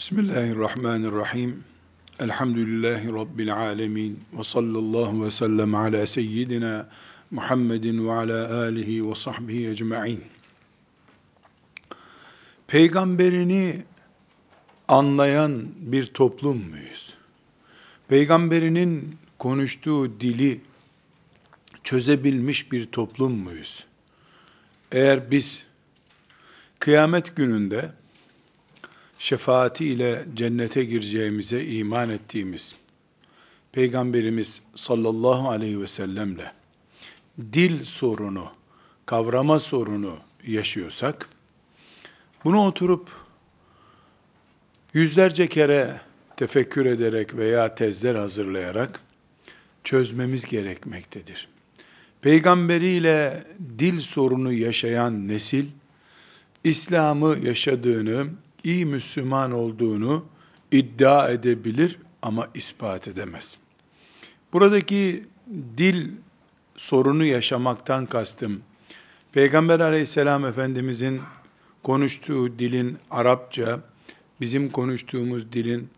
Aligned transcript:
Bismillahirrahmanirrahim. 0.00 1.64
Elhamdülillahi 2.20 3.12
Rabbil 3.12 3.56
alemin. 3.56 4.20
Ve 4.38 4.44
sallallahu 4.44 5.24
ve 5.24 5.30
sellem 5.30 5.74
ala 5.74 6.06
seyyidina 6.06 6.88
Muhammedin 7.30 8.06
ve 8.06 8.12
ala 8.12 8.62
alihi 8.62 9.10
ve 9.10 9.14
sahbihi 9.14 9.68
ecma'in. 9.68 10.24
Peygamberini 12.66 13.82
anlayan 14.88 15.62
bir 15.78 16.06
toplum 16.06 16.68
muyuz? 16.70 17.14
Peygamberinin 18.08 19.16
konuştuğu 19.38 20.20
dili 20.20 20.60
çözebilmiş 21.84 22.72
bir 22.72 22.86
toplum 22.86 23.32
muyuz? 23.32 23.86
Eğer 24.92 25.30
biz 25.30 25.66
kıyamet 26.78 27.36
gününde 27.36 27.99
şefaati 29.20 29.86
ile 29.86 30.24
cennete 30.34 30.84
gireceğimize 30.84 31.64
iman 31.64 32.10
ettiğimiz 32.10 32.74
Peygamberimiz 33.72 34.62
sallallahu 34.74 35.50
aleyhi 35.50 35.80
ve 35.80 35.86
sellemle 35.86 36.52
dil 37.52 37.84
sorunu, 37.84 38.52
kavrama 39.06 39.58
sorunu 39.58 40.16
yaşıyorsak, 40.46 41.28
bunu 42.44 42.66
oturup 42.66 43.08
yüzlerce 44.94 45.48
kere 45.48 46.00
tefekkür 46.36 46.86
ederek 46.86 47.36
veya 47.36 47.74
tezler 47.74 48.14
hazırlayarak 48.14 49.00
çözmemiz 49.84 50.44
gerekmektedir. 50.44 51.48
Peygamberiyle 52.22 53.44
dil 53.78 54.00
sorunu 54.00 54.52
yaşayan 54.52 55.28
nesil, 55.28 55.66
İslam'ı 56.64 57.38
yaşadığını, 57.42 58.26
iyi 58.64 58.86
Müslüman 58.86 59.52
olduğunu 59.52 60.24
iddia 60.72 61.28
edebilir 61.28 61.98
ama 62.22 62.48
ispat 62.54 63.08
edemez. 63.08 63.58
Buradaki 64.52 65.24
dil 65.76 66.10
sorunu 66.76 67.24
yaşamaktan 67.24 68.06
kastım, 68.06 68.62
Peygamber 69.32 69.80
aleyhisselam 69.80 70.46
Efendimizin 70.46 71.20
konuştuğu 71.82 72.58
dilin 72.58 72.98
Arapça, 73.10 73.80
bizim 74.40 74.70
konuştuğumuz 74.70 75.52
dilin 75.52 75.88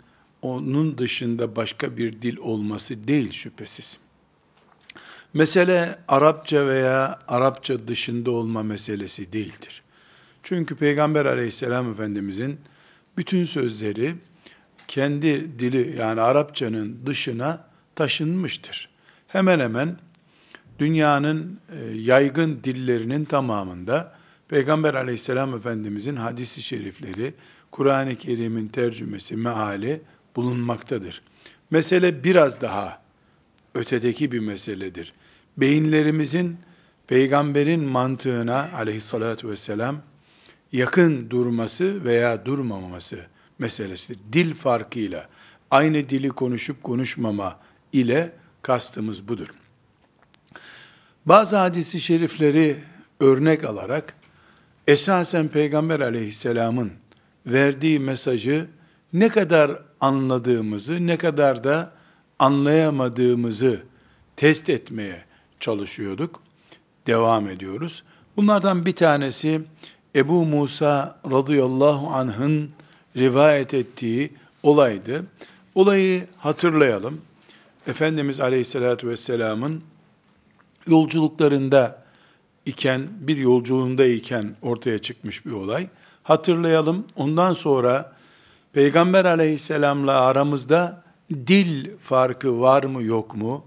onun 0.43 0.99
dışında 0.99 1.57
başka 1.57 1.97
bir 1.97 2.23
dil 2.23 2.37
olması 2.37 3.09
değil 3.09 3.33
şüphesiz. 3.33 3.99
Mesele 5.35 5.97
Arapça 6.09 6.67
veya 6.67 7.19
Arapça 7.29 7.89
dışında 7.89 8.31
olma 8.31 8.63
meselesi 8.63 9.33
değildir. 9.33 9.82
Çünkü 10.43 10.77
Peygamber 10.77 11.25
aleyhisselam 11.25 11.93
Efendimizin 11.93 12.61
bütün 13.17 13.45
sözleri 13.45 14.15
kendi 14.89 15.59
dili 15.59 15.99
yani 15.99 16.21
Arapçanın 16.21 16.99
dışına 17.07 17.65
taşınmıştır. 17.95 18.89
Hemen 19.29 19.61
hemen 19.61 19.97
dünyanın 20.79 21.59
e, 21.73 21.85
yaygın 21.85 22.61
dillerinin 22.65 23.25
tamamında 23.25 24.15
Peygamber 24.49 24.95
aleyhisselam 24.95 25.57
Efendimizin 25.57 26.17
hadisi 26.17 26.63
şerifleri, 26.63 27.35
Kur'an-ı 27.71 28.17
Kerim'in 28.17 28.69
tercümesi, 28.69 29.37
meali 29.37 30.01
bulunmaktadır. 30.37 31.23
Mesele 31.71 32.25
biraz 32.25 32.61
daha 32.61 33.03
ötedeki 33.75 34.33
bir 34.33 34.39
meseledir. 34.39 35.13
Beyinlerimizin 35.57 36.57
peygamberin 37.07 37.85
mantığına 37.85 38.69
aleyhissalatü 38.75 39.49
vesselam 39.49 40.03
yakın 40.73 41.31
durması 41.31 42.05
veya 42.05 42.47
durmaması 42.47 43.27
meselesidir. 43.59 44.19
Dil 44.33 44.55
farkıyla 44.55 45.29
aynı 45.71 46.09
dili 46.09 46.29
konuşup 46.29 46.83
konuşmama 46.83 47.59
ile 47.93 48.33
kastımız 48.63 49.29
budur. 49.29 49.49
Bazı 51.27 51.57
hadisi 51.57 52.01
şerifleri 52.01 52.77
örnek 53.21 53.65
alarak 53.65 54.15
esasen 54.87 55.49
Peygamber 55.49 56.01
aleyhisselamın 56.01 56.93
verdiği 57.47 57.99
mesajı 57.99 58.67
ne 59.13 59.29
kadar 59.29 59.83
anladığımızı, 60.01 61.07
ne 61.07 61.17
kadar 61.17 61.65
da 61.65 61.93
anlayamadığımızı 62.39 63.83
test 64.37 64.71
etmeye 64.71 65.25
çalışıyorduk. 65.61 66.43
Devam 67.07 67.49
ediyoruz. 67.49 68.03
Bunlardan 68.37 68.87
bir 68.87 68.97
tanesi 68.97 69.61
Ebu 70.17 70.47
Musa 70.47 71.19
radıyallahu 71.31 72.09
anh'ın 72.09 72.71
rivayet 73.17 73.75
ettiği 73.75 74.31
olaydı. 74.63 75.25
Olayı 75.75 76.27
hatırlayalım. 76.39 77.21
Efendimiz 77.87 78.41
aleyhissalatü 78.41 79.09
vesselamın 79.09 79.83
yolculuklarında 80.87 82.03
iken, 82.67 83.03
bir 83.21 83.37
yolculuğunda 83.37 84.07
iken 84.07 84.57
ortaya 84.63 84.99
çıkmış 84.99 85.47
bir 85.47 85.53
olay. 85.53 85.87
Hatırlayalım. 86.23 87.07
Ondan 87.17 87.53
sonra 87.53 88.13
Peygamber 88.73 89.25
aleyhisselamla 89.25 90.21
aramızda 90.21 91.03
dil 91.31 91.91
farkı 92.01 92.61
var 92.61 92.85
mı 92.85 93.03
yok 93.03 93.37
mu? 93.37 93.65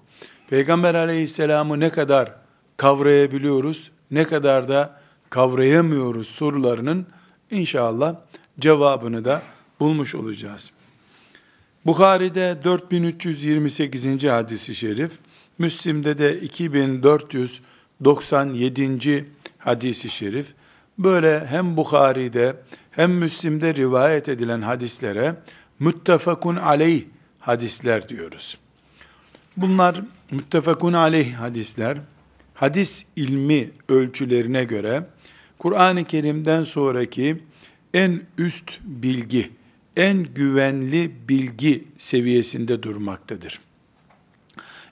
Peygamber 0.50 0.96
aleyhisselamı 0.96 1.80
ne 1.80 1.90
kadar 1.90 2.36
kavrayabiliyoruz, 2.78 3.92
ne 4.12 4.24
kadar 4.24 4.68
da 4.68 5.05
kavrayamıyoruz 5.36 6.28
sorularının 6.28 7.06
inşallah 7.52 8.16
cevabını 8.60 9.26
da 9.26 9.42
bulmuş 9.80 10.16
olacağız. 10.16 10.72
Bukhari'de 11.86 12.58
4328. 12.64 14.24
hadisi 14.24 14.76
şerif, 14.76 15.12
Müslim'de 15.58 16.18
de 16.18 16.42
2497. 16.42 19.26
hadisi 19.58 20.10
şerif, 20.10 20.54
böyle 20.98 21.46
hem 21.46 21.78
Bukhari'de 21.78 22.56
hem 22.92 23.12
Müslim'de 23.12 23.76
rivayet 23.76 24.30
edilen 24.30 24.62
hadislere 24.62 25.36
müttefakun 25.80 26.56
aleyh 26.56 27.04
hadisler 27.40 28.10
diyoruz. 28.10 28.58
Bunlar 29.58 30.02
müttefakun 30.32 30.94
aleyh 30.94 31.34
hadisler, 31.34 31.98
hadis 32.54 33.06
ilmi 33.16 33.72
ölçülerine 33.90 34.64
göre 34.64 35.04
Kur'an-ı 35.58 36.04
Kerim'den 36.04 36.64
sonraki 36.64 37.44
en 37.94 38.22
üst 38.38 38.80
bilgi, 38.84 39.52
en 39.98 40.24
güvenli 40.24 41.12
bilgi 41.30 41.84
seviyesinde 41.98 42.84
durmaktadır. 42.84 43.60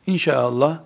İnşallah 0.07 0.79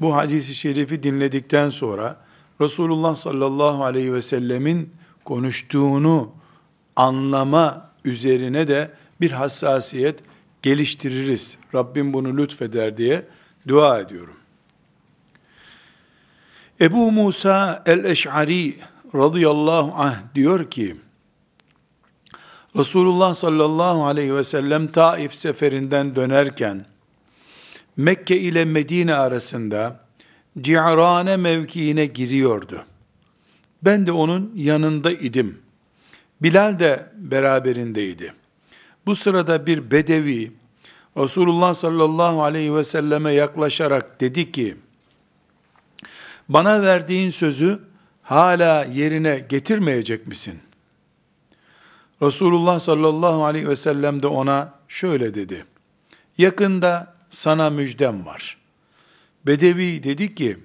bu 0.00 0.16
hadisi 0.16 0.54
şerifi 0.54 1.02
dinledikten 1.02 1.68
sonra 1.68 2.16
Resulullah 2.60 3.16
sallallahu 3.16 3.84
aleyhi 3.84 4.14
ve 4.14 4.22
sellemin 4.22 4.90
konuştuğunu 5.24 6.32
anlama 6.96 7.90
üzerine 8.04 8.68
de 8.68 8.90
bir 9.20 9.30
hassasiyet 9.30 10.18
geliştiririz. 10.62 11.58
Rabbim 11.74 12.12
bunu 12.12 12.36
lütfeder 12.36 12.96
diye 12.96 13.26
dua 13.68 14.00
ediyorum. 14.00 14.36
Ebu 16.80 17.12
Musa 17.12 17.82
el-Eş'ari 17.86 18.74
radıyallahu 19.14 19.92
anh 19.96 20.16
diyor 20.34 20.70
ki, 20.70 20.96
Resulullah 22.76 23.34
sallallahu 23.34 24.06
aleyhi 24.06 24.34
ve 24.34 24.44
sellem 24.44 24.86
Taif 24.86 25.34
seferinden 25.34 26.16
dönerken, 26.16 26.86
Mekke 27.96 28.40
ile 28.40 28.64
Medine 28.64 29.14
arasında 29.14 30.00
Ci'rane 30.60 31.36
mevkiine 31.36 32.06
giriyordu. 32.06 32.84
Ben 33.82 34.06
de 34.06 34.12
onun 34.12 34.52
yanında 34.56 35.10
idim. 35.10 35.58
Bilal 36.42 36.78
de 36.78 37.12
beraberindeydi. 37.16 38.34
Bu 39.06 39.14
sırada 39.14 39.66
bir 39.66 39.90
bedevi 39.90 40.52
Resulullah 41.16 41.74
sallallahu 41.74 42.42
aleyhi 42.42 42.74
ve 42.74 42.84
selleme 42.84 43.32
yaklaşarak 43.32 44.20
dedi 44.20 44.52
ki, 44.52 44.76
bana 46.48 46.82
verdiğin 46.82 47.30
sözü 47.30 47.89
hala 48.30 48.84
yerine 48.84 49.46
getirmeyecek 49.48 50.26
misin? 50.26 50.60
Resulullah 52.22 52.78
sallallahu 52.78 53.44
aleyhi 53.44 53.68
ve 53.68 53.76
sellem 53.76 54.22
de 54.22 54.26
ona 54.26 54.74
şöyle 54.88 55.34
dedi. 55.34 55.64
Yakında 56.38 57.14
sana 57.30 57.70
müjdem 57.70 58.26
var. 58.26 58.58
Bedevi 59.46 60.02
dedi 60.02 60.34
ki, 60.34 60.58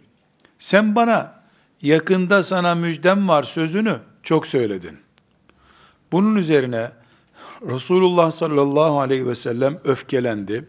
sen 0.60 0.96
bana 0.96 1.42
yakında 1.82 2.44
sana 2.44 2.76
müjdem 2.76 3.28
var 3.28 3.44
sözünü 3.44 4.00
çok 4.24 4.48
söyledin. 4.48 5.00
Bunun 6.12 6.36
üzerine 6.36 6.92
Resulullah 7.62 8.32
sallallahu 8.32 9.00
aleyhi 9.00 9.28
ve 9.28 9.36
sellem 9.36 9.80
öfkelendi 9.84 10.66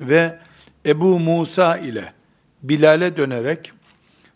ve 0.00 0.38
Ebu 0.86 1.20
Musa 1.20 1.76
ile 1.76 2.12
Bilal'e 2.62 3.16
dönerek 3.16 3.72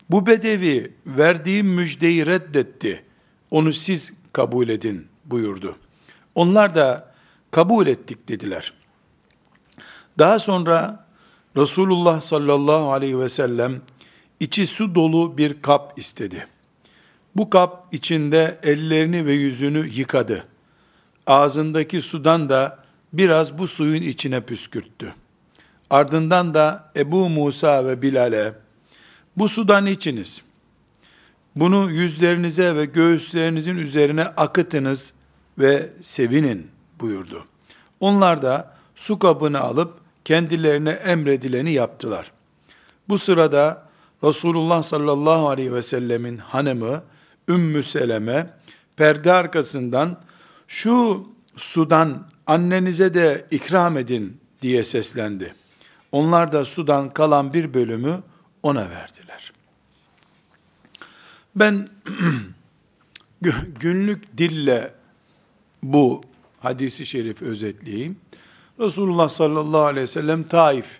bu 0.09 0.25
bedevi 0.25 0.93
verdiğim 1.05 1.67
müjdeyi 1.67 2.25
reddetti. 2.25 3.03
Onu 3.51 3.73
siz 3.73 4.13
kabul 4.33 4.69
edin 4.69 5.07
buyurdu. 5.25 5.75
Onlar 6.35 6.75
da 6.75 7.13
kabul 7.51 7.87
ettik 7.87 8.29
dediler. 8.29 8.73
Daha 10.19 10.39
sonra 10.39 11.05
Resulullah 11.57 12.21
sallallahu 12.21 12.91
aleyhi 12.91 13.19
ve 13.19 13.29
sellem 13.29 13.81
içi 14.39 14.67
su 14.67 14.95
dolu 14.95 15.37
bir 15.37 15.61
kap 15.61 15.93
istedi. 15.99 16.47
Bu 17.35 17.49
kap 17.49 17.87
içinde 17.91 18.59
ellerini 18.63 19.25
ve 19.25 19.33
yüzünü 19.33 19.87
yıkadı. 19.87 20.47
Ağzındaki 21.27 22.01
sudan 22.01 22.49
da 22.49 22.83
biraz 23.13 23.57
bu 23.57 23.67
suyun 23.67 24.01
içine 24.01 24.41
püskürttü. 24.41 25.15
Ardından 25.89 26.53
da 26.53 26.91
Ebu 26.95 27.29
Musa 27.29 27.85
ve 27.85 28.01
Bilal'e 28.01 28.53
bu 29.37 29.49
sudan 29.49 29.85
içiniz. 29.85 30.43
Bunu 31.55 31.91
yüzlerinize 31.91 32.75
ve 32.75 32.85
göğüslerinizin 32.85 33.77
üzerine 33.77 34.23
akıtınız 34.23 35.13
ve 35.57 35.89
sevinin 36.01 36.67
buyurdu. 36.99 37.45
Onlar 37.99 38.41
da 38.41 38.75
su 38.95 39.19
kabını 39.19 39.59
alıp 39.59 39.93
kendilerine 40.25 40.89
emredileni 40.89 41.73
yaptılar. 41.73 42.31
Bu 43.09 43.17
sırada 43.17 43.87
Resulullah 44.23 44.81
sallallahu 44.81 45.49
aleyhi 45.49 45.73
ve 45.73 45.81
sellemin 45.81 46.37
hanımı 46.37 47.03
Ümmü 47.49 47.83
Seleme 47.83 48.49
perde 48.95 49.33
arkasından 49.33 50.17
şu 50.67 51.27
sudan 51.55 52.27
annenize 52.47 53.13
de 53.13 53.45
ikram 53.51 53.97
edin 53.97 54.37
diye 54.61 54.83
seslendi. 54.83 55.55
Onlar 56.11 56.51
da 56.51 56.65
sudan 56.65 57.09
kalan 57.09 57.53
bir 57.53 57.73
bölümü 57.73 58.23
ona 58.63 58.89
verdiler. 58.89 59.53
Ben 61.55 61.87
günlük 63.79 64.37
dille 64.37 64.93
bu 65.83 66.21
hadisi 66.59 67.05
şerif 67.05 67.41
özetleyeyim. 67.41 68.17
Resulullah 68.79 69.29
sallallahu 69.29 69.81
aleyhi 69.81 70.03
ve 70.03 70.07
sellem 70.07 70.43
Taif 70.43 70.99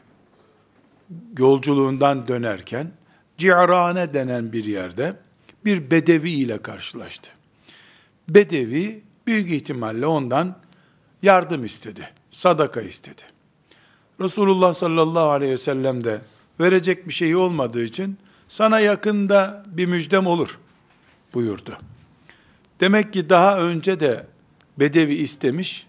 yolculuğundan 1.38 2.28
dönerken 2.28 2.92
Ci'rane 3.38 4.14
denen 4.14 4.54
bir 4.54 4.66
yerde 4.66 5.18
bir 5.66 5.92
bedevi 5.92 6.32
ile 6.32 6.58
karşılaştı. 6.58 7.32
Bedevi 8.30 9.02
büyük 9.28 9.52
ihtimalle 9.52 10.06
ondan 10.06 10.56
yardım 11.22 11.66
istedi, 11.66 12.10
sadaka 12.32 12.82
istedi. 12.82 13.22
Resulullah 14.22 14.74
sallallahu 14.74 15.30
aleyhi 15.30 15.52
ve 15.52 15.58
sellem 15.58 16.04
de 16.04 16.22
verecek 16.60 17.08
bir 17.08 17.14
şey 17.14 17.36
olmadığı 17.36 17.84
için 17.84 18.18
sana 18.48 18.80
yakında 18.80 19.64
bir 19.68 19.86
müjdem 19.86 20.28
olur 20.28 20.60
buyurdu. 21.34 21.78
Demek 22.80 23.14
ki 23.14 23.30
daha 23.30 23.60
önce 23.60 24.00
de 24.00 24.28
bedevi 24.80 25.14
istemiş, 25.14 25.88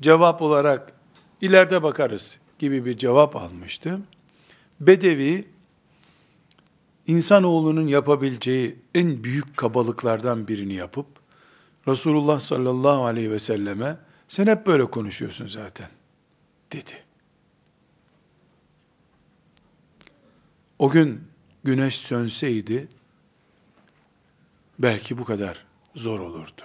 cevap 0.00 0.42
olarak 0.42 0.92
ileride 1.40 1.82
bakarız 1.82 2.38
gibi 2.58 2.84
bir 2.84 2.98
cevap 2.98 3.36
almıştı. 3.36 4.00
Bedevi 4.80 5.48
insanoğlunun 7.06 7.86
yapabileceği 7.86 8.78
en 8.94 9.24
büyük 9.24 9.56
kabalıklardan 9.56 10.48
birini 10.48 10.74
yapıp 10.74 11.06
Resulullah 11.88 12.40
sallallahu 12.40 13.04
aleyhi 13.04 13.30
ve 13.30 13.38
selleme 13.38 13.96
sen 14.28 14.46
hep 14.46 14.66
böyle 14.66 14.84
konuşuyorsun 14.84 15.46
zaten 15.46 15.88
dedi. 16.72 17.07
O 20.78 20.90
gün 20.90 21.28
güneş 21.64 21.98
sönseydi 21.98 22.88
belki 24.78 25.18
bu 25.18 25.24
kadar 25.24 25.64
zor 25.94 26.20
olurdu. 26.20 26.62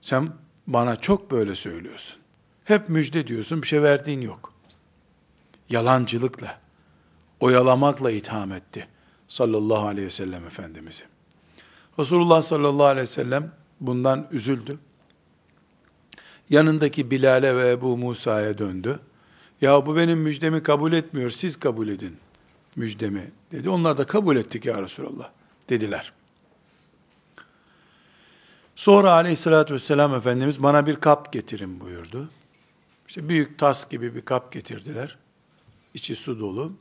Sen 0.00 0.28
bana 0.66 0.96
çok 0.96 1.30
böyle 1.30 1.54
söylüyorsun. 1.54 2.18
Hep 2.64 2.88
müjde 2.88 3.26
diyorsun, 3.26 3.62
bir 3.62 3.66
şey 3.66 3.82
verdiğin 3.82 4.20
yok. 4.20 4.52
Yalancılıkla, 5.68 6.60
oyalamakla 7.40 8.10
itham 8.10 8.52
etti 8.52 8.88
sallallahu 9.28 9.86
aleyhi 9.86 10.06
ve 10.06 10.10
sellem 10.10 10.46
Efendimiz'i. 10.46 11.04
Resulullah 11.98 12.42
sallallahu 12.42 12.86
aleyhi 12.86 13.02
ve 13.02 13.06
sellem 13.06 13.52
bundan 13.80 14.28
üzüldü. 14.30 14.78
Yanındaki 16.50 17.10
Bilal'e 17.10 17.56
ve 17.56 17.70
Ebu 17.70 17.96
Musa'ya 17.96 18.58
döndü. 18.58 19.00
Ya 19.60 19.86
bu 19.86 19.96
benim 19.96 20.18
müjdemi 20.18 20.62
kabul 20.62 20.92
etmiyor, 20.92 21.30
siz 21.30 21.60
kabul 21.60 21.88
edin 21.88 22.16
müjdemi 22.76 23.30
dedi. 23.52 23.70
Onlar 23.70 23.98
da 23.98 24.06
kabul 24.06 24.36
ettik 24.36 24.66
ya 24.66 24.82
Resulallah 24.82 25.30
dediler. 25.68 26.12
Sonra 28.76 29.12
aleyhissalatü 29.12 29.74
vesselam 29.74 30.14
Efendimiz 30.14 30.62
bana 30.62 30.86
bir 30.86 30.96
kap 30.96 31.32
getirin 31.32 31.80
buyurdu. 31.80 32.30
İşte 33.08 33.28
büyük 33.28 33.58
tas 33.58 33.90
gibi 33.90 34.14
bir 34.14 34.22
kap 34.22 34.52
getirdiler. 34.52 35.18
İçi 35.94 36.16
su 36.16 36.40
dolu. 36.40 36.72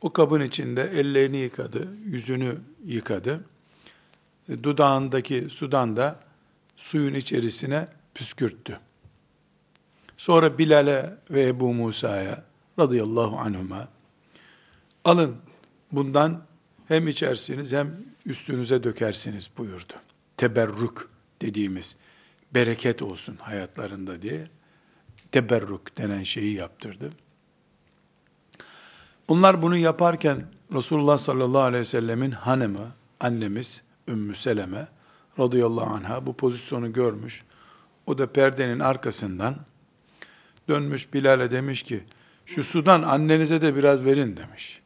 O 0.00 0.10
kabın 0.10 0.40
içinde 0.40 0.82
ellerini 0.82 1.36
yıkadı, 1.36 1.88
yüzünü 2.04 2.58
yıkadı. 2.84 3.44
E, 4.48 4.64
dudağındaki 4.64 5.46
sudan 5.50 5.96
da 5.96 6.20
suyun 6.76 7.14
içerisine 7.14 7.88
püskürttü. 8.14 8.80
Sonra 10.16 10.58
Bilal'e 10.58 11.18
ve 11.30 11.46
Ebu 11.46 11.74
Musa'ya 11.74 12.44
radıyallahu 12.78 13.38
anhuma 13.38 13.88
alın 15.06 15.36
bundan 15.92 16.42
hem 16.88 17.08
içersiniz 17.08 17.72
hem 17.72 17.96
üstünüze 18.24 18.82
dökersiniz 18.82 19.50
buyurdu. 19.58 19.92
Teberrük 20.36 21.08
dediğimiz 21.42 21.96
bereket 22.54 23.02
olsun 23.02 23.36
hayatlarında 23.36 24.22
diye 24.22 24.48
teberrük 25.32 25.98
denen 25.98 26.22
şeyi 26.22 26.54
yaptırdı. 26.54 27.10
Onlar 29.28 29.62
bunu 29.62 29.76
yaparken 29.76 30.46
Resulullah 30.72 31.18
sallallahu 31.18 31.62
aleyhi 31.62 31.80
ve 31.80 31.84
sellemin 31.84 32.30
hanımı, 32.30 32.92
annemiz 33.20 33.82
Ümmü 34.08 34.34
Seleme 34.34 34.88
radıyallahu 35.38 35.94
anha 35.94 36.26
bu 36.26 36.36
pozisyonu 36.36 36.92
görmüş. 36.92 37.44
O 38.06 38.18
da 38.18 38.32
perdenin 38.32 38.80
arkasından 38.80 39.56
dönmüş 40.68 41.14
Bilal'e 41.14 41.50
demiş 41.50 41.82
ki, 41.82 42.04
şu 42.46 42.64
sudan 42.64 43.02
annenize 43.02 43.62
de 43.62 43.76
biraz 43.76 44.04
verin 44.04 44.36
demiş. 44.36 44.80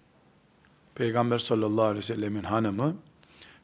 Peygamber 1.01 1.39
sallallahu 1.39 1.85
aleyhi 1.85 1.99
ve 1.99 2.15
sellemin 2.15 2.43
hanımı, 2.43 2.97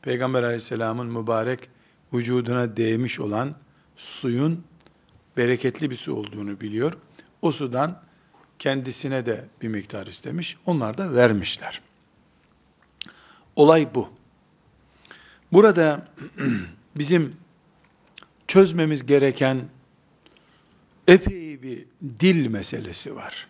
Peygamber 0.03 0.43
aleyhisselamın 0.43 1.07
mübarek 1.07 1.69
vücuduna 2.13 2.77
değmiş 2.77 3.21
olan 3.21 3.55
suyun 3.97 4.65
bereketli 5.37 5.91
bir 5.91 5.97
su 5.97 6.15
olduğunu 6.15 6.61
biliyor. 6.61 6.93
O 7.43 7.53
sudan 7.53 8.03
kendisine 8.59 9.27
de 9.27 9.45
bir 9.63 9.69
miktar 9.69 10.07
istemiş. 10.07 10.57
Onlar 10.67 10.99
da 10.99 11.15
vermişler. 11.15 11.81
Olay 13.57 13.95
bu. 13.95 14.09
Burada 15.53 16.09
bizim 16.97 17.37
çözmemiz 18.47 19.07
gereken 19.07 19.63
epey 21.09 21.63
bir 21.63 21.85
dil 22.21 22.47
meselesi 22.47 23.17
var. 23.17 23.47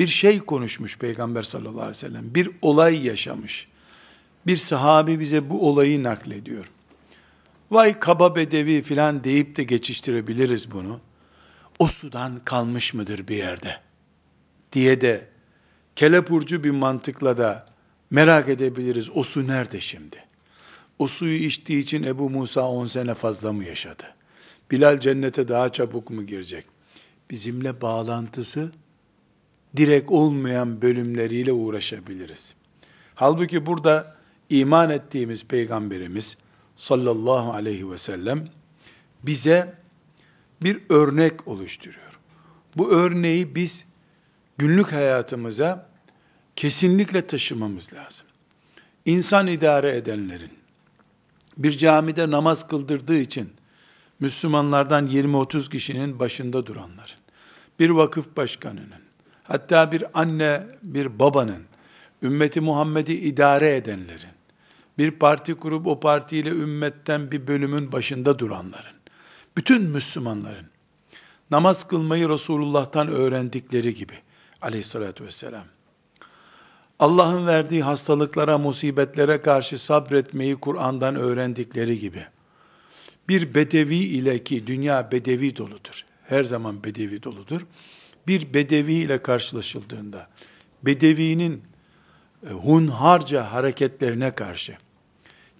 Bir 0.00 0.06
şey 0.06 0.38
konuşmuş 0.38 0.98
Peygamber 0.98 1.42
sallallahu 1.42 1.80
aleyhi 1.80 1.88
ve 1.88 1.94
sellem. 1.94 2.34
Bir 2.34 2.50
olay 2.62 3.06
yaşamış. 3.06 3.68
Bir 4.46 4.56
sahabi 4.56 5.20
bize 5.20 5.50
bu 5.50 5.68
olayı 5.68 6.02
naklediyor. 6.02 6.70
Vay 7.70 8.00
kaba 8.00 8.36
bedevi 8.36 8.82
filan 8.82 9.24
deyip 9.24 9.56
de 9.56 9.64
geçiştirebiliriz 9.64 10.70
bunu. 10.70 11.00
O 11.78 11.86
sudan 11.86 12.40
kalmış 12.44 12.94
mıdır 12.94 13.28
bir 13.28 13.36
yerde? 13.36 13.80
Diye 14.72 15.00
de 15.00 15.28
kelepurcu 15.96 16.64
bir 16.64 16.70
mantıkla 16.70 17.36
da 17.36 17.66
merak 18.10 18.48
edebiliriz. 18.48 19.10
O 19.14 19.22
su 19.22 19.46
nerede 19.46 19.80
şimdi? 19.80 20.24
O 20.98 21.06
suyu 21.06 21.38
içtiği 21.38 21.82
için 21.82 22.02
Ebu 22.02 22.30
Musa 22.30 22.68
10 22.68 22.86
sene 22.86 23.14
fazla 23.14 23.52
mı 23.52 23.64
yaşadı? 23.64 24.04
Bilal 24.70 25.00
cennete 25.00 25.48
daha 25.48 25.72
çabuk 25.72 26.10
mu 26.10 26.26
girecek? 26.26 26.66
Bizimle 27.30 27.80
bağlantısı 27.80 28.72
direkt 29.76 30.10
olmayan 30.10 30.82
bölümleriyle 30.82 31.52
uğraşabiliriz. 31.52 32.54
Halbuki 33.14 33.66
burada 33.66 34.16
iman 34.50 34.90
ettiğimiz 34.90 35.44
peygamberimiz 35.44 36.36
sallallahu 36.76 37.52
aleyhi 37.52 37.90
ve 37.90 37.98
sellem 37.98 38.44
bize 39.22 39.74
bir 40.62 40.80
örnek 40.88 41.48
oluşturuyor. 41.48 42.18
Bu 42.76 42.90
örneği 42.90 43.54
biz 43.54 43.84
günlük 44.58 44.92
hayatımıza 44.92 45.90
kesinlikle 46.56 47.26
taşımamız 47.26 47.92
lazım. 47.92 48.26
İnsan 49.04 49.46
idare 49.46 49.96
edenlerin 49.96 50.50
bir 51.58 51.72
camide 51.78 52.30
namaz 52.30 52.68
kıldırdığı 52.68 53.16
için 53.16 53.52
Müslümanlardan 54.20 55.06
20-30 55.06 55.70
kişinin 55.70 56.18
başında 56.18 56.66
duranların, 56.66 57.20
bir 57.78 57.90
vakıf 57.90 58.36
başkanının, 58.36 59.02
hatta 59.50 59.92
bir 59.92 60.04
anne, 60.14 60.66
bir 60.82 61.18
babanın, 61.18 61.62
ümmeti 62.22 62.60
Muhammed'i 62.60 63.12
idare 63.12 63.76
edenlerin, 63.76 64.34
bir 64.98 65.10
parti 65.10 65.54
kurup 65.54 65.86
o 65.86 66.00
partiyle 66.00 66.48
ümmetten 66.48 67.30
bir 67.30 67.46
bölümün 67.46 67.92
başında 67.92 68.38
duranların, 68.38 68.96
bütün 69.56 69.82
Müslümanların 69.82 70.66
namaz 71.50 71.88
kılmayı 71.88 72.28
Resulullah'tan 72.28 73.08
öğrendikleri 73.08 73.94
gibi 73.94 74.14
aleyhissalatü 74.62 75.24
vesselam. 75.24 75.64
Allah'ın 76.98 77.46
verdiği 77.46 77.82
hastalıklara, 77.82 78.58
musibetlere 78.58 79.42
karşı 79.42 79.78
sabretmeyi 79.78 80.56
Kur'an'dan 80.56 81.16
öğrendikleri 81.16 81.98
gibi. 81.98 82.26
Bir 83.28 83.54
bedevi 83.54 83.96
ile 83.96 84.44
ki 84.44 84.66
dünya 84.66 85.12
bedevi 85.12 85.56
doludur. 85.56 86.04
Her 86.26 86.42
zaman 86.42 86.84
bedevi 86.84 87.22
doludur. 87.22 87.60
Bir 88.30 88.54
bedevi 88.54 88.94
ile 88.94 89.22
karşılaşıldığında, 89.22 90.28
bedevinin 90.82 91.62
e, 92.46 92.50
hunharca 92.50 93.52
hareketlerine 93.52 94.34
karşı, 94.34 94.76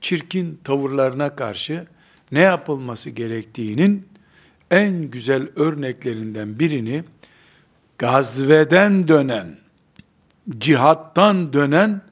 çirkin 0.00 0.60
tavırlarına 0.64 1.36
karşı 1.36 1.86
ne 2.32 2.40
yapılması 2.40 3.10
gerektiğinin 3.10 4.08
en 4.70 5.10
güzel 5.10 5.48
örneklerinden 5.56 6.58
birini 6.58 7.04
gazveden 7.98 9.08
dönen, 9.08 9.56
cihattan 10.58 11.52
dönen 11.52 12.02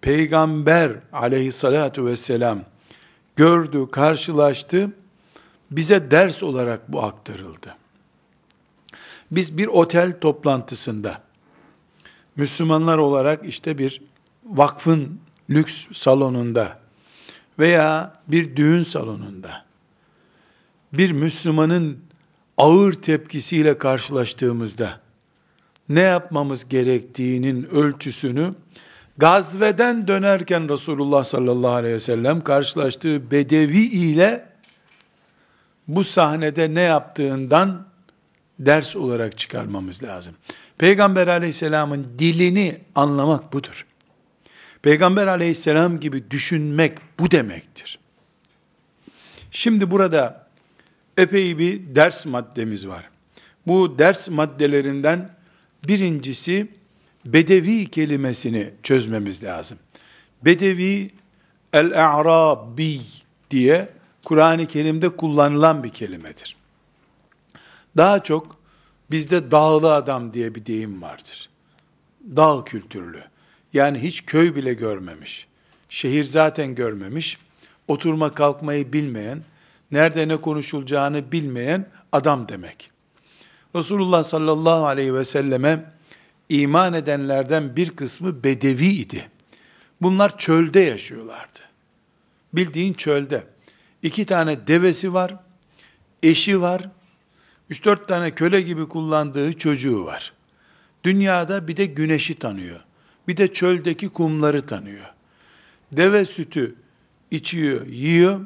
peygamber 0.00 0.92
aleyhissalatu 1.12 2.06
vesselam 2.06 2.60
gördü, 3.36 3.90
karşılaştı, 3.90 4.92
bize 5.70 6.10
ders 6.10 6.42
olarak 6.42 6.92
bu 6.92 7.02
aktarıldı. 7.02 7.79
Biz 9.30 9.58
bir 9.58 9.66
otel 9.66 10.20
toplantısında 10.20 11.22
Müslümanlar 12.36 12.98
olarak 12.98 13.44
işte 13.44 13.78
bir 13.78 14.02
vakfın 14.44 15.20
lüks 15.50 15.86
salonunda 15.92 16.78
veya 17.58 18.14
bir 18.28 18.56
düğün 18.56 18.82
salonunda 18.82 19.64
bir 20.92 21.12
Müslümanın 21.12 21.98
ağır 22.56 22.92
tepkisiyle 22.92 23.78
karşılaştığımızda 23.78 25.00
ne 25.88 26.00
yapmamız 26.00 26.68
gerektiğinin 26.68 27.64
ölçüsünü 27.64 28.50
gazveden 29.18 30.08
dönerken 30.08 30.68
Resulullah 30.68 31.24
sallallahu 31.24 31.72
aleyhi 31.72 31.94
ve 31.94 32.00
sellem 32.00 32.44
karşılaştığı 32.44 33.30
bedevi 33.30 33.80
ile 33.80 34.48
bu 35.88 36.04
sahnede 36.04 36.74
ne 36.74 36.80
yaptığından 36.80 37.89
ders 38.60 38.96
olarak 38.96 39.38
çıkarmamız 39.38 40.02
lazım. 40.02 40.34
Peygamber 40.78 41.26
aleyhisselamın 41.28 42.06
dilini 42.18 42.78
anlamak 42.94 43.52
budur. 43.52 43.86
Peygamber 44.82 45.26
aleyhisselam 45.26 46.00
gibi 46.00 46.30
düşünmek 46.30 46.98
bu 47.18 47.30
demektir. 47.30 47.98
Şimdi 49.50 49.90
burada 49.90 50.46
epey 51.16 51.58
bir 51.58 51.94
ders 51.94 52.26
maddemiz 52.26 52.88
var. 52.88 53.08
Bu 53.66 53.98
ders 53.98 54.28
maddelerinden 54.28 55.30
birincisi 55.88 56.68
bedevi 57.24 57.90
kelimesini 57.90 58.70
çözmemiz 58.82 59.44
lazım. 59.44 59.78
Bedevi 60.44 61.10
el-a'rabi 61.72 63.00
diye 63.50 63.88
Kur'an-ı 64.24 64.66
Kerim'de 64.66 65.08
kullanılan 65.08 65.84
bir 65.84 65.90
kelimedir. 65.90 66.59
Daha 67.96 68.22
çok 68.22 68.56
bizde 69.10 69.50
dağlı 69.50 69.94
adam 69.94 70.34
diye 70.34 70.54
bir 70.54 70.66
deyim 70.66 71.02
vardır. 71.02 71.48
Dağ 72.36 72.64
kültürlü. 72.64 73.24
Yani 73.72 73.98
hiç 74.02 74.26
köy 74.26 74.54
bile 74.54 74.74
görmemiş. 74.74 75.46
Şehir 75.88 76.24
zaten 76.24 76.74
görmemiş. 76.74 77.38
Oturma 77.88 78.34
kalkmayı 78.34 78.92
bilmeyen, 78.92 79.42
nerede 79.90 80.28
ne 80.28 80.36
konuşulacağını 80.36 81.32
bilmeyen 81.32 81.86
adam 82.12 82.48
demek. 82.48 82.90
Resulullah 83.76 84.24
sallallahu 84.24 84.86
aleyhi 84.86 85.14
ve 85.14 85.24
selleme 85.24 85.84
iman 86.48 86.94
edenlerden 86.94 87.76
bir 87.76 87.90
kısmı 87.90 88.44
bedevi 88.44 88.86
idi. 88.86 89.28
Bunlar 90.02 90.38
çölde 90.38 90.80
yaşıyorlardı. 90.80 91.60
Bildiğin 92.52 92.92
çölde. 92.92 93.44
İki 94.02 94.26
tane 94.26 94.66
devesi 94.66 95.14
var, 95.14 95.34
eşi 96.22 96.60
var, 96.60 96.88
üç 97.70 97.84
dört 97.84 98.08
tane 98.08 98.30
köle 98.30 98.60
gibi 98.60 98.88
kullandığı 98.88 99.52
çocuğu 99.52 100.04
var. 100.04 100.32
Dünyada 101.04 101.68
bir 101.68 101.76
de 101.76 101.86
güneşi 101.86 102.34
tanıyor. 102.34 102.80
Bir 103.28 103.36
de 103.36 103.52
çöldeki 103.52 104.08
kumları 104.08 104.66
tanıyor. 104.66 105.14
Deve 105.92 106.24
sütü 106.24 106.74
içiyor, 107.30 107.86
yiyor. 107.86 108.40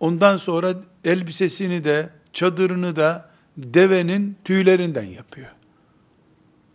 Ondan 0.00 0.36
sonra 0.36 0.74
elbisesini 1.04 1.84
de, 1.84 2.10
çadırını 2.32 2.96
da 2.96 3.30
devenin 3.56 4.36
tüylerinden 4.44 5.04
yapıyor. 5.04 5.48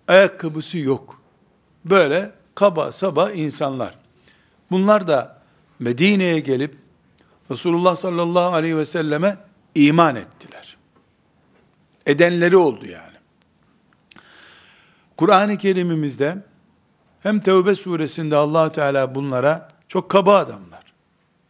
Ayakkabısı 0.08 0.78
yok. 0.78 1.22
Böyle 1.86 2.32
kaba 2.56 2.92
saba 2.92 3.32
insanlar. 3.32 3.96
Bunlar 4.72 5.08
da 5.08 5.42
Medine'ye 5.80 6.40
gelip 6.40 6.76
Resulullah 7.52 7.96
sallallahu 7.96 8.54
aleyhi 8.54 8.78
ve 8.78 8.86
selleme 8.86 9.38
iman 9.76 10.16
ettiler. 10.16 10.55
Edenleri 12.06 12.58
oldu 12.58 12.86
yani. 12.86 13.16
Kur'an-ı 15.18 15.58
Kerim'imizde 15.58 16.38
hem 17.24 17.40
Tevbe 17.40 17.76
suresinde 17.76 18.36
allah 18.36 18.72
Teala 18.72 19.16
bunlara 19.16 19.68
çok 19.88 20.10
kaba 20.10 20.38
adamlar. 20.38 20.84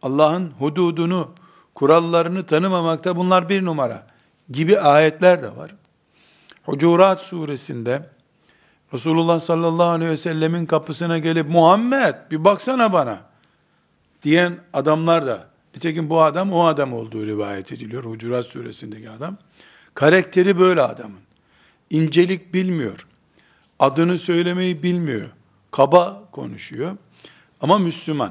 Allah'ın 0.02 0.52
hududunu, 0.58 1.30
kurallarını 1.74 2.46
tanımamakta 2.46 3.16
bunlar 3.16 3.48
bir 3.48 3.64
numara 3.64 4.06
gibi 4.50 4.80
ayetler 4.80 5.42
de 5.42 5.56
var. 5.56 5.74
Hucurat 6.64 7.20
suresinde 7.20 8.10
Resulullah 8.92 9.40
sallallahu 9.40 9.88
aleyhi 9.88 10.10
ve 10.10 10.16
sellemin 10.16 10.66
kapısına 10.66 11.18
gelip 11.18 11.50
Muhammed 11.50 12.14
bir 12.30 12.44
baksana 12.44 12.92
bana 12.92 13.20
diyen 14.22 14.58
adamlar 14.72 15.26
da 15.26 15.46
nitekim 15.74 16.10
bu 16.10 16.22
adam 16.22 16.52
o 16.52 16.64
adam 16.64 16.92
olduğu 16.92 17.26
rivayet 17.26 17.72
ediliyor. 17.72 18.04
Hucurat 18.04 18.46
suresindeki 18.46 19.10
adam. 19.10 19.36
Karakteri 19.96 20.58
böyle 20.58 20.82
adamın. 20.82 21.20
İncelik 21.90 22.54
bilmiyor. 22.54 23.06
Adını 23.78 24.18
söylemeyi 24.18 24.82
bilmiyor. 24.82 25.30
Kaba 25.70 26.28
konuşuyor. 26.32 26.96
Ama 27.60 27.78
Müslüman. 27.78 28.30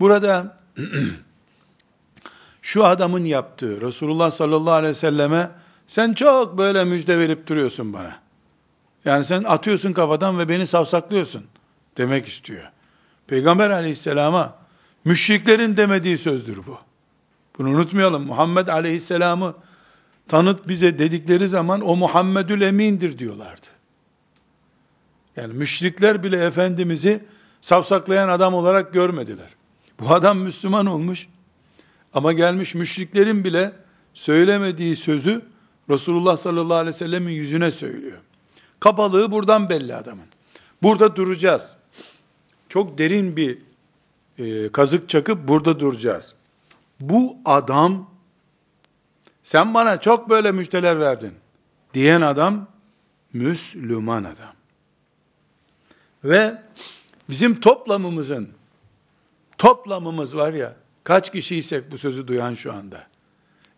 Burada 0.00 0.58
şu 2.62 2.84
adamın 2.84 3.24
yaptığı 3.24 3.80
Resulullah 3.80 4.30
sallallahu 4.30 4.74
aleyhi 4.74 4.90
ve 4.90 4.94
selleme 4.94 5.50
sen 5.86 6.12
çok 6.12 6.58
böyle 6.58 6.84
müjde 6.84 7.18
verip 7.18 7.46
duruyorsun 7.46 7.92
bana. 7.92 8.18
Yani 9.04 9.24
sen 9.24 9.44
atıyorsun 9.44 9.92
kafadan 9.92 10.38
ve 10.38 10.48
beni 10.48 10.66
savsaklıyorsun 10.66 11.44
demek 11.96 12.26
istiyor. 12.26 12.70
Peygamber 13.26 13.70
aleyhisselama 13.70 14.56
müşriklerin 15.04 15.76
demediği 15.76 16.18
sözdür 16.18 16.56
bu. 16.66 16.78
Bunu 17.58 17.68
unutmayalım. 17.68 18.26
Muhammed 18.26 18.68
aleyhisselamı 18.68 19.54
tanıt 20.30 20.68
bize 20.68 20.98
dedikleri 20.98 21.48
zaman 21.48 21.80
o 21.80 21.96
Muhammedül 21.96 22.60
Emin'dir 22.60 23.18
diyorlardı. 23.18 23.66
Yani 25.36 25.54
müşrikler 25.54 26.22
bile 26.22 26.44
Efendimiz'i 26.44 27.24
savsaklayan 27.60 28.28
adam 28.28 28.54
olarak 28.54 28.92
görmediler. 28.92 29.48
Bu 30.00 30.14
adam 30.14 30.38
Müslüman 30.38 30.86
olmuş 30.86 31.28
ama 32.14 32.32
gelmiş 32.32 32.74
müşriklerin 32.74 33.44
bile 33.44 33.72
söylemediği 34.14 34.96
sözü 34.96 35.42
Resulullah 35.90 36.36
sallallahu 36.36 36.74
aleyhi 36.74 36.94
ve 36.94 36.98
sellemin 36.98 37.32
yüzüne 37.32 37.70
söylüyor. 37.70 38.18
Kabalığı 38.80 39.32
buradan 39.32 39.70
belli 39.70 39.94
adamın. 39.94 40.26
Burada 40.82 41.16
duracağız. 41.16 41.76
Çok 42.68 42.98
derin 42.98 43.36
bir 43.36 43.58
e, 44.38 44.72
kazık 44.72 45.08
çakıp 45.08 45.48
burada 45.48 45.80
duracağız. 45.80 46.34
Bu 47.00 47.36
adam 47.44 48.09
sen 49.42 49.74
bana 49.74 50.00
çok 50.00 50.30
böyle 50.30 50.52
müjdeler 50.52 51.00
verdin 51.00 51.32
diyen 51.94 52.20
adam 52.20 52.66
Müslüman 53.32 54.24
adam. 54.24 54.54
Ve 56.24 56.62
bizim 57.28 57.60
toplamımızın 57.60 58.48
toplamımız 59.58 60.36
var 60.36 60.52
ya 60.52 60.76
kaç 61.04 61.32
kişiysek 61.32 61.92
bu 61.92 61.98
sözü 61.98 62.28
duyan 62.28 62.54
şu 62.54 62.72
anda. 62.72 63.06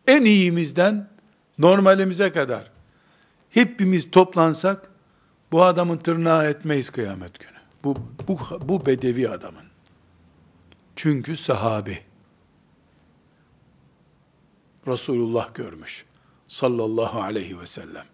En 0.07 0.25
iyimizden 0.25 1.09
normalimize 1.59 2.33
kadar 2.33 2.71
hepimiz 3.50 4.11
toplansak 4.11 4.90
bu 5.52 5.64
adamın 5.64 5.97
tırnağı 5.97 6.47
etmeyiz 6.47 6.90
kıyamet 6.90 7.38
günü. 7.38 7.59
Bu, 7.85 7.97
bu, 8.28 8.38
bu 8.62 8.87
bedevi 8.87 9.28
adamın. 9.28 9.64
Çünkü 10.97 11.37
sahabi. 11.37 11.99
Resulullah 14.86 15.54
görmüş. 15.54 16.04
Sallallahu 16.48 17.22
aleyhi 17.22 17.60
ve 17.60 17.66
sellem. 17.66 18.04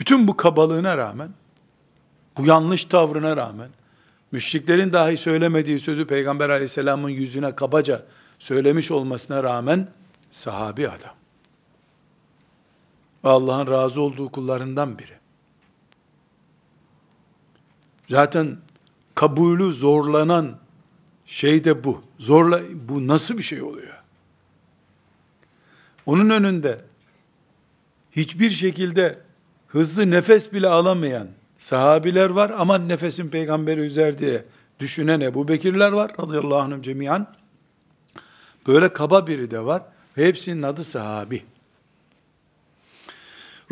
Bütün 0.00 0.28
bu 0.28 0.36
kabalığına 0.36 0.96
rağmen, 0.96 1.30
bu 2.38 2.46
yanlış 2.46 2.84
tavrına 2.84 3.36
rağmen, 3.36 3.70
müşriklerin 4.32 4.92
dahi 4.92 5.16
söylemediği 5.16 5.80
sözü 5.80 6.06
Peygamber 6.06 6.50
aleyhisselamın 6.50 7.08
yüzüne 7.08 7.56
kabaca 7.56 8.04
söylemiş 8.38 8.90
olmasına 8.90 9.42
rağmen, 9.42 9.88
Sahabi 10.30 10.88
adam. 10.88 11.14
Allah'ın 13.24 13.66
razı 13.66 14.00
olduğu 14.00 14.28
kullarından 14.28 14.98
biri. 14.98 15.18
Zaten 18.08 18.58
kabulü 19.14 19.72
zorlanan 19.72 20.58
şey 21.28 21.64
de 21.64 21.84
bu. 21.84 22.02
Zorla 22.18 22.60
bu 22.88 23.06
nasıl 23.06 23.38
bir 23.38 23.42
şey 23.42 23.62
oluyor? 23.62 24.02
Onun 26.06 26.30
önünde 26.30 26.80
hiçbir 28.12 28.50
şekilde 28.50 29.18
hızlı 29.68 30.10
nefes 30.10 30.52
bile 30.52 30.68
alamayan 30.68 31.28
sahabiler 31.58 32.30
var 32.30 32.52
ama 32.58 32.78
nefesin 32.78 33.28
peygamberi 33.28 33.80
üzer 33.80 34.18
diye 34.18 34.44
düşünen 34.80 35.20
Ebu 35.20 35.48
Bekirler 35.48 35.92
var 35.92 36.12
radıyallahu 36.20 36.58
anhüm 36.58 36.82
cemiyan. 36.82 37.34
Böyle 38.66 38.92
kaba 38.92 39.26
biri 39.26 39.50
de 39.50 39.64
var. 39.64 39.82
Hepsinin 40.14 40.62
adı 40.62 40.84
sahabi. 40.84 41.44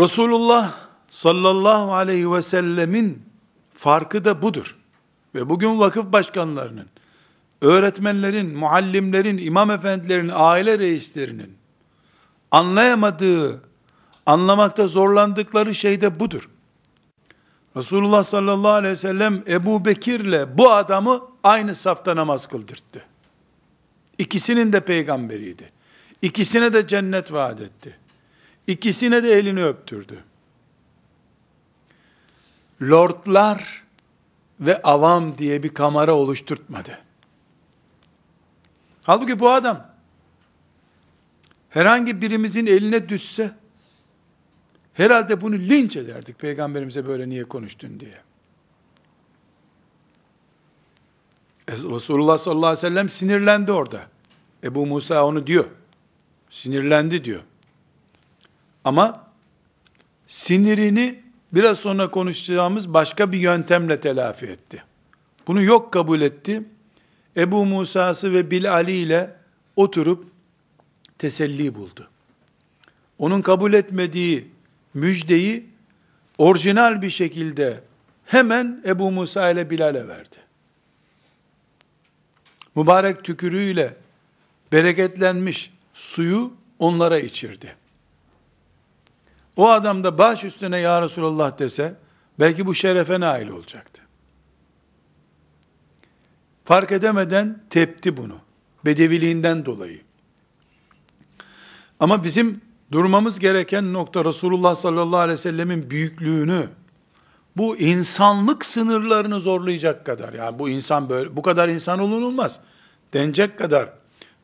Resulullah 0.01 0.75
sallallahu 1.09 1.95
aleyhi 1.95 2.33
ve 2.33 2.43
sellemin 2.43 3.23
farkı 3.75 4.25
da 4.25 4.43
budur. 4.43 4.77
Ve 5.35 5.49
bugün 5.49 5.79
vakıf 5.79 6.13
başkanlarının, 6.13 6.89
öğretmenlerin, 7.67 8.59
muallimlerin, 8.59 9.39
imam 9.39 9.71
efendilerin, 9.71 10.31
aile 10.35 10.79
reislerinin 10.79 11.57
anlayamadığı, 12.51 13.63
anlamakta 14.27 14.87
zorlandıkları 14.87 15.75
şey 15.75 16.01
de 16.01 16.21
budur. 16.21 16.49
Resulullah 17.77 18.23
sallallahu 18.23 18.71
aleyhi 18.71 18.93
ve 18.93 18.97
sellem 18.97 19.43
Ebu 19.49 19.85
Bekir'le 19.85 20.59
bu 20.59 20.73
adamı 20.73 21.23
aynı 21.45 21.75
safta 21.75 22.17
namaz 22.17 22.47
kıldırttı. 22.47 23.05
İkisinin 24.19 24.73
de 24.73 24.81
peygamberiydi. 24.81 25.71
İkisine 26.23 26.73
de 26.73 26.87
cennet 26.87 27.33
vaat 27.33 27.61
etti. 27.61 27.97
İkisine 28.67 29.23
de 29.23 29.33
elini 29.33 29.65
öptürdü. 29.65 30.25
Lordlar 32.83 33.85
ve 34.61 34.83
avam 34.83 35.39
diye 35.39 35.63
bir 35.63 35.75
kamera 35.75 36.15
oluşturtmadı. 36.15 37.06
Halbuki 39.07 39.41
bu 39.41 39.51
adam 39.51 39.87
herhangi 41.69 42.23
birimizin 42.23 42.67
eline 42.67 43.09
düşse 43.09 43.53
herhalde 44.95 45.41
bunu 45.41 45.55
linç 45.55 45.97
ederdik 45.97 46.39
peygamberimize 46.39 47.07
böyle 47.07 47.29
niye 47.29 47.45
konuştun 47.45 48.01
diye. 48.01 48.21
Resulullah 51.69 52.39
sallallahu 52.39 52.67
aleyhi 52.67 52.87
ve 52.87 52.89
sellem 52.89 53.09
sinirlendi 53.09 53.73
orada. 53.73 54.07
Ebu 54.65 54.87
Musa 54.87 55.27
onu 55.27 55.47
diyor. 55.47 55.65
Sinirlendi 56.51 57.25
diyor. 57.25 57.43
Ama 58.85 59.27
sinirini 60.27 61.23
biraz 61.53 61.79
sonra 61.79 62.11
konuşacağımız 62.11 62.95
başka 62.95 63.33
bir 63.33 63.39
yöntemle 63.39 64.01
telafi 64.01 64.47
etti. 64.47 64.85
Bunu 65.47 65.63
yok 65.63 65.93
kabul 65.93 66.21
etti. 66.21 66.63
Ebu 67.37 67.67
Musa'sı 67.67 68.33
ve 68.33 68.51
Bilali 68.51 68.93
ile 68.93 69.35
oturup 69.77 70.25
teselli 71.19 71.75
buldu. 71.75 72.09
Onun 73.19 73.43
kabul 73.43 73.73
etmediği 73.73 74.51
müjdeyi 74.95 75.67
orijinal 76.39 77.03
bir 77.03 77.11
şekilde 77.11 77.81
hemen 78.25 78.83
Ebu 78.87 79.11
Musa 79.11 79.51
ile 79.51 79.71
Bilal'e 79.71 80.09
verdi. 80.09 80.37
Mübarek 82.75 83.25
tükürüğüyle 83.25 83.97
bereketlenmiş 84.73 85.73
suyu 85.95 86.53
onlara 86.79 87.19
içirdi. 87.19 87.77
O 89.57 89.69
adam 89.71 90.05
da 90.05 90.19
baş 90.19 90.45
üstüne 90.45 90.79
ya 90.79 91.03
Resulallah 91.03 91.59
dese, 91.59 91.97
belki 92.39 92.67
bu 92.67 92.75
şerefe 92.75 93.21
nail 93.21 93.49
olacaktı. 93.49 94.06
Fark 96.67 96.93
edemeden 96.93 97.59
tepti 97.71 98.17
bunu. 98.17 98.35
Bedeviliğinden 98.85 99.65
dolayı. 99.65 100.01
Ama 102.01 102.25
bizim 102.25 102.61
durmamız 102.93 103.39
gereken 103.39 103.93
nokta 103.93 104.25
Resulullah 104.25 104.75
sallallahu 104.75 105.21
aleyhi 105.21 105.39
ve 105.39 105.43
sellemin 105.43 105.91
büyüklüğünü, 105.91 106.69
bu 107.57 107.77
insanlık 107.77 108.65
sınırlarını 108.65 109.41
zorlayacak 109.41 110.07
kadar, 110.07 110.33
yani 110.33 110.59
bu 110.59 110.69
insan 110.69 111.09
böyle, 111.11 111.37
bu 111.37 111.43
kadar 111.43 111.69
insan 111.69 111.99
olunulmaz, 111.99 112.61
denecek 113.15 113.59
kadar 113.59 113.93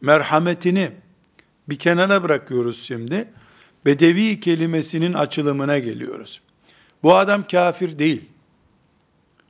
merhametini 0.00 0.92
bir 1.68 1.78
kenara 1.78 2.22
bırakıyoruz 2.22 2.82
şimdi. 2.82 3.28
Bedevi 3.86 4.40
kelimesinin 4.40 5.12
açılımına 5.12 5.78
geliyoruz. 5.78 6.40
Bu 7.02 7.16
adam 7.16 7.46
kafir 7.46 7.98
değil. 7.98 8.31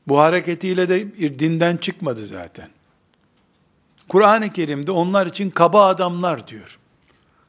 Bu 0.09 0.19
hareketiyle 0.19 0.88
de 0.88 1.38
dinden 1.38 1.77
çıkmadı 1.77 2.27
zaten. 2.27 2.69
Kur'an-ı 4.09 4.53
Kerim'de 4.53 4.91
onlar 4.91 5.27
için 5.27 5.51
kaba 5.51 5.87
adamlar 5.87 6.49
diyor. 6.49 6.79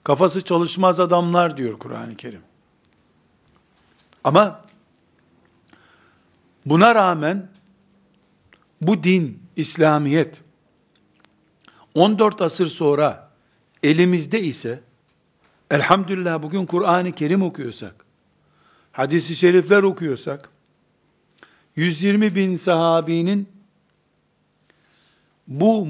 Kafası 0.03 0.41
çalışmaz 0.41 0.99
adamlar 0.99 1.57
diyor 1.57 1.79
Kur'an-ı 1.79 2.15
Kerim. 2.15 2.41
Ama 4.23 4.61
buna 6.65 6.95
rağmen 6.95 7.49
bu 8.81 9.03
din, 9.03 9.43
İslamiyet 9.55 10.41
14 11.95 12.41
asır 12.41 12.67
sonra 12.67 13.29
elimizde 13.83 14.41
ise 14.41 14.79
elhamdülillah 15.71 16.43
bugün 16.43 16.65
Kur'an-ı 16.65 17.11
Kerim 17.11 17.41
okuyorsak, 17.41 18.05
hadisi 18.91 19.35
şerifler 19.35 19.83
okuyorsak, 19.83 20.49
120 21.75 22.35
bin 22.35 22.55
sahabinin 22.55 23.49
bu 25.47 25.87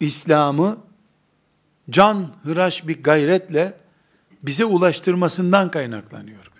İslam'ı 0.00 0.78
can 1.90 2.28
hıraş 2.42 2.88
bir 2.88 3.02
gayretle 3.02 3.74
bize 4.42 4.64
ulaştırmasından 4.64 5.70
kaynaklanıyor. 5.70 6.50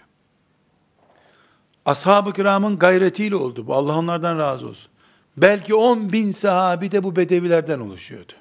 Ashab-ı 1.85 2.33
kiramın 2.33 2.79
gayretiyle 2.79 3.37
oldu 3.37 3.67
bu. 3.67 3.75
Allah 3.75 3.99
onlardan 3.99 4.39
razı 4.39 4.69
olsun. 4.69 4.91
Belki 5.37 5.75
10 5.75 6.13
bin 6.13 6.31
sahabi 6.31 6.93
de 6.93 7.03
bu 7.03 7.17
bedevilerden 7.17 7.81
oluşuyordu. 7.81 8.33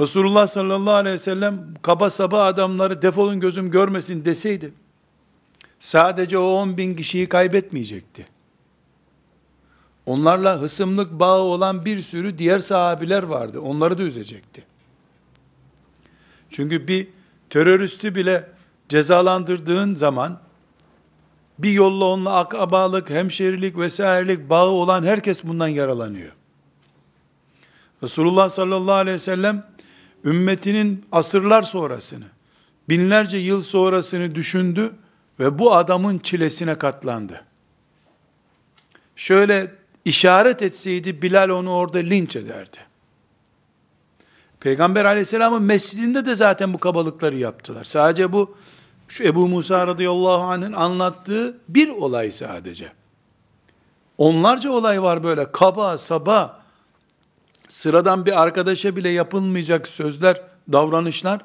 Resulullah 0.00 0.46
sallallahu 0.46 0.94
aleyhi 0.94 1.14
ve 1.14 1.18
sellem 1.18 1.74
kaba 1.82 2.10
saba 2.10 2.44
adamları 2.44 3.02
defolun 3.02 3.40
gözüm 3.40 3.70
görmesin 3.70 4.24
deseydi, 4.24 4.72
sadece 5.78 6.38
o 6.38 6.46
10 6.46 6.76
bin 6.76 6.96
kişiyi 6.96 7.28
kaybetmeyecekti. 7.28 8.24
Onlarla 10.06 10.60
hısımlık 10.60 11.12
bağı 11.12 11.40
olan 11.40 11.84
bir 11.84 12.02
sürü 12.02 12.38
diğer 12.38 12.58
sahabiler 12.58 13.22
vardı. 13.22 13.60
Onları 13.60 13.98
da 13.98 14.02
üzecekti. 14.02 14.64
Çünkü 16.50 16.88
bir 16.88 17.08
teröristi 17.50 18.14
bile 18.14 18.50
cezalandırdığın 18.88 19.94
zaman 19.94 20.40
bir 21.58 21.70
yolla 21.70 22.04
onunla 22.04 22.36
akabalık, 22.36 23.10
hemşerilik 23.10 23.78
vesairelik 23.78 24.50
bağı 24.50 24.68
olan 24.68 25.02
herkes 25.02 25.44
bundan 25.44 25.68
yaralanıyor. 25.68 26.32
Resulullah 28.02 28.48
sallallahu 28.48 28.94
aleyhi 28.94 29.14
ve 29.14 29.18
sellem 29.18 29.66
ümmetinin 30.24 31.04
asırlar 31.12 31.62
sonrasını, 31.62 32.24
binlerce 32.88 33.36
yıl 33.36 33.60
sonrasını 33.60 34.34
düşündü 34.34 34.92
ve 35.40 35.58
bu 35.58 35.74
adamın 35.74 36.18
çilesine 36.18 36.78
katlandı. 36.78 37.44
Şöyle 39.16 39.74
işaret 40.04 40.62
etseydi 40.62 41.22
Bilal 41.22 41.48
onu 41.48 41.74
orada 41.74 41.98
linç 41.98 42.36
ederdi. 42.36 42.78
Peygamber 44.60 45.04
aleyhisselamın 45.04 45.62
mescidinde 45.62 46.26
de 46.26 46.34
zaten 46.34 46.74
bu 46.74 46.78
kabalıkları 46.78 47.36
yaptılar. 47.36 47.84
Sadece 47.84 48.32
bu 48.32 48.56
şu 49.08 49.24
Ebu 49.24 49.48
Musa 49.48 49.86
radıyallahu 49.86 50.42
anh'ın 50.42 50.72
anlattığı 50.72 51.58
bir 51.68 51.88
olay 51.88 52.32
sadece. 52.32 52.92
Onlarca 54.18 54.70
olay 54.70 55.02
var 55.02 55.24
böyle 55.24 55.52
kaba, 55.52 55.98
saba, 55.98 56.60
sıradan 57.68 58.26
bir 58.26 58.42
arkadaşa 58.42 58.96
bile 58.96 59.08
yapılmayacak 59.08 59.88
sözler, 59.88 60.42
davranışlar 60.72 61.40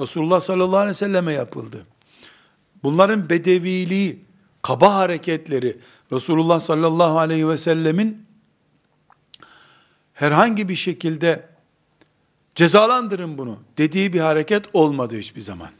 Resulullah 0.00 0.40
sallallahu 0.40 0.76
aleyhi 0.76 0.90
ve 0.90 0.94
selleme 0.94 1.32
yapıldı. 1.32 1.86
Bunların 2.82 3.30
bedeviliği, 3.30 4.24
kaba 4.62 4.94
hareketleri 4.94 5.76
Resulullah 6.12 6.60
sallallahu 6.60 7.18
aleyhi 7.18 7.48
ve 7.48 7.56
sellemin 7.56 8.26
herhangi 10.14 10.68
bir 10.68 10.76
şekilde 10.76 11.48
cezalandırın 12.54 13.38
bunu 13.38 13.58
dediği 13.78 14.12
bir 14.12 14.20
hareket 14.20 14.64
olmadı 14.72 15.18
hiçbir 15.18 15.40
zaman. 15.40 15.70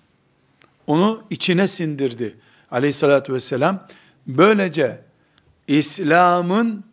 Onu 0.86 1.22
içine 1.30 1.68
sindirdi 1.68 2.36
aleyhissalatü 2.70 3.32
vesselam. 3.32 3.86
Böylece 4.26 5.02
İslam'ın 5.68 6.84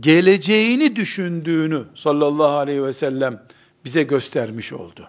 geleceğini 0.00 0.96
düşündüğünü 0.96 1.84
sallallahu 1.94 2.56
aleyhi 2.56 2.84
ve 2.84 2.92
sellem 2.92 3.42
bize 3.84 4.02
göstermiş 4.02 4.72
oldu. 4.72 5.08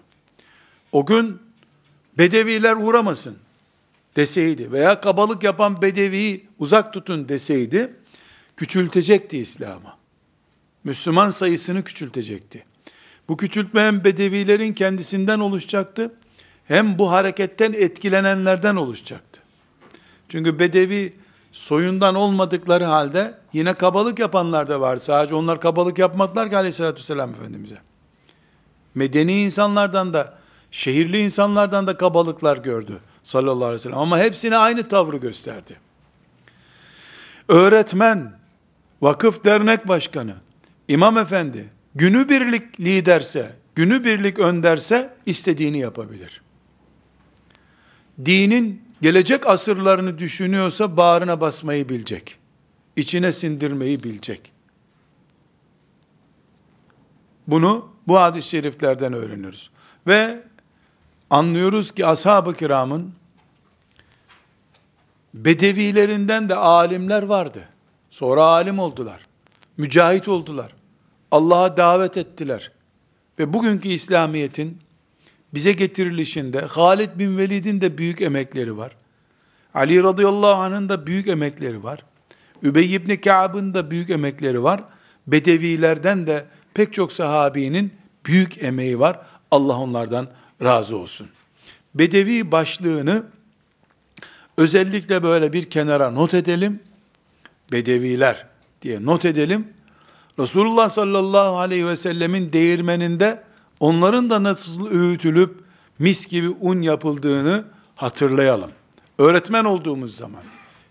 O 0.92 1.06
gün 1.06 1.38
bedeviler 2.18 2.76
uğramasın 2.76 3.36
deseydi 4.16 4.72
veya 4.72 5.00
kabalık 5.00 5.42
yapan 5.42 5.82
bedeviyi 5.82 6.46
uzak 6.58 6.92
tutun 6.92 7.28
deseydi 7.28 7.94
küçültecekti 8.56 9.38
İslam'ı. 9.38 9.92
Müslüman 10.84 11.30
sayısını 11.30 11.84
küçültecekti. 11.84 12.64
Bu 13.28 13.36
küçültme 13.36 13.80
hem 13.80 14.04
bedevilerin 14.04 14.72
kendisinden 14.72 15.40
oluşacaktı 15.40 16.12
hem 16.64 16.98
bu 16.98 17.10
hareketten 17.10 17.72
etkilenenlerden 17.72 18.76
oluşacaktı. 18.76 19.40
Çünkü 20.28 20.58
bedevi 20.58 21.12
soyundan 21.52 22.14
olmadıkları 22.14 22.84
halde 22.84 23.34
yine 23.52 23.74
kabalık 23.74 24.18
yapanlar 24.18 24.68
da 24.68 24.80
var. 24.80 24.96
Sadece 24.96 25.34
onlar 25.34 25.60
kabalık 25.60 25.98
yapmadılar 25.98 26.50
ki 26.50 26.56
aleyhissalatü 26.56 26.98
vesselam 26.98 27.30
Efendimiz'e. 27.30 27.78
Medeni 28.94 29.42
insanlardan 29.42 30.14
da, 30.14 30.38
şehirli 30.70 31.18
insanlardan 31.18 31.86
da 31.86 31.96
kabalıklar 31.96 32.56
gördü 32.56 33.00
sallallahu 33.24 33.64
aleyhi 33.64 33.72
ve 33.72 33.78
sellem. 33.78 33.98
Ama 33.98 34.18
hepsine 34.18 34.56
aynı 34.56 34.88
tavrı 34.88 35.16
gösterdi. 35.16 35.76
Öğretmen, 37.48 38.32
vakıf 39.02 39.44
dernek 39.44 39.88
başkanı, 39.88 40.34
imam 40.88 41.18
efendi, 41.18 41.70
günübirlik 41.94 42.80
liderse, 42.80 43.54
günübirlik 43.74 44.38
önderse 44.38 45.14
istediğini 45.26 45.78
yapabilir. 45.78 46.42
Dinin 48.24 48.82
gelecek 49.02 49.46
asırlarını 49.46 50.18
düşünüyorsa 50.18 50.96
bağrına 50.96 51.40
basmayı 51.40 51.88
bilecek. 51.88 52.38
İçine 52.96 53.32
sindirmeyi 53.32 54.02
bilecek. 54.02 54.52
Bunu 57.46 57.88
bu 58.06 58.20
hadis-i 58.20 58.48
şeriflerden 58.48 59.12
öğreniyoruz. 59.12 59.70
Ve 60.06 60.42
anlıyoruz 61.34 61.92
ki 61.92 62.06
ashab-ı 62.06 62.54
kiramın 62.54 63.12
bedevilerinden 65.34 66.48
de 66.48 66.54
alimler 66.54 67.22
vardı. 67.22 67.68
Sonra 68.10 68.42
alim 68.42 68.78
oldular. 68.78 69.20
Mücahit 69.76 70.28
oldular. 70.28 70.74
Allah'a 71.30 71.76
davet 71.76 72.16
ettiler. 72.16 72.72
Ve 73.38 73.52
bugünkü 73.52 73.88
İslamiyet'in 73.88 74.78
bize 75.54 75.72
getirilişinde 75.72 76.60
Halid 76.60 77.10
bin 77.14 77.38
Velid'in 77.38 77.80
de 77.80 77.98
büyük 77.98 78.20
emekleri 78.20 78.76
var. 78.76 78.96
Ali 79.74 80.02
radıyallahu 80.02 80.62
anh'ın 80.62 80.88
da 80.88 81.06
büyük 81.06 81.28
emekleri 81.28 81.84
var. 81.84 82.04
Übey 82.62 82.94
ibn 82.94 83.16
Ka'b'ın 83.16 83.74
da 83.74 83.90
büyük 83.90 84.10
emekleri 84.10 84.62
var. 84.62 84.84
Bedevilerden 85.26 86.26
de 86.26 86.44
pek 86.74 86.94
çok 86.94 87.12
sahabinin 87.12 87.94
büyük 88.26 88.62
emeği 88.62 89.00
var. 89.00 89.20
Allah 89.50 89.78
onlardan 89.78 90.28
razı 90.64 90.96
olsun. 90.96 91.28
Bedevi 91.94 92.52
başlığını 92.52 93.22
özellikle 94.56 95.22
böyle 95.22 95.52
bir 95.52 95.70
kenara 95.70 96.10
not 96.10 96.34
edelim. 96.34 96.80
Bedeviler 97.72 98.46
diye 98.82 99.04
not 99.04 99.24
edelim. 99.24 99.68
Resulullah 100.38 100.88
sallallahu 100.88 101.58
aleyhi 101.58 101.86
ve 101.86 101.96
sellemin 101.96 102.52
değirmeninde 102.52 103.42
onların 103.80 104.30
da 104.30 104.42
nasıl 104.42 104.86
öğütülüp 104.86 105.64
mis 105.98 106.26
gibi 106.26 106.48
un 106.60 106.82
yapıldığını 106.82 107.64
hatırlayalım. 107.96 108.70
Öğretmen 109.18 109.64
olduğumuz 109.64 110.16
zaman, 110.16 110.42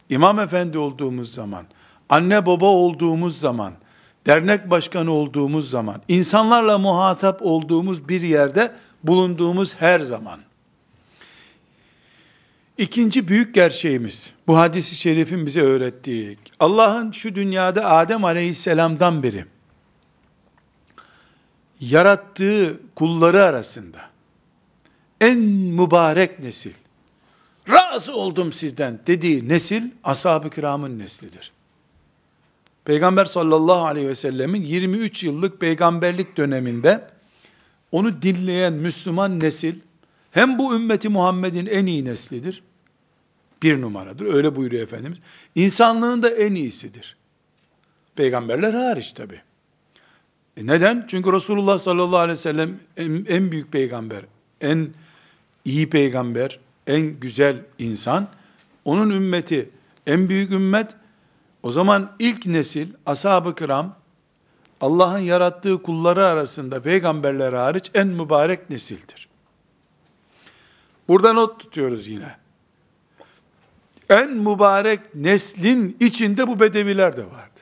imam 0.09 0.39
efendi 0.39 0.77
olduğumuz 0.77 1.33
zaman, 1.33 1.65
anne 2.09 2.45
baba 2.45 2.65
olduğumuz 2.65 3.39
zaman, 3.39 3.73
dernek 4.25 4.69
başkanı 4.69 5.11
olduğumuz 5.11 5.69
zaman, 5.69 6.01
insanlarla 6.07 6.77
muhatap 6.77 7.41
olduğumuz 7.41 8.09
bir 8.09 8.21
yerde 8.21 8.71
bulunduğumuz 9.03 9.75
her 9.75 9.99
zaman. 9.99 10.39
İkinci 12.77 13.27
büyük 13.27 13.55
gerçeğimiz, 13.55 14.31
bu 14.47 14.57
hadisi 14.57 14.95
şerifin 14.95 15.45
bize 15.45 15.61
öğrettiği, 15.61 16.37
Allah'ın 16.59 17.11
şu 17.11 17.35
dünyada 17.35 17.89
Adem 17.89 18.23
aleyhisselamdan 18.23 19.23
beri, 19.23 19.45
yarattığı 21.79 22.79
kulları 22.95 23.43
arasında, 23.43 24.09
en 25.21 25.37
mübarek 25.39 26.39
nesil, 26.39 26.73
razı 27.69 28.15
oldum 28.15 28.53
sizden 28.53 28.99
dediği 29.07 29.49
nesil, 29.49 29.83
ashab-ı 30.03 30.49
kiramın 30.49 30.99
neslidir. 30.99 31.51
Peygamber 32.85 33.25
sallallahu 33.25 33.85
aleyhi 33.85 34.07
ve 34.07 34.15
sellemin 34.15 34.61
23 34.61 35.23
yıllık 35.23 35.59
peygamberlik 35.59 36.37
döneminde, 36.37 37.07
onu 37.93 38.21
dinleyen 38.21 38.73
Müslüman 38.73 39.39
nesil, 39.39 39.75
hem 40.31 40.59
bu 40.59 40.75
ümmeti 40.75 41.09
Muhammed'in 41.09 41.65
en 41.65 41.85
iyi 41.85 42.05
neslidir, 42.05 42.63
bir 43.63 43.81
numaradır, 43.81 44.33
öyle 44.33 44.55
buyuruyor 44.55 44.83
Efendimiz. 44.83 45.17
İnsanlığın 45.55 46.23
da 46.23 46.29
en 46.29 46.55
iyisidir. 46.55 47.17
Peygamberler 48.15 48.73
hariç 48.73 49.11
tabi. 49.11 49.41
E 50.57 50.65
neden? 50.65 51.05
Çünkü 51.07 51.33
Resulullah 51.33 51.79
sallallahu 51.79 52.17
aleyhi 52.17 52.37
ve 52.37 52.41
sellem 52.41 52.79
en, 52.97 53.25
en 53.27 53.51
büyük 53.51 53.71
peygamber, 53.71 54.25
en 54.61 54.89
iyi 55.65 55.89
peygamber, 55.89 56.59
en 56.87 57.19
güzel 57.19 57.57
insan, 57.79 58.27
onun 58.85 59.09
ümmeti, 59.09 59.69
en 60.07 60.29
büyük 60.29 60.51
ümmet, 60.51 60.91
o 61.63 61.71
zaman 61.71 62.11
ilk 62.19 62.45
nesil, 62.45 62.87
ashab-ı 63.05 63.55
kiram, 63.55 63.95
Allah'ın 64.81 65.19
yarattığı 65.19 65.81
kulları 65.81 66.25
arasında 66.25 66.81
peygamberler 66.81 67.53
hariç 67.53 67.91
en 67.93 68.07
mübarek 68.07 68.69
nesildir. 68.69 69.27
Burada 71.07 71.33
not 71.33 71.59
tutuyoruz 71.59 72.07
yine. 72.07 72.35
En 74.09 74.29
mübarek 74.29 75.15
neslin 75.15 75.97
içinde 75.99 76.47
bu 76.47 76.59
bedeviler 76.59 77.17
de 77.17 77.25
vardı. 77.25 77.59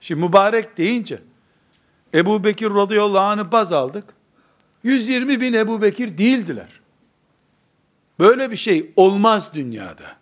Şimdi 0.00 0.20
mübarek 0.20 0.78
deyince 0.78 1.22
Ebu 2.14 2.44
Bekir 2.44 2.70
radıyallahu 2.70 3.24
anh'ı 3.24 3.52
baz 3.52 3.72
aldık. 3.72 4.04
120 4.82 5.40
bin 5.40 5.52
Ebu 5.52 5.82
Bekir 5.82 6.18
değildiler. 6.18 6.80
Böyle 8.18 8.50
bir 8.50 8.56
şey 8.56 8.92
olmaz 8.96 9.54
dünyada. 9.54 10.16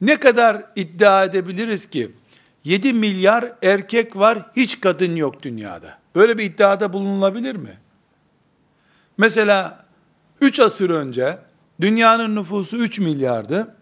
Ne 0.00 0.20
kadar 0.20 0.64
iddia 0.76 1.24
edebiliriz 1.24 1.86
ki 1.86 2.12
7 2.64 2.92
milyar 2.92 3.52
erkek 3.62 4.16
var, 4.16 4.46
hiç 4.56 4.80
kadın 4.80 5.16
yok 5.16 5.42
dünyada. 5.42 5.98
Böyle 6.14 6.38
bir 6.38 6.44
iddiada 6.44 6.92
bulunulabilir 6.92 7.56
mi? 7.56 7.78
Mesela 9.18 9.84
3 10.40 10.60
asır 10.60 10.90
önce 10.90 11.38
dünyanın 11.80 12.36
nüfusu 12.36 12.76
3 12.76 12.98
milyardı. 12.98 13.76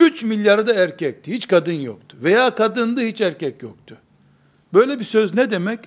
3 0.00 0.24
milyarı 0.24 0.66
da 0.66 0.74
erkekti. 0.74 1.32
Hiç 1.32 1.48
kadın 1.48 1.72
yoktu. 1.72 2.16
Veya 2.22 2.54
kadındı 2.54 3.00
hiç 3.00 3.20
erkek 3.20 3.62
yoktu. 3.62 3.96
Böyle 4.74 4.98
bir 4.98 5.04
söz 5.04 5.34
ne 5.34 5.50
demek? 5.50 5.80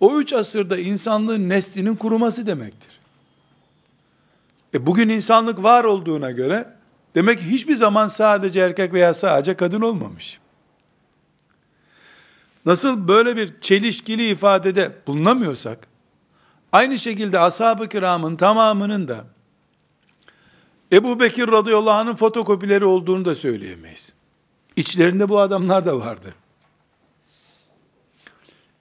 O 0.00 0.18
3 0.18 0.32
asırda 0.32 0.78
insanlığın 0.78 1.48
neslinin 1.48 1.96
kuruması 1.96 2.46
demektir. 2.46 3.00
E 4.74 4.86
bugün 4.86 5.08
insanlık 5.08 5.62
var 5.62 5.84
olduğuna 5.84 6.30
göre 6.30 6.68
demek 7.14 7.38
ki 7.38 7.44
hiçbir 7.44 7.74
zaman 7.74 8.06
sadece 8.06 8.60
erkek 8.60 8.92
veya 8.92 9.14
sadece 9.14 9.54
kadın 9.54 9.80
olmamış. 9.80 10.41
Nasıl 12.66 13.08
böyle 13.08 13.36
bir 13.36 13.60
çelişkili 13.60 14.28
ifadede 14.28 14.92
bulunamıyorsak, 15.06 15.86
aynı 16.72 16.98
şekilde 16.98 17.38
ashab-ı 17.38 17.88
kiramın 17.88 18.36
tamamının 18.36 19.08
da 19.08 19.24
Ebu 20.92 21.20
Bekir 21.20 21.48
radıyallahu 21.48 21.94
anh'ın 21.94 22.16
fotokopileri 22.16 22.84
olduğunu 22.84 23.24
da 23.24 23.34
söyleyemeyiz. 23.34 24.12
İçlerinde 24.76 25.28
bu 25.28 25.40
adamlar 25.40 25.86
da 25.86 25.98
vardı. 25.98 26.34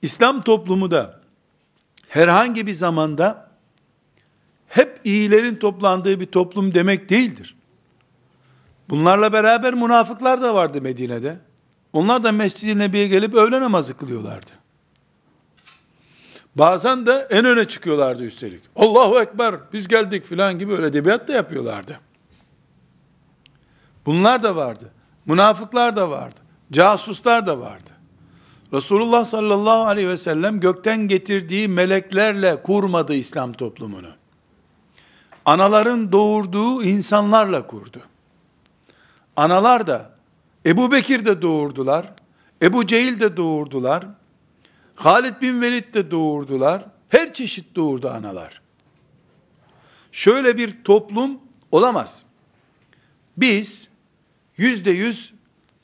İslam 0.02 0.42
toplumu 0.42 0.92
da 0.92 1.22
herhangi 2.08 2.68
bir 2.68 2.74
zamanda 2.74 3.52
hep 4.68 5.02
iyilerin 5.04 5.56
toplandığı 5.56 6.20
bir 6.20 6.26
toplum 6.26 6.74
demek 6.74 7.10
değildir. 7.10 7.56
Bunlarla 8.90 9.34
beraber 9.34 9.74
münafıklar 9.74 10.42
da 10.42 10.56
vardı 10.56 10.82
Medine'de. 10.82 11.40
Onlar 11.94 12.24
da 12.24 12.32
Mescid-i 12.32 12.80
Nebi'ye 12.80 13.08
gelip 13.08 13.34
öğle 13.34 13.62
namazı 13.62 13.98
kılıyorlardı. 13.98 14.52
Bazen 16.56 17.06
de 17.06 17.28
en 17.30 17.46
öne 17.46 17.66
çıkıyorlardı 17.66 18.24
üstelik. 18.24 18.64
Allahu 18.76 19.20
Ekber 19.20 19.56
biz 19.74 19.88
geldik 19.88 20.26
filan 20.26 20.60
gibi 20.60 20.74
öyle 20.74 20.86
edebiyat 20.86 21.28
da 21.28 21.34
yapıyorlardı. 21.34 22.00
Bunlar 24.06 24.44
da 24.44 24.56
vardı. 24.56 24.92
Münafıklar 25.26 25.96
da 25.96 26.10
vardı. 26.10 26.36
Casuslar 26.72 27.48
da 27.48 27.60
vardı. 27.60 27.90
Resulullah 28.74 29.26
sallallahu 29.26 29.84
aleyhi 29.84 30.08
ve 30.08 30.18
sellem 30.18 30.60
gökten 30.60 31.08
getirdiği 31.08 31.68
meleklerle 31.68 32.64
kurmadı 32.64 33.16
İslam 33.16 33.54
toplumunu. 33.54 34.10
Anaların 35.46 36.12
doğurduğu 36.12 36.84
insanlarla 36.84 37.68
kurdu. 37.68 38.02
Analar 39.36 39.88
da 39.88 40.11
Ebu 40.66 40.92
Bekir 40.92 41.26
de 41.26 41.42
doğurdular. 41.42 42.14
Ebu 42.62 42.88
Cehil 42.88 43.20
de 43.20 43.38
doğurdular. 43.38 44.06
Halid 44.96 45.42
bin 45.42 45.62
Velid 45.62 45.94
de 45.94 46.12
doğurdular. 46.12 46.86
Her 47.10 47.34
çeşit 47.34 47.76
doğurdu 47.76 48.10
analar. 48.10 48.62
Şöyle 50.12 50.58
bir 50.58 50.84
toplum 50.84 51.40
olamaz. 51.72 52.26
Biz 53.38 53.90
yüzde 54.58 54.92
yüz 54.92 55.34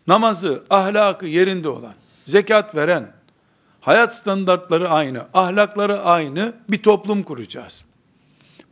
namazı, 0.07 0.63
ahlakı 0.69 1.25
yerinde 1.25 1.69
olan, 1.69 1.93
zekat 2.25 2.75
veren, 2.75 3.11
hayat 3.81 4.15
standartları 4.15 4.89
aynı, 4.89 5.25
ahlakları 5.33 6.01
aynı 6.01 6.53
bir 6.69 6.83
toplum 6.83 7.23
kuracağız. 7.23 7.83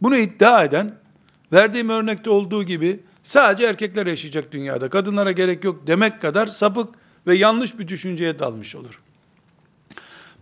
Bunu 0.01 0.17
iddia 0.17 0.63
eden, 0.63 0.95
verdiğim 1.51 1.89
örnekte 1.89 2.29
olduğu 2.29 2.63
gibi 2.63 2.99
sadece 3.25 3.65
erkekler 3.65 4.07
yaşayacak 4.07 4.51
dünyada, 4.51 4.89
kadınlara 4.89 5.31
gerek 5.31 5.63
yok 5.63 5.87
demek 5.87 6.21
kadar 6.21 6.47
sapık 6.47 6.95
ve 7.27 7.35
yanlış 7.35 7.79
bir 7.79 7.87
düşünceye 7.87 8.39
dalmış 8.39 8.75
olur. 8.75 9.01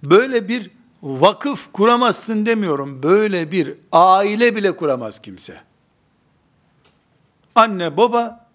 Böyle 0.04 0.48
bir 0.48 0.70
vakıf 1.04 1.74
kuramazsın 1.74 2.46
demiyorum. 2.46 3.04
Böyle 3.04 3.52
bir 3.52 3.74
aile 3.92 4.56
bile 4.56 4.76
kuramaz 4.76 5.20
kimse. 5.20 5.62
Anne 7.56 7.98
baba, 7.98 8.48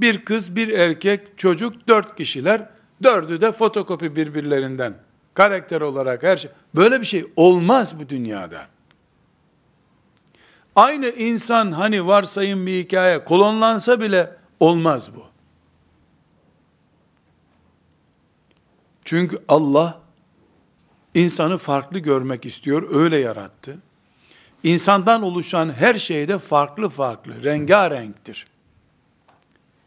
bir 0.00 0.24
kız 0.24 0.56
bir 0.56 0.68
erkek 0.68 1.38
çocuk 1.38 1.88
dört 1.88 2.16
kişiler. 2.16 2.68
Dördü 3.02 3.40
de 3.40 3.52
fotokopi 3.52 4.16
birbirlerinden. 4.16 4.94
Karakter 5.34 5.80
olarak 5.80 6.22
her 6.22 6.36
şey. 6.36 6.50
Böyle 6.74 7.00
bir 7.00 7.06
şey 7.06 7.26
olmaz 7.36 8.00
bu 8.00 8.08
dünyada. 8.08 8.66
Aynı 10.76 11.08
insan 11.08 11.72
hani 11.72 12.06
varsayın 12.06 12.66
bir 12.66 12.84
hikaye 12.84 13.24
kolonlansa 13.24 14.00
bile 14.00 14.36
olmaz 14.60 15.14
bu. 15.16 15.24
Çünkü 19.04 19.42
Allah 19.48 20.00
insanı 21.14 21.58
farklı 21.58 21.98
görmek 21.98 22.46
istiyor, 22.46 22.94
öyle 22.94 23.16
yarattı. 23.16 23.78
İnsandan 24.62 25.22
oluşan 25.22 25.72
her 25.72 25.94
şeyde 25.94 26.38
farklı 26.38 26.88
farklı, 26.88 27.44
rengarenktir. 27.44 28.46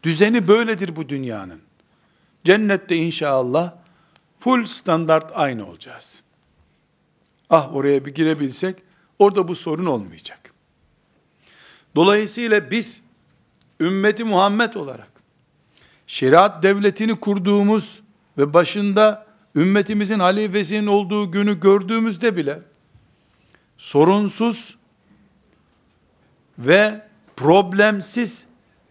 Düzeni 0.02 0.48
böyledir 0.48 0.96
bu 0.96 1.08
dünyanın. 1.08 1.60
Cennette 2.44 2.96
inşallah 2.96 3.74
full 4.40 4.64
standart 4.66 5.32
aynı 5.34 5.68
olacağız. 5.68 6.22
Ah 7.50 7.74
oraya 7.74 8.04
bir 8.04 8.14
girebilsek 8.14 8.76
orada 9.18 9.48
bu 9.48 9.54
sorun 9.54 9.86
olmayacak. 9.86 10.43
Dolayısıyla 11.96 12.70
biz 12.70 13.04
ümmeti 13.80 14.24
Muhammed 14.24 14.74
olarak 14.74 15.10
şeriat 16.06 16.62
devletini 16.62 17.20
kurduğumuz 17.20 18.00
ve 18.38 18.54
başında 18.54 19.26
ümmetimizin 19.56 20.18
halifesinin 20.18 20.86
olduğu 20.86 21.30
günü 21.30 21.60
gördüğümüzde 21.60 22.36
bile 22.36 22.62
sorunsuz 23.78 24.76
ve 26.58 27.06
problemsiz 27.36 28.44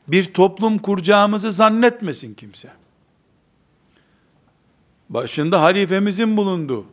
bir 0.07 0.33
toplum 0.33 0.77
kuracağımızı 0.77 1.51
zannetmesin 1.51 2.33
kimse. 2.33 2.69
Başında 5.09 5.61
halifemizin 5.61 6.37
bulunduğu, 6.37 6.85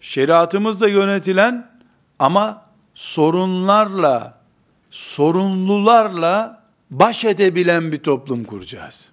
şeriatımızla 0.00 0.88
yönetilen 0.88 1.70
ama 2.18 2.64
sorunlarla, 2.94 4.33
sorunlularla 4.94 6.62
baş 6.90 7.24
edebilen 7.24 7.92
bir 7.92 7.98
toplum 7.98 8.44
kuracağız. 8.44 9.10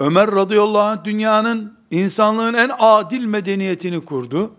Ömer 0.00 0.32
radıyallahu 0.32 0.82
anh 0.82 1.04
dünyanın, 1.04 1.78
insanlığın 1.90 2.54
en 2.54 2.70
adil 2.78 3.24
medeniyetini 3.24 4.04
kurdu. 4.04 4.54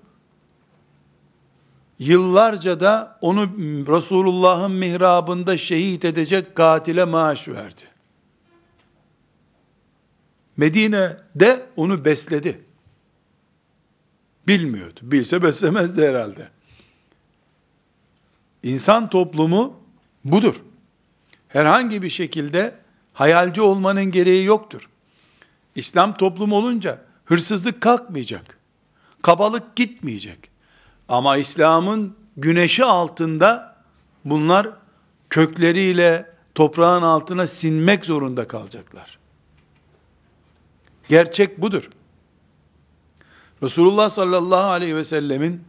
Yıllarca 2.00 2.80
da 2.80 3.18
onu 3.22 3.42
Resulullah'ın 3.88 4.72
mihrabında 4.72 5.58
şehit 5.58 6.06
edecek 6.06 6.56
katile 6.56 7.06
maaş 7.06 7.48
verdi. 7.48 7.84
Medine'de 10.58 11.66
onu 11.76 12.06
besledi. 12.06 12.66
Bilmiyordu. 14.48 15.00
Bilse 15.02 15.44
beslemezdi 15.44 16.08
herhalde. 16.08 16.57
İnsan 18.64 19.10
toplumu 19.10 19.80
budur. 20.26 20.56
Herhangi 21.48 22.02
bir 22.02 22.10
şekilde 22.10 22.76
hayalci 23.14 23.62
olmanın 23.62 24.06
gereği 24.06 24.46
yoktur. 24.46 24.90
İslam 25.76 26.14
toplumu 26.14 26.56
olunca 26.56 27.02
hırsızlık 27.26 27.82
kalkmayacak. 27.82 28.58
Kabalık 29.22 29.76
gitmeyecek. 29.76 30.50
Ama 31.10 31.38
İslam'ın 31.38 32.16
güneşi 32.38 32.86
altında 32.86 33.76
bunlar 34.26 34.70
kökleriyle 35.30 36.32
toprağın 36.56 37.02
altına 37.02 37.48
sinmek 37.48 38.06
zorunda 38.06 38.48
kalacaklar. 38.48 39.20
Gerçek 41.10 41.62
budur. 41.62 41.90
Resulullah 43.64 44.10
sallallahu 44.10 44.70
aleyhi 44.70 44.96
ve 44.96 45.04
sellemin 45.04 45.64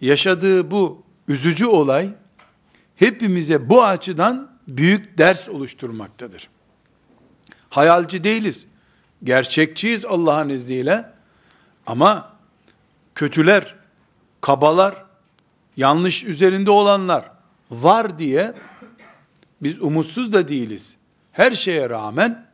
yaşadığı 0.00 0.70
bu 0.70 1.05
üzücü 1.28 1.66
olay 1.66 2.10
hepimize 2.96 3.68
bu 3.68 3.84
açıdan 3.84 4.50
büyük 4.68 5.18
ders 5.18 5.48
oluşturmaktadır. 5.48 6.48
Hayalci 7.70 8.24
değiliz. 8.24 8.66
Gerçekçiyiz 9.24 10.04
Allah'ın 10.04 10.48
izniyle. 10.48 11.12
Ama 11.86 12.32
kötüler, 13.14 13.74
kabalar, 14.40 15.04
yanlış 15.76 16.24
üzerinde 16.24 16.70
olanlar 16.70 17.30
var 17.70 18.18
diye 18.18 18.54
biz 19.62 19.82
umutsuz 19.82 20.32
da 20.32 20.48
değiliz. 20.48 20.96
Her 21.32 21.52
şeye 21.52 21.90
rağmen 21.90 22.46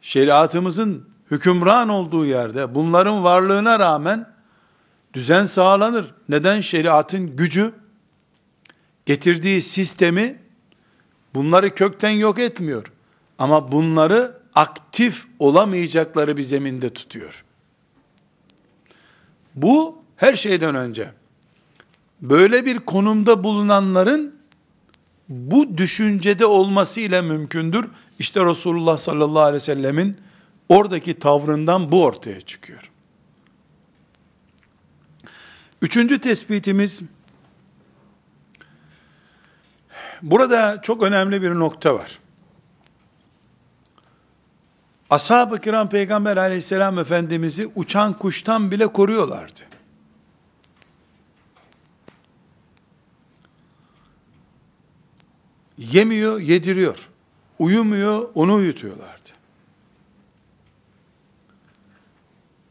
şeriatımızın 0.00 1.08
hükümran 1.30 1.88
olduğu 1.88 2.26
yerde 2.26 2.74
bunların 2.74 3.24
varlığına 3.24 3.78
rağmen 3.78 4.33
düzen 5.14 5.44
sağlanır. 5.44 6.14
Neden? 6.28 6.60
Şeriatın 6.60 7.36
gücü 7.36 7.72
getirdiği 9.06 9.62
sistemi 9.62 10.38
bunları 11.34 11.74
kökten 11.74 12.10
yok 12.10 12.38
etmiyor. 12.38 12.92
Ama 13.38 13.72
bunları 13.72 14.38
aktif 14.54 15.26
olamayacakları 15.38 16.36
bir 16.36 16.42
zeminde 16.42 16.90
tutuyor. 16.90 17.44
Bu 19.54 19.98
her 20.16 20.34
şeyden 20.34 20.74
önce 20.74 21.10
böyle 22.20 22.66
bir 22.66 22.78
konumda 22.78 23.44
bulunanların 23.44 24.34
bu 25.28 25.78
düşüncede 25.78 26.46
olması 26.46 27.00
ile 27.00 27.20
mümkündür. 27.20 27.86
İşte 28.18 28.44
Resulullah 28.44 28.98
sallallahu 28.98 29.42
aleyhi 29.42 29.56
ve 29.56 29.60
sellemin 29.60 30.16
oradaki 30.68 31.18
tavrından 31.18 31.92
bu 31.92 32.04
ortaya 32.04 32.40
çıkıyor. 32.40 32.90
Üçüncü 35.84 36.20
tespitimiz, 36.20 37.02
burada 40.22 40.80
çok 40.82 41.02
önemli 41.02 41.42
bir 41.42 41.50
nokta 41.50 41.94
var. 41.94 42.18
Ashab-ı 45.10 45.60
kiram 45.60 45.88
peygamber 45.88 46.36
aleyhisselam 46.36 46.98
efendimizi 46.98 47.70
uçan 47.74 48.12
kuştan 48.12 48.70
bile 48.70 48.86
koruyorlardı. 48.86 49.60
Yemiyor, 55.78 56.40
yediriyor. 56.40 57.08
Uyumuyor, 57.58 58.28
onu 58.34 58.54
uyutuyorlardı. 58.54 59.30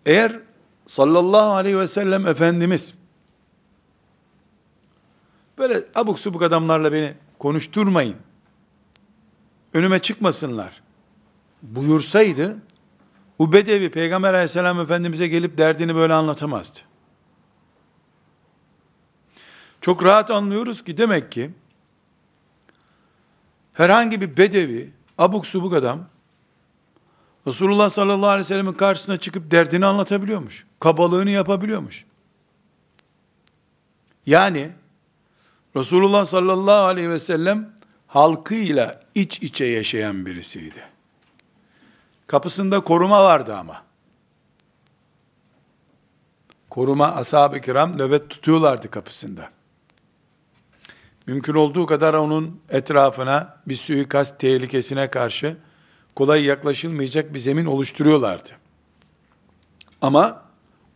Eğer 0.06 0.40
sallallahu 0.88 1.52
aleyhi 1.52 1.78
ve 1.78 1.88
sellem 1.88 2.28
Efendimiz 2.28 3.03
böyle 5.58 5.84
abuk 5.96 6.20
subuk 6.20 6.42
adamlarla 6.42 6.92
beni 6.92 7.14
konuşturmayın, 7.40 8.16
önüme 9.74 10.00
çıkmasınlar 10.00 10.82
buyursaydı, 11.62 12.58
bu 13.40 13.54
bedevi 13.54 13.92
Peygamber 13.92 14.34
aleyhisselam 14.34 14.80
Efendimiz'e 14.80 15.28
gelip 15.28 15.58
derdini 15.58 15.96
böyle 15.96 16.14
anlatamazdı. 16.14 16.80
Çok 19.82 20.04
rahat 20.04 20.32
anlıyoruz 20.32 20.84
ki 20.84 20.98
demek 20.98 21.32
ki 21.32 21.52
herhangi 23.74 24.22
bir 24.22 24.38
bedevi, 24.38 24.92
abuk 25.18 25.48
subuk 25.48 25.74
adam 25.74 26.06
Resulullah 27.48 27.90
sallallahu 27.90 28.30
aleyhi 28.30 28.40
ve 28.40 28.44
sellemin 28.48 28.74
karşısına 28.74 29.18
çıkıp 29.18 29.52
derdini 29.52 29.86
anlatabiliyormuş. 29.86 30.66
Kabalığını 30.80 31.30
yapabiliyormuş. 31.30 32.06
Yani 34.26 34.72
Resulullah 35.76 36.26
sallallahu 36.26 36.86
aleyhi 36.86 37.10
ve 37.10 37.20
sellem 37.20 37.74
halkıyla 38.08 39.00
iç 39.16 39.42
içe 39.42 39.66
yaşayan 39.66 40.26
birisiydi. 40.26 40.84
Kapısında 42.28 42.80
koruma 42.80 43.24
vardı 43.24 43.56
ama. 43.56 43.84
koruma 46.74 47.16
ashab-ı 47.16 47.62
kiram 47.62 47.98
nöbet 47.98 48.30
tutuyorlardı 48.30 48.92
kapısında. 48.92 49.50
Mümkün 51.28 51.54
olduğu 51.54 51.86
kadar 51.86 52.14
onun 52.14 52.62
etrafına 52.70 53.58
bir 53.68 53.76
suikast 53.76 54.40
tehlikesine 54.40 55.12
karşı 55.12 55.58
kolay 56.16 56.44
yaklaşılmayacak 56.46 57.34
bir 57.34 57.40
zemin 57.40 57.66
oluşturuyorlardı. 57.66 58.50
Ama 60.02 60.44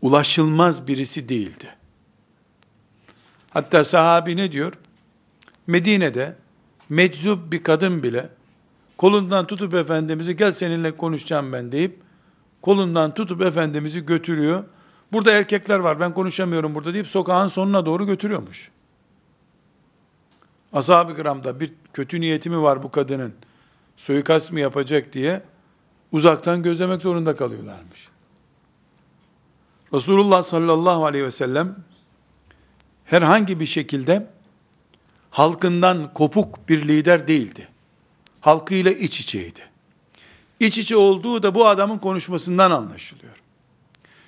ulaşılmaz 0.01 0.87
birisi 0.87 1.29
değildi. 1.29 1.76
Hatta 3.51 3.83
sahabi 3.83 4.37
ne 4.37 4.51
diyor? 4.51 4.73
Medine'de 5.67 6.35
meczup 6.89 7.51
bir 7.51 7.63
kadın 7.63 8.03
bile 8.03 8.29
kolundan 8.97 9.47
tutup 9.47 9.73
Efendimiz'i 9.73 10.37
gel 10.37 10.51
seninle 10.51 10.97
konuşacağım 10.97 11.51
ben 11.51 11.71
deyip 11.71 11.99
kolundan 12.61 13.13
tutup 13.13 13.41
Efendimiz'i 13.41 14.05
götürüyor. 14.05 14.63
Burada 15.11 15.31
erkekler 15.31 15.79
var 15.79 15.99
ben 15.99 16.13
konuşamıyorum 16.13 16.75
burada 16.75 16.93
deyip 16.93 17.07
sokağın 17.07 17.47
sonuna 17.47 17.85
doğru 17.85 18.05
götürüyormuş. 18.05 18.71
Ashab-ı 20.73 21.15
kiramda 21.15 21.59
bir 21.59 21.73
kötü 21.93 22.21
niyeti 22.21 22.49
mi 22.49 22.61
var 22.61 22.83
bu 22.83 22.91
kadının? 22.91 23.33
Suikast 23.97 24.51
mı 24.51 24.59
yapacak 24.59 25.13
diye 25.13 25.41
uzaktan 26.11 26.63
gözlemek 26.63 27.01
zorunda 27.01 27.35
kalıyorlarmış. 27.35 28.09
Resulullah 29.93 30.43
sallallahu 30.43 31.05
aleyhi 31.05 31.25
ve 31.25 31.31
sellem 31.31 31.75
herhangi 33.07 33.59
bir 33.59 33.65
şekilde 33.65 34.27
halkından 35.31 36.13
kopuk 36.13 36.69
bir 36.69 36.87
lider 36.87 37.27
değildi. 37.27 37.67
Halkıyla 38.41 38.91
iç 38.91 39.19
içeydi. 39.19 39.59
İç 40.59 40.77
içe 40.77 40.97
olduğu 40.97 41.43
da 41.43 41.55
bu 41.55 41.67
adamın 41.67 41.97
konuşmasından 41.97 42.71
anlaşılıyor. 42.71 43.33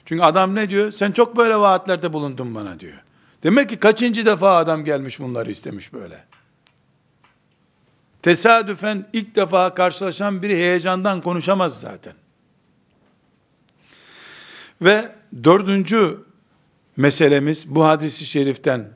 Çünkü 0.05 0.23
adam 0.23 0.55
ne 0.55 0.69
diyor? 0.69 0.91
Sen 0.91 1.11
çok 1.11 1.37
böyle 1.37 1.55
vaatlerde 1.55 2.13
bulundun 2.13 2.55
bana 2.55 2.79
diyor. 2.79 3.03
Demek 3.43 3.69
ki 3.69 3.79
kaçıncı 3.79 4.25
defa 4.25 4.57
adam 4.57 4.85
gelmiş 4.85 5.19
bunları 5.19 5.51
istemiş 5.51 5.93
böyle. 5.93 6.23
Tesadüfen 8.21 9.07
ilk 9.13 9.35
defa 9.35 9.73
karşılaşan 9.73 10.41
biri 10.41 10.55
heyecandan 10.55 11.21
konuşamaz 11.21 11.79
zaten. 11.79 12.13
Ve 14.81 15.15
dördüncü 15.43 16.28
meselemiz 16.99 17.75
bu 17.75 17.85
hadisi 17.85 18.25
şeriften. 18.25 18.89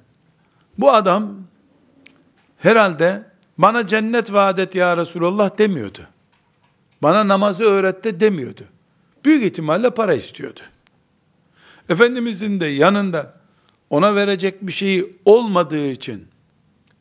Bu 0.78 0.92
adam 0.92 1.36
herhalde 2.58 3.24
bana 3.58 3.88
cennet 3.88 4.34
vaat 4.34 4.60
et 4.60 4.76
ya 4.76 4.98
Resulallah 4.98 5.58
demiyordu. 5.58 6.00
Bana 7.02 7.28
namazı 7.28 7.64
öğret 7.64 8.20
demiyordu. 8.20 8.62
Büyük 9.26 9.44
ihtimalle 9.44 9.90
para 9.90 10.14
istiyordu. 10.14 10.60
Efendimizin 11.90 12.60
de 12.60 12.66
yanında 12.66 13.34
ona 13.90 14.16
verecek 14.16 14.62
bir 14.62 14.72
şeyi 14.72 15.18
olmadığı 15.26 15.88
için 15.88 16.28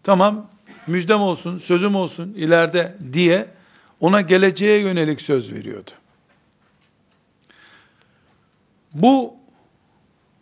tamam 0.02 0.50
müjdem 0.86 1.20
olsun, 1.20 1.58
sözüm 1.58 1.94
olsun 1.94 2.34
ileride 2.34 2.96
diye 3.12 3.46
ona 4.00 4.20
geleceğe 4.20 4.78
yönelik 4.78 5.20
söz 5.20 5.52
veriyordu. 5.52 5.90
Bu 8.94 9.41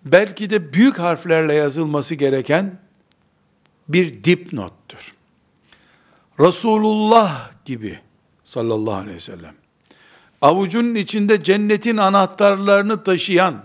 belki 0.04 0.50
de 0.50 0.72
büyük 0.72 0.98
harflerle 0.98 1.54
yazılması 1.54 2.14
gereken 2.14 2.78
bir 3.88 4.24
dipnottur. 4.24 5.14
Resulullah 6.40 7.50
gibi 7.64 8.00
sallallahu 8.44 8.94
aleyhi 8.94 9.16
ve 9.16 9.20
sellem 9.20 9.54
avucunun 10.40 10.94
içinde 10.94 11.42
cennetin 11.42 11.96
anahtarlarını 11.96 13.04
taşıyan 13.04 13.64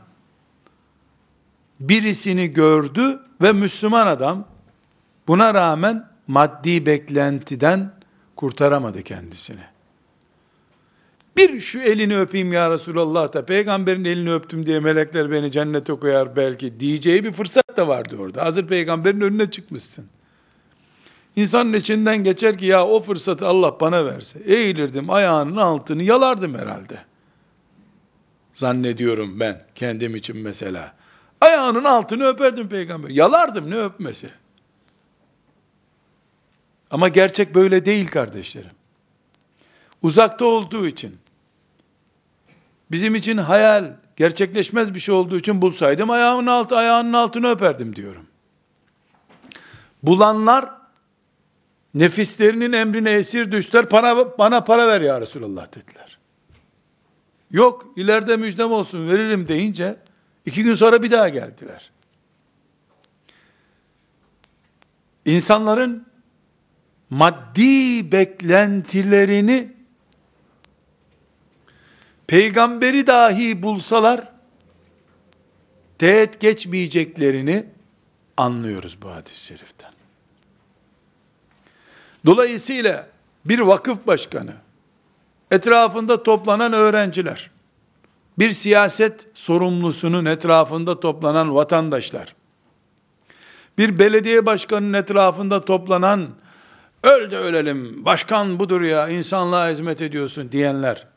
birisini 1.80 2.48
gördü 2.48 3.22
ve 3.42 3.52
Müslüman 3.52 4.08
adam 4.08 4.48
buna 5.28 5.54
rağmen 5.54 6.10
maddi 6.28 6.86
beklentiden 6.86 7.92
kurtaramadı 8.36 9.04
kendisini. 9.04 9.75
Bir 11.38 11.62
şu 11.62 11.80
elini 11.80 12.18
öpeyim 12.18 12.54
ya 12.54 12.72
Resulallah 12.72 13.34
da 13.34 13.46
peygamberin 13.46 14.06
elini 14.06 14.34
öptüm 14.34 14.66
diye 14.66 14.80
melekler 14.80 15.32
beni 15.32 15.52
cennete 15.52 15.94
koyar 15.94 16.36
belki 16.36 16.80
diyeceği 16.80 17.24
bir 17.24 17.32
fırsat 17.32 17.78
da 17.78 17.88
vardı 17.88 18.16
orada. 18.20 18.46
Hazır 18.46 18.68
peygamberin 18.68 19.22
önüne 19.22 19.52
çıkmışsın. 19.52 20.06
İnsanın 21.36 21.74
içinden 21.74 22.24
geçer 22.24 22.58
ki 22.58 22.66
ya 22.66 22.88
o 22.88 23.02
fırsatı 23.02 23.48
Allah 23.48 23.80
bana 23.80 24.06
verse. 24.06 24.40
Eğilirdim 24.46 25.10
ayağının 25.10 25.56
altını 25.56 26.04
yalardım 26.04 26.58
herhalde. 26.58 27.00
Zannediyorum 28.54 29.40
ben 29.40 29.62
kendim 29.76 30.16
için 30.16 30.38
mesela. 30.38 30.96
Ayağının 31.42 31.84
altını 31.84 32.26
öperdim 32.26 32.70
peygamber. 32.70 33.10
Yalardım 33.10 33.72
ne 33.72 33.76
öpmesi. 33.76 34.30
Ama 36.92 37.08
gerçek 37.08 37.56
böyle 37.56 37.86
değil 37.86 38.08
kardeşlerim. 38.08 38.72
Uzakta 40.02 40.46
olduğu 40.46 40.88
için, 40.88 41.18
bizim 42.92 43.16
için 43.16 43.38
hayal, 43.38 43.94
gerçekleşmez 44.16 44.94
bir 44.94 45.00
şey 45.00 45.16
olduğu 45.16 45.38
için 45.38 45.62
bulsaydım 45.62 46.10
ayağımın 46.10 46.48
altı, 46.48 46.78
ayağının 46.78 47.14
altını 47.14 47.50
öperdim 47.50 47.96
diyorum. 47.96 48.26
Bulanlar 50.04 50.70
nefislerinin 51.94 52.74
emrine 52.74 53.12
esir 53.12 53.52
düştüler. 53.52 53.90
Para, 53.90 54.38
bana 54.38 54.64
para 54.64 54.88
ver 54.88 55.02
ya 55.02 55.22
Resulallah 55.22 55.68
dediler. 55.76 56.18
Yok 57.52 57.86
ileride 57.96 58.38
müjdem 58.38 58.72
olsun 58.72 59.10
veririm 59.10 59.48
deyince 59.48 59.96
iki 60.46 60.64
gün 60.64 60.76
sonra 60.76 61.04
bir 61.04 61.12
daha 61.12 61.30
geldiler. 61.30 61.92
İnsanların 65.26 66.06
maddi 67.10 68.12
beklentilerini 68.12 69.75
peygamberi 72.28 73.08
dahi 73.08 73.64
bulsalar 73.64 74.28
teğet 75.98 76.40
geçmeyeceklerini 76.40 77.66
anlıyoruz 78.38 78.98
bu 79.02 79.10
hadis-i 79.10 79.46
şeriften. 79.46 79.92
Dolayısıyla 82.26 83.08
bir 83.46 83.60
vakıf 83.60 84.08
başkanı, 84.08 84.54
etrafında 85.52 86.24
toplanan 86.24 86.74
öğrenciler, 86.74 87.52
bir 88.40 88.50
siyaset 88.50 89.28
sorumlusunun 89.34 90.26
etrafında 90.26 91.00
toplanan 91.00 91.56
vatandaşlar, 91.56 92.36
bir 93.78 94.00
belediye 94.00 94.46
başkanının 94.46 94.94
etrafında 94.94 95.66
toplanan, 95.66 96.28
öl 97.04 97.32
de 97.32 97.38
ölelim, 97.38 98.06
başkan 98.06 98.60
budur 98.60 98.82
ya, 98.82 99.10
insanlığa 99.10 99.70
hizmet 99.70 100.02
ediyorsun 100.02 100.52
diyenler, 100.52 101.08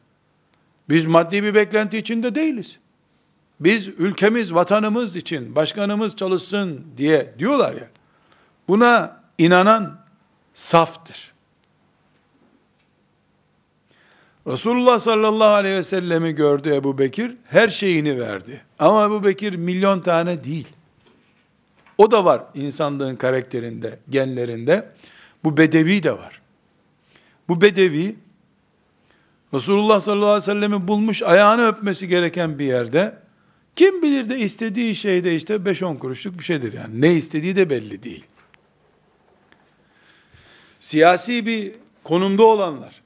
biz 0.89 1.07
maddi 1.07 1.43
bir 1.43 1.55
beklenti 1.55 1.99
içinde 1.99 2.35
değiliz. 2.35 2.79
Biz 3.61 3.89
ülkemiz, 3.89 4.55
vatanımız 4.55 5.17
için 5.17 5.57
başkanımız 5.57 6.17
çalışsın 6.17 6.87
diye 6.97 7.35
diyorlar 7.39 7.75
ya. 7.75 7.89
Buna 8.69 9.21
inanan 9.39 10.01
saftır. 10.55 11.33
Resulullah 14.47 14.99
sallallahu 14.99 15.49
aleyhi 15.49 15.77
ve 15.77 15.83
sellemi 15.83 16.33
gördü 16.33 16.75
Ebu 16.75 16.99
Bekir, 16.99 17.37
her 17.49 17.69
şeyini 17.69 18.21
verdi. 18.21 18.63
Ama 18.79 19.05
Ebu 19.05 19.25
Bekir 19.25 19.55
milyon 19.55 20.01
tane 20.01 20.45
değil. 20.45 20.69
O 21.99 22.11
da 22.11 22.25
var 22.25 22.43
insanlığın 22.55 23.17
karakterinde, 23.17 23.99
genlerinde. 24.11 24.89
Bu 25.45 25.57
bedevi 25.57 26.03
de 26.03 26.13
var. 26.13 26.41
Bu 27.49 27.61
bedevi, 27.61 28.17
Resulullah 29.55 30.01
sallallahu 30.01 30.29
aleyhi 30.29 30.43
ve 30.43 30.55
sellemi 30.55 30.89
bulmuş, 30.89 31.23
ayağını 31.23 31.67
öpmesi 31.67 32.09
gereken 32.09 32.59
bir 32.59 32.65
yerde, 32.65 33.19
kim 33.77 34.03
bilir 34.03 34.31
de 34.31 34.39
istediği 34.39 34.95
şey 34.95 35.25
de 35.25 35.37
işte 35.37 35.55
5-10 35.55 35.99
kuruşluk 35.99 36.39
bir 36.39 36.45
şeydir 36.45 36.73
yani. 36.73 37.01
Ne 37.01 37.15
istediği 37.15 37.57
de 37.57 37.71
belli 37.71 38.03
değil 38.03 38.25
siyasi 40.81 41.47
bir 41.47 41.75
konumda 42.05 42.45
olanlar, 42.45 43.03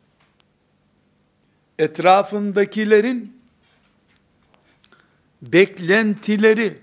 etrafındakilerin 1.79 3.43
beklentileri 5.43 6.79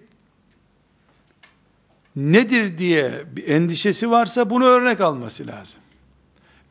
nedir 2.16 2.78
diye 2.78 3.24
bir 3.36 3.47
endişesi 3.47 4.12
varsa 4.12 4.49
bunu 4.49 4.66
örnek 4.66 5.01
alması 5.01 5.47
lazım. 5.47 5.82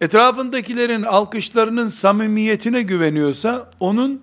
Etrafındakilerin 0.01 1.03
alkışlarının 1.03 1.89
samimiyetine 1.89 2.83
güveniyorsa 2.83 3.71
onun 3.81 4.23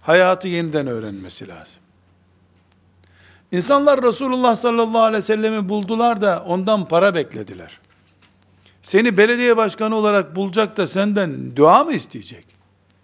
hayatı 0.00 0.48
yeniden 0.48 0.86
öğrenmesi 0.86 1.48
lazım. 1.48 1.82
İnsanlar 3.52 4.02
Resulullah 4.02 4.56
sallallahu 4.56 5.02
aleyhi 5.02 5.18
ve 5.18 5.26
sellemi 5.26 5.68
buldular 5.68 6.20
da 6.20 6.44
ondan 6.46 6.88
para 6.88 7.14
beklediler. 7.14 7.80
Seni 8.82 9.16
belediye 9.16 9.56
başkanı 9.56 9.96
olarak 9.96 10.36
bulacak 10.36 10.76
da 10.76 10.86
senden 10.86 11.56
dua 11.56 11.84
mı 11.84 11.92
isteyecek? 11.92 12.46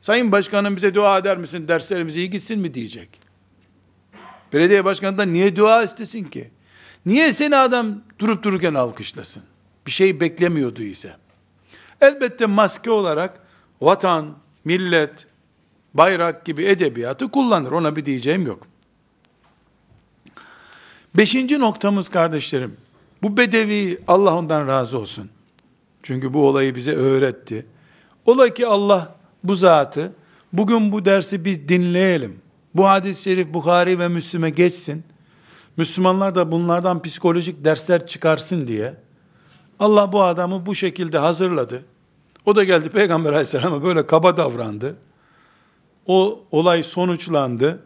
Sayın 0.01 0.33
başkanım 0.33 0.77
bize 0.77 0.95
dua 0.95 1.19
eder 1.19 1.37
misin, 1.37 1.69
derslerimiz 1.69 2.17
iyi 2.17 2.31
gitsin 2.31 2.61
mi 2.61 2.75
diyecek. 2.75 3.09
Belediye 4.53 4.85
başkanından 4.85 5.33
niye 5.33 5.57
dua 5.57 5.83
istesin 5.83 6.25
ki? 6.25 6.51
Niye 7.07 7.33
seni 7.33 7.57
adam 7.57 8.01
durup 8.19 8.43
dururken 8.43 8.75
alkışlasın? 8.75 9.43
Bir 9.87 9.91
şey 9.91 10.21
beklemiyordu 10.21 10.83
ise. 10.83 11.17
Elbette 12.01 12.47
maske 12.47 12.91
olarak 12.91 13.41
vatan, 13.81 14.35
millet, 14.65 15.27
bayrak 15.95 16.45
gibi 16.45 16.65
edebiyatı 16.65 17.31
kullanır. 17.31 17.73
Ona 17.73 17.97
bir 17.97 18.05
diyeceğim 18.05 18.47
yok. 18.47 18.67
Beşinci 21.15 21.61
noktamız 21.61 22.09
kardeşlerim. 22.09 22.77
Bu 23.23 23.37
bedevi 23.37 24.01
Allah 24.09 24.37
ondan 24.37 24.67
razı 24.67 24.99
olsun. 24.99 25.31
Çünkü 26.03 26.35
bu 26.35 26.47
olayı 26.47 26.75
bize 26.75 26.93
öğretti. 26.93 27.67
Ola 28.27 28.55
ki 28.55 28.67
Allah 28.67 29.15
bu 29.45 29.55
zatı 29.55 30.13
bugün 30.53 30.93
bu 30.93 31.05
dersi 31.05 31.45
biz 31.45 31.69
dinleyelim. 31.69 32.41
Bu 32.75 32.89
hadis-i 32.89 33.23
şerif 33.23 33.55
Bukhari 33.55 33.99
ve 33.99 34.09
Müslüme 34.09 34.51
geçsin. 34.51 35.05
Müslümanlar 35.77 36.35
da 36.35 36.53
bunlardan 36.53 37.03
psikolojik 37.03 37.65
dersler 37.65 38.07
çıkarsın 38.07 38.67
diye 38.67 38.95
Allah 39.79 40.13
bu 40.13 40.23
adamı 40.23 40.67
bu 40.67 40.75
şekilde 40.75 41.19
hazırladı. 41.19 41.85
O 42.47 42.57
da 42.57 42.65
geldi 42.65 42.91
Peygamber 42.91 43.31
aleyhisselama 43.31 43.85
böyle 43.85 44.07
kaba 44.07 44.37
davrandı. 44.37 44.97
O 46.07 46.45
olay 46.51 46.83
sonuçlandı. 46.83 47.83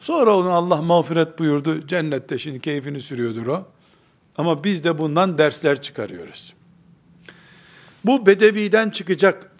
Sonra 0.00 0.36
onu 0.36 0.50
Allah 0.50 0.82
mağfiret 0.82 1.38
buyurdu. 1.38 1.86
Cennette 1.86 2.38
şimdi 2.38 2.60
keyfini 2.60 3.00
sürüyordur 3.00 3.46
o. 3.46 3.66
Ama 4.38 4.64
biz 4.64 4.84
de 4.84 4.98
bundan 4.98 5.38
dersler 5.38 5.82
çıkarıyoruz. 5.82 6.54
Bu 8.04 8.26
bedeviden 8.26 8.90
çıkacak 8.90 9.50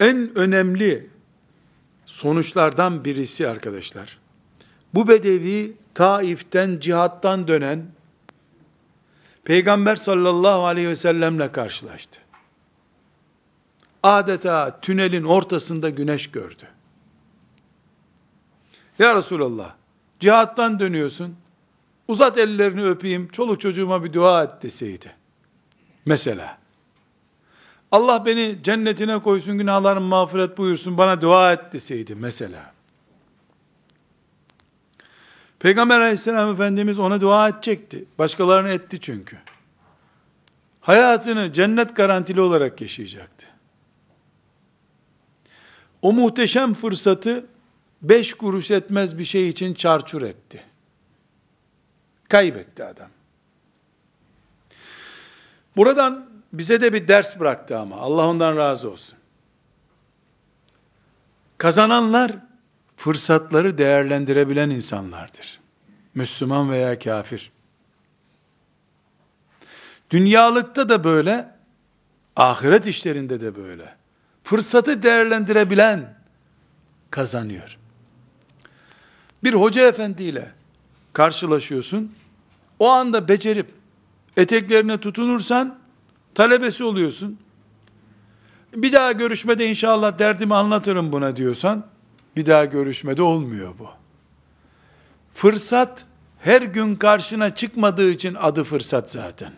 en 0.00 0.38
önemli 0.38 1.10
sonuçlardan 2.06 3.04
birisi 3.04 3.48
arkadaşlar. 3.48 4.18
Bu 4.94 5.08
bedevi 5.08 5.72
Taif'ten, 5.94 6.78
cihattan 6.80 7.48
dönen 7.48 7.95
Peygamber 9.46 9.96
sallallahu 9.96 10.66
aleyhi 10.66 10.88
ve 10.88 10.96
sellemle 10.96 11.52
karşılaştı. 11.52 12.20
Adeta 14.02 14.80
tünelin 14.80 15.24
ortasında 15.24 15.90
güneş 15.90 16.30
gördü. 16.30 16.62
Ya 18.98 19.14
Resulallah, 19.14 19.74
cihattan 20.20 20.78
dönüyorsun, 20.78 21.36
uzat 22.08 22.38
ellerini 22.38 22.84
öpeyim, 22.84 23.28
çoluk 23.28 23.60
çocuğuma 23.60 24.04
bir 24.04 24.12
dua 24.12 24.44
et 24.44 24.62
deseydi. 24.62 25.12
Mesela, 26.06 26.58
Allah 27.92 28.26
beni 28.26 28.58
cennetine 28.62 29.18
koysun, 29.18 29.58
günahlarım 29.58 30.04
mağfiret 30.04 30.58
buyursun, 30.58 30.98
bana 30.98 31.20
dua 31.20 31.52
et 31.52 31.72
deseydi 31.72 32.14
mesela. 32.14 32.75
Peygamber 35.60 36.00
aleyhisselam 36.00 36.52
Efendimiz 36.52 36.98
ona 36.98 37.20
dua 37.20 37.48
edecekti. 37.48 38.04
Başkalarını 38.18 38.68
etti 38.68 39.00
çünkü. 39.00 39.36
Hayatını 40.80 41.52
cennet 41.52 41.96
garantili 41.96 42.40
olarak 42.40 42.80
yaşayacaktı. 42.80 43.46
O 46.02 46.12
muhteşem 46.12 46.74
fırsatı 46.74 47.46
beş 48.02 48.34
kuruş 48.34 48.70
etmez 48.70 49.18
bir 49.18 49.24
şey 49.24 49.48
için 49.48 49.74
çarçur 49.74 50.22
etti. 50.22 50.64
Kaybetti 52.28 52.84
adam. 52.84 53.08
Buradan 55.76 56.30
bize 56.52 56.80
de 56.80 56.92
bir 56.92 57.08
ders 57.08 57.40
bıraktı 57.40 57.78
ama 57.78 57.96
Allah 57.96 58.26
ondan 58.26 58.56
razı 58.56 58.90
olsun. 58.90 59.18
Kazananlar 61.58 62.32
fırsatları 62.96 63.78
değerlendirebilen 63.78 64.70
insanlardır. 64.70 65.60
Müslüman 66.14 66.70
veya 66.70 66.98
kafir. 66.98 67.52
Dünyalıkta 70.10 70.88
da 70.88 71.04
böyle, 71.04 71.54
ahiret 72.36 72.86
işlerinde 72.86 73.40
de 73.40 73.56
böyle. 73.56 73.96
Fırsatı 74.44 75.02
değerlendirebilen 75.02 76.18
kazanıyor. 77.10 77.78
Bir 79.44 79.54
hoca 79.54 79.88
efendiyle 79.88 80.52
karşılaşıyorsun. 81.12 82.12
O 82.78 82.88
anda 82.88 83.28
becerip 83.28 83.70
eteklerine 84.36 85.00
tutunursan 85.00 85.78
talebesi 86.34 86.84
oluyorsun. 86.84 87.38
Bir 88.74 88.92
daha 88.92 89.12
görüşmede 89.12 89.68
inşallah 89.68 90.18
derdimi 90.18 90.54
anlatırım 90.54 91.12
buna 91.12 91.36
diyorsan 91.36 91.86
bir 92.36 92.46
daha 92.46 92.64
görüşmede 92.64 93.22
olmuyor 93.22 93.74
bu. 93.78 93.88
Fırsat 95.34 96.06
her 96.40 96.62
gün 96.62 96.96
karşına 96.96 97.54
çıkmadığı 97.54 98.10
için 98.10 98.34
adı 98.34 98.64
fırsat 98.64 99.10
zaten. 99.10 99.52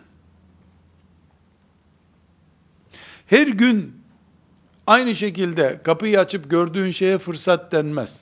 Her 3.27 3.47
gün 3.47 4.01
aynı 4.87 5.15
şekilde 5.15 5.81
kapıyı 5.83 6.19
açıp 6.19 6.49
gördüğün 6.49 6.91
şeye 6.91 7.17
fırsat 7.17 7.71
denmez. 7.71 8.21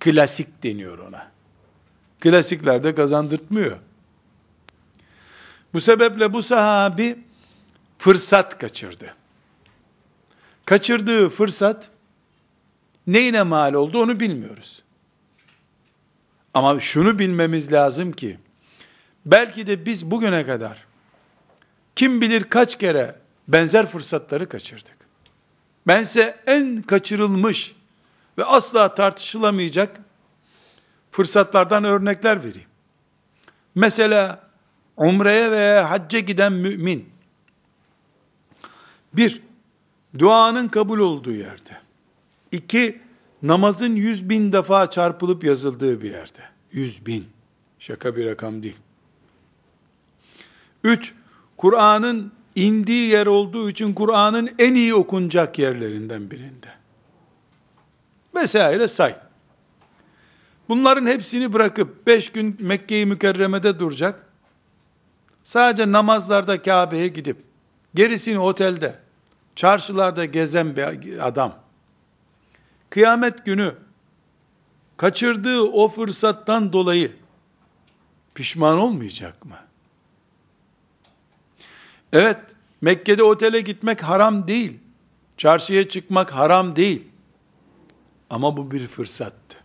Klasik 0.00 0.62
deniyor 0.62 0.98
ona. 0.98 1.30
Klasiklerde 2.20 2.94
kazandırtmıyor. 2.94 3.78
Bu 5.74 5.80
sebeple 5.80 6.32
bu 6.32 6.42
sahabi 6.42 7.18
fırsat 7.98 8.58
kaçırdı. 8.58 9.14
Kaçırdığı 10.64 11.28
fırsat 11.30 11.90
neyine 13.06 13.42
mal 13.42 13.74
oldu 13.74 14.02
onu 14.02 14.20
bilmiyoruz. 14.20 14.82
Ama 16.54 16.80
şunu 16.80 17.18
bilmemiz 17.18 17.72
lazım 17.72 18.12
ki, 18.12 18.38
belki 19.26 19.66
de 19.66 19.86
biz 19.86 20.10
bugüne 20.10 20.46
kadar, 20.46 20.84
kim 21.96 22.20
bilir 22.20 22.44
kaç 22.44 22.78
kere 22.78 23.18
benzer 23.48 23.86
fırsatları 23.86 24.48
kaçırdık. 24.48 24.96
Ben 25.86 26.04
size 26.04 26.36
en 26.46 26.82
kaçırılmış 26.82 27.76
ve 28.38 28.44
asla 28.44 28.94
tartışılamayacak 28.94 30.00
fırsatlardan 31.10 31.84
örnekler 31.84 32.44
vereyim. 32.44 32.68
Mesela 33.74 34.50
umreye 34.96 35.50
veya 35.50 35.90
hacca 35.90 36.18
giden 36.18 36.52
mümin, 36.52 37.08
bir, 39.12 39.42
duanın 40.18 40.68
kabul 40.68 40.98
olduğu 40.98 41.32
yerde, 41.32 41.80
iki, 42.56 43.00
namazın 43.42 43.96
yüz 43.96 44.28
bin 44.28 44.52
defa 44.52 44.90
çarpılıp 44.90 45.44
yazıldığı 45.44 46.02
bir 46.02 46.10
yerde. 46.10 46.40
Yüz 46.72 47.06
bin. 47.06 47.26
Şaka 47.78 48.16
bir 48.16 48.26
rakam 48.26 48.62
değil. 48.62 48.76
Üç, 50.84 51.14
Kur'an'ın 51.56 52.32
indiği 52.54 53.10
yer 53.10 53.26
olduğu 53.26 53.70
için 53.70 53.94
Kur'an'ın 53.94 54.50
en 54.58 54.74
iyi 54.74 54.94
okunacak 54.94 55.58
yerlerinden 55.58 56.30
birinde. 56.30 56.68
Vesaire 58.34 58.88
say. 58.88 59.16
Bunların 60.68 61.06
hepsini 61.06 61.52
bırakıp 61.52 62.06
beş 62.06 62.32
gün 62.32 62.56
Mekke-i 62.60 63.06
Mükerreme'de 63.06 63.78
duracak. 63.78 64.26
Sadece 65.44 65.92
namazlarda 65.92 66.62
Kabe'ye 66.62 67.08
gidip 67.08 67.36
gerisini 67.94 68.38
otelde, 68.38 68.94
çarşılarda 69.56 70.24
gezen 70.24 70.76
bir 70.76 71.26
adam 71.26 71.65
kıyamet 72.96 73.44
günü 73.46 73.74
kaçırdığı 74.96 75.62
o 75.62 75.88
fırsattan 75.88 76.72
dolayı 76.72 77.12
pişman 78.34 78.78
olmayacak 78.78 79.44
mı? 79.44 79.56
Evet, 82.12 82.38
Mekke'de 82.80 83.22
otele 83.22 83.60
gitmek 83.60 84.02
haram 84.02 84.48
değil. 84.48 84.78
Çarşıya 85.36 85.88
çıkmak 85.88 86.34
haram 86.34 86.76
değil. 86.76 87.04
Ama 88.30 88.56
bu 88.56 88.70
bir 88.70 88.86
fırsattı. 88.88 89.58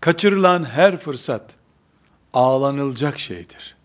Kaçırılan 0.00 0.64
her 0.64 0.98
fırsat 0.98 1.56
ağlanılacak 2.32 3.18
şeydir. 3.18 3.76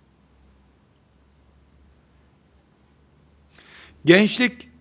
Gençlik 4.05 4.74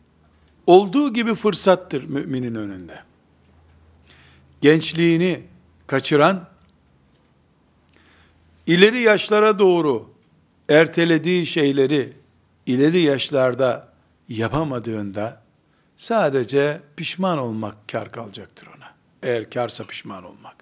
olduğu 0.67 1.13
gibi 1.13 1.35
fırsattır 1.35 2.05
müminin 2.05 2.55
önünde. 2.55 3.03
Gençliğini 4.61 5.43
kaçıran, 5.87 6.49
ileri 8.67 9.01
yaşlara 9.01 9.59
doğru 9.59 10.11
ertelediği 10.69 11.47
şeyleri 11.47 12.13
ileri 12.67 13.01
yaşlarda 13.01 13.89
yapamadığında 14.29 15.43
sadece 15.97 16.81
pişman 16.97 17.39
olmak 17.39 17.89
kar 17.89 18.13
kalacaktır 18.13 18.67
ona. 18.67 18.95
Eğer 19.23 19.51
karsa 19.51 19.85
pişman 19.85 20.25
olmak. 20.25 20.57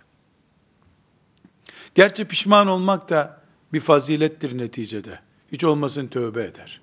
Gerçi 1.95 2.25
pişman 2.25 2.67
olmak 2.67 3.11
da 3.11 3.41
bir 3.73 3.81
fazilettir 3.81 4.59
neticede. 4.59 5.21
Hiç 5.53 5.65
olmasın 5.65 6.07
tövbe 6.07 6.45
eder. 6.45 6.81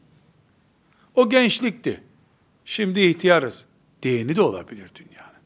O 1.16 1.30
gençlikti. 1.30 2.04
Şimdi 2.70 3.02
ihtiyarız 3.02 3.66
diyeni 4.02 4.36
de 4.36 4.42
olabilir 4.42 4.92
dünyanın. 4.96 5.42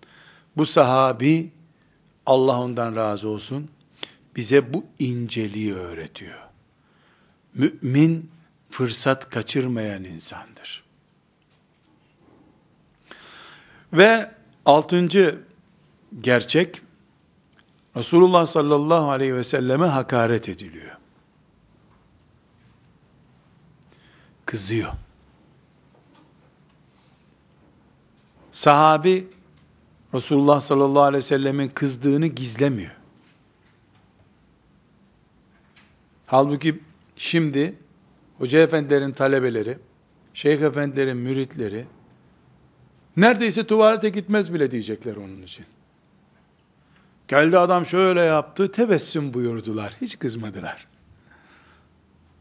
Bu 0.57 0.65
sahabi 0.65 1.51
Allah 2.25 2.61
ondan 2.61 2.95
razı 2.95 3.29
olsun, 3.29 3.69
bize 4.35 4.73
bu 4.73 4.85
inceliği 4.99 5.73
öğretiyor. 5.73 6.39
Mümin 7.53 8.31
fırsat 8.69 9.29
kaçırmayan 9.29 10.03
insandır. 10.03 10.83
Ve 13.93 14.31
altıncı 14.65 15.39
gerçek, 16.21 16.81
Resulullah 17.95 18.45
sallallahu 18.45 19.09
aleyhi 19.09 19.35
ve 19.35 19.43
selleme 19.43 19.85
hakaret 19.85 20.49
ediliyor. 20.49 20.97
Kızıyor. 24.45 24.93
Sahabi 28.53 29.27
Resulullah 30.13 30.61
sallallahu 30.61 31.03
aleyhi 31.03 31.17
ve 31.17 31.27
sellemin 31.27 31.67
kızdığını 31.69 32.27
gizlemiyor. 32.27 32.91
Halbuki 36.25 36.79
şimdi 37.15 37.75
hoca 38.37 38.59
efendilerin 38.59 39.11
talebeleri, 39.11 39.77
şeyh 40.33 40.61
efendilerin 40.61 41.17
müritleri 41.17 41.85
neredeyse 43.17 43.67
tuvalete 43.67 44.09
gitmez 44.09 44.53
bile 44.53 44.71
diyecekler 44.71 45.15
onun 45.15 45.41
için. 45.41 45.65
Geldi 47.27 47.57
adam 47.59 47.85
şöyle 47.85 48.21
yaptı, 48.21 48.71
tebessüm 48.71 49.33
buyurdular. 49.33 49.95
Hiç 50.01 50.19
kızmadılar. 50.19 50.87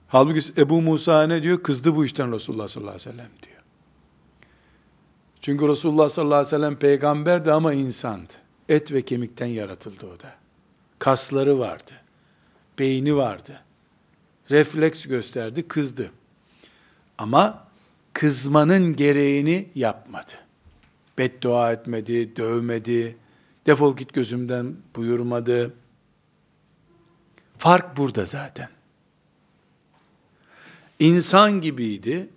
Halbuki 0.09 0.41
Ebu 0.57 0.83
Musa 0.83 1.27
ne 1.27 1.43
diyor? 1.43 1.63
Kızdı 1.63 1.97
bu 1.97 2.05
işten 2.05 2.33
Resulullah 2.33 2.69
sallallahu 2.69 2.95
aleyhi 2.95 3.09
ve 3.09 3.13
sellem 3.13 3.31
diyor. 3.43 3.52
Çünkü 5.43 5.69
Resulullah 5.69 6.09
sallallahu 6.09 6.35
aleyhi 6.35 6.47
ve 6.47 6.57
sellem 6.57 6.77
peygamberdi 6.77 7.53
ama 7.53 7.73
insandı. 7.73 8.33
Et 8.69 8.93
ve 8.93 9.03
kemikten 9.03 9.47
yaratıldı 9.47 10.07
o 10.07 10.21
da. 10.21 10.35
Kasları 10.99 11.59
vardı. 11.59 11.93
Beyni 12.79 13.17
vardı. 13.17 13.61
Refleks 14.51 15.07
gösterdi, 15.07 15.69
kızdı. 15.69 16.11
Ama 17.19 17.65
kızmanın 18.13 18.97
gereğini 18.97 19.69
yapmadı. 19.75 20.33
Beddua 21.19 21.73
etmedi, 21.73 22.37
dövmedi, 22.37 23.17
defol 23.67 23.97
git 23.97 24.13
gözümden 24.13 24.77
buyurmadı. 24.97 25.75
Fark 27.59 27.97
burada 27.97 28.27
zaten. 28.27 28.69
İnsan 30.99 31.61
gibiydi. 31.61 32.31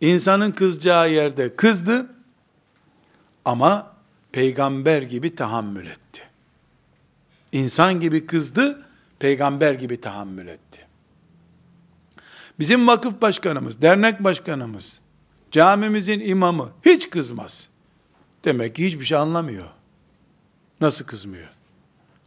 İnsanın 0.00 0.52
kızacağı 0.52 1.12
yerde 1.12 1.56
kızdı 1.56 2.15
ama 3.46 3.92
peygamber 4.32 5.02
gibi 5.02 5.34
tahammül 5.34 5.86
etti. 5.86 6.22
İnsan 7.52 8.00
gibi 8.00 8.26
kızdı, 8.26 8.82
peygamber 9.18 9.72
gibi 9.72 10.00
tahammül 10.00 10.46
etti. 10.46 10.86
Bizim 12.58 12.86
vakıf 12.86 13.22
başkanımız, 13.22 13.82
dernek 13.82 14.24
başkanımız, 14.24 15.00
camimizin 15.50 16.20
imamı 16.20 16.70
hiç 16.84 17.10
kızmaz. 17.10 17.68
Demek 18.44 18.74
ki 18.74 18.86
hiçbir 18.86 19.04
şey 19.04 19.18
anlamıyor. 19.18 19.66
Nasıl 20.80 21.04
kızmıyor? 21.04 21.48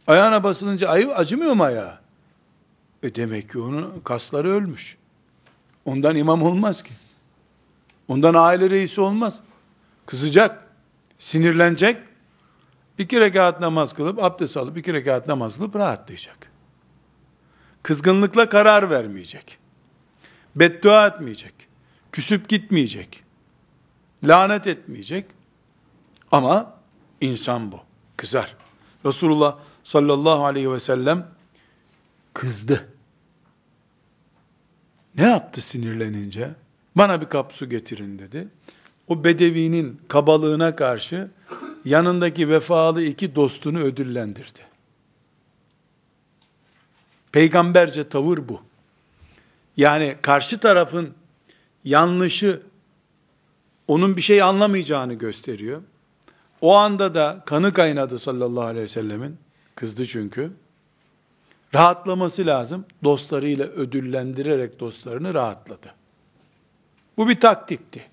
Ayağına 0.06 0.44
basılınca 0.44 0.88
ayı 0.88 1.14
acımıyor 1.14 1.52
mu 1.52 1.62
ayağı? 1.64 1.98
E 3.02 3.14
demek 3.14 3.50
ki 3.50 3.58
onun 3.58 4.00
kasları 4.04 4.50
ölmüş. 4.50 4.96
Ondan 5.84 6.16
imam 6.16 6.42
olmaz 6.42 6.82
ki. 6.82 6.92
Ondan 8.08 8.34
aile 8.34 8.70
reisi 8.70 9.00
olmaz. 9.00 9.40
Kızacak, 10.06 10.69
sinirlenecek, 11.20 11.96
iki 12.98 13.20
rekat 13.20 13.60
namaz 13.60 13.92
kılıp, 13.92 14.22
abdest 14.22 14.56
alıp, 14.56 14.78
iki 14.78 14.92
rekat 14.92 15.28
namaz 15.28 15.56
kılıp 15.56 15.76
rahatlayacak. 15.76 16.50
Kızgınlıkla 17.82 18.48
karar 18.48 18.90
vermeyecek. 18.90 19.58
Beddua 20.56 21.06
etmeyecek. 21.06 21.54
Küsüp 22.12 22.48
gitmeyecek. 22.48 23.24
Lanet 24.24 24.66
etmeyecek. 24.66 25.26
Ama 26.32 26.74
insan 27.20 27.72
bu. 27.72 27.80
Kızar. 28.16 28.56
Resulullah 29.06 29.58
sallallahu 29.82 30.44
aleyhi 30.44 30.72
ve 30.72 30.80
sellem 30.80 31.26
kızdı. 32.34 32.88
Ne 35.16 35.28
yaptı 35.28 35.60
sinirlenince? 35.60 36.50
Bana 36.96 37.20
bir 37.20 37.26
kap 37.26 37.52
su 37.52 37.68
getirin 37.68 38.18
dedi. 38.18 38.48
O 39.10 39.24
bedevinin 39.24 40.00
kabalığına 40.08 40.76
karşı 40.76 41.30
yanındaki 41.84 42.48
vefalı 42.48 43.02
iki 43.02 43.34
dostunu 43.34 43.78
ödüllendirdi. 43.78 44.60
Peygamberce 47.32 48.08
tavır 48.08 48.48
bu. 48.48 48.60
Yani 49.76 50.16
karşı 50.22 50.58
tarafın 50.58 51.14
yanlışı 51.84 52.62
onun 53.88 54.16
bir 54.16 54.22
şey 54.22 54.42
anlamayacağını 54.42 55.14
gösteriyor. 55.14 55.82
O 56.60 56.74
anda 56.74 57.14
da 57.14 57.42
kanı 57.46 57.72
kaynadı 57.72 58.18
sallallahu 58.18 58.64
aleyhi 58.64 58.84
ve 58.84 58.88
sellemin. 58.88 59.36
Kızdı 59.74 60.06
çünkü. 60.06 60.52
Rahatlaması 61.74 62.46
lazım. 62.46 62.84
Dostlarıyla 63.04 63.66
ödüllendirerek 63.66 64.80
dostlarını 64.80 65.34
rahatladı. 65.34 65.94
Bu 67.16 67.28
bir 67.28 67.40
taktikti. 67.40 68.10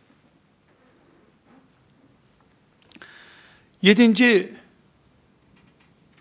Yedinci 3.81 4.53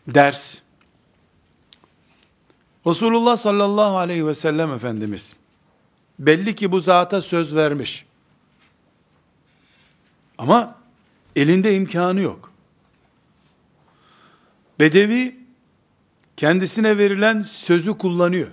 ders, 0.06 0.58
Resulullah 2.86 3.36
sallallahu 3.36 3.96
aleyhi 3.96 4.26
ve 4.26 4.34
sellem 4.34 4.72
Efendimiz, 4.72 5.36
belli 6.18 6.54
ki 6.54 6.72
bu 6.72 6.80
zata 6.80 7.22
söz 7.22 7.54
vermiş. 7.54 8.06
Ama 10.38 10.78
elinde 11.36 11.74
imkanı 11.74 12.20
yok. 12.20 12.52
Bedevi, 14.80 15.36
kendisine 16.36 16.98
verilen 16.98 17.42
sözü 17.42 17.98
kullanıyor. 17.98 18.48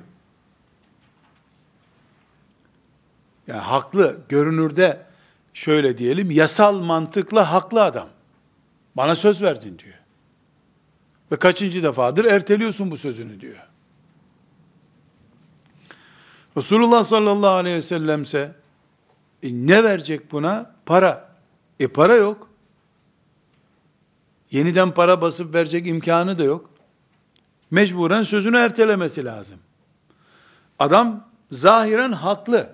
Yani 3.47 3.61
haklı, 3.61 4.21
görünürde 4.29 5.05
şöyle 5.53 5.97
diyelim, 5.97 6.31
yasal 6.31 6.79
mantıkla 6.79 7.51
haklı 7.51 7.83
adam. 7.83 8.09
Bana 8.97 9.15
söz 9.15 9.41
verdin 9.41 9.79
diyor. 9.79 9.95
Ve 11.31 11.35
kaçıncı 11.35 11.83
defadır 11.83 12.25
erteliyorsun 12.25 12.91
bu 12.91 12.97
sözünü 12.97 13.41
diyor. 13.41 13.67
Resulullah 16.57 17.03
sallallahu 17.03 17.49
aleyhi 17.49 17.75
ve 17.75 17.81
sellemse 17.81 18.55
e, 19.43 19.53
ne 19.53 19.83
verecek 19.83 20.31
buna? 20.31 20.71
Para. 20.85 21.29
E 21.79 21.87
para 21.87 22.15
yok. 22.15 22.49
Yeniden 24.51 24.91
para 24.91 25.21
basıp 25.21 25.53
verecek 25.53 25.87
imkanı 25.87 26.37
da 26.37 26.43
yok. 26.43 26.69
Mecburen 27.71 28.23
sözünü 28.23 28.57
ertelemesi 28.57 29.25
lazım. 29.25 29.59
Adam 30.79 31.27
zahiren 31.51 32.11
haklı. 32.11 32.69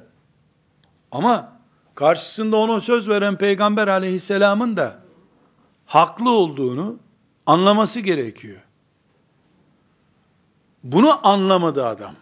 Ama 1.11 1.59
karşısında 1.95 2.57
ona 2.57 2.82
söz 2.82 3.09
veren 3.09 3.38
peygamber 3.38 3.88
aleyhisselamın 3.88 4.78
da 4.78 4.99
haklı 5.89 6.29
olduğunu 6.29 6.99
anlaması 7.45 7.99
gerekiyor. 7.99 8.61
Bunu 10.83 11.27
anlamadı 11.27 11.85
adam. 11.85 12.15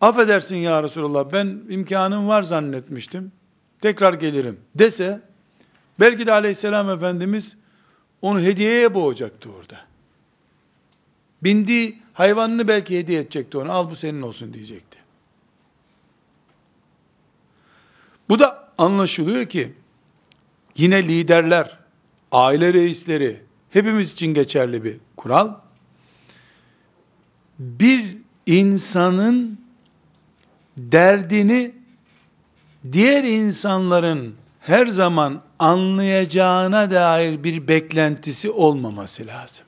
Affedersin 0.00 0.56
ya 0.56 0.82
Resulallah 0.82 1.32
ben 1.32 1.62
imkanım 1.68 2.28
var 2.28 2.42
zannetmiştim. 2.42 3.32
Tekrar 3.80 4.14
gelirim 4.14 4.60
dese 4.74 5.20
belki 6.00 6.26
de 6.26 6.32
aleyhisselam 6.32 6.90
efendimiz 6.90 7.56
onu 8.22 8.40
hediyeye 8.40 8.94
boğacaktı 8.94 9.50
orada. 9.52 9.80
Bindiği 11.42 12.02
hayvanını 12.12 12.68
belki 12.68 12.98
hediye 12.98 13.20
edecekti 13.20 13.58
ona. 13.58 13.72
Al 13.72 13.90
bu 13.90 13.96
senin 13.96 14.22
olsun 14.22 14.54
diyecekti. 14.54 14.98
Bu 18.28 18.38
da 18.38 18.68
anlaşılıyor 18.78 19.46
ki 19.46 19.74
yine 20.76 21.08
liderler, 21.08 21.78
aile 22.32 22.72
reisleri 22.72 23.42
hepimiz 23.70 24.12
için 24.12 24.34
geçerli 24.34 24.84
bir 24.84 24.96
kural. 25.16 25.54
Bir 27.58 28.16
insanın 28.46 29.60
derdini 30.76 31.74
diğer 32.92 33.24
insanların 33.24 34.34
her 34.60 34.86
zaman 34.86 35.42
anlayacağına 35.58 36.90
dair 36.90 37.44
bir 37.44 37.68
beklentisi 37.68 38.50
olmaması 38.50 39.26
lazım. 39.26 39.66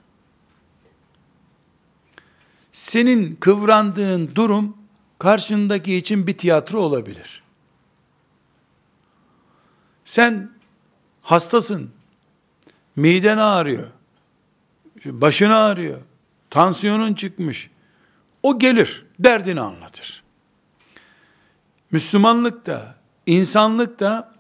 Senin 2.73 3.37
kıvrandığın 3.37 4.31
durum 4.35 4.77
karşındaki 5.19 5.95
için 5.95 6.27
bir 6.27 6.39
tiyatro 6.39 6.81
olabilir. 6.81 7.43
Sen 10.05 10.58
hastasın, 11.29 11.91
miden 12.97 13.39
ağrıyor, 13.39 13.87
başını 15.05 15.57
ağrıyor, 15.57 15.99
tansiyonun 16.51 17.15
çıkmış. 17.15 17.71
O 18.43 18.59
gelir, 18.59 19.07
derdini 19.19 19.61
anlatır. 19.61 20.23
Müslümanlık 21.91 22.67
da, 22.67 22.95
insanlık 23.27 24.01
da 24.01 24.33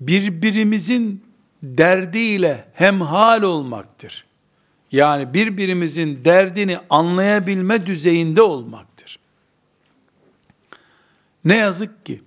birbirimizin 0.00 1.24
derdiyle 1.62 2.68
hemhal 2.74 3.42
olmaktır. 3.42 4.26
Yani 4.92 5.34
birbirimizin 5.34 6.24
derdini 6.24 6.78
anlayabilme 6.90 7.86
düzeyinde 7.86 8.42
olmaktır. 8.42 9.18
Ne 11.44 11.56
yazık 11.56 12.06
ki 12.06 12.22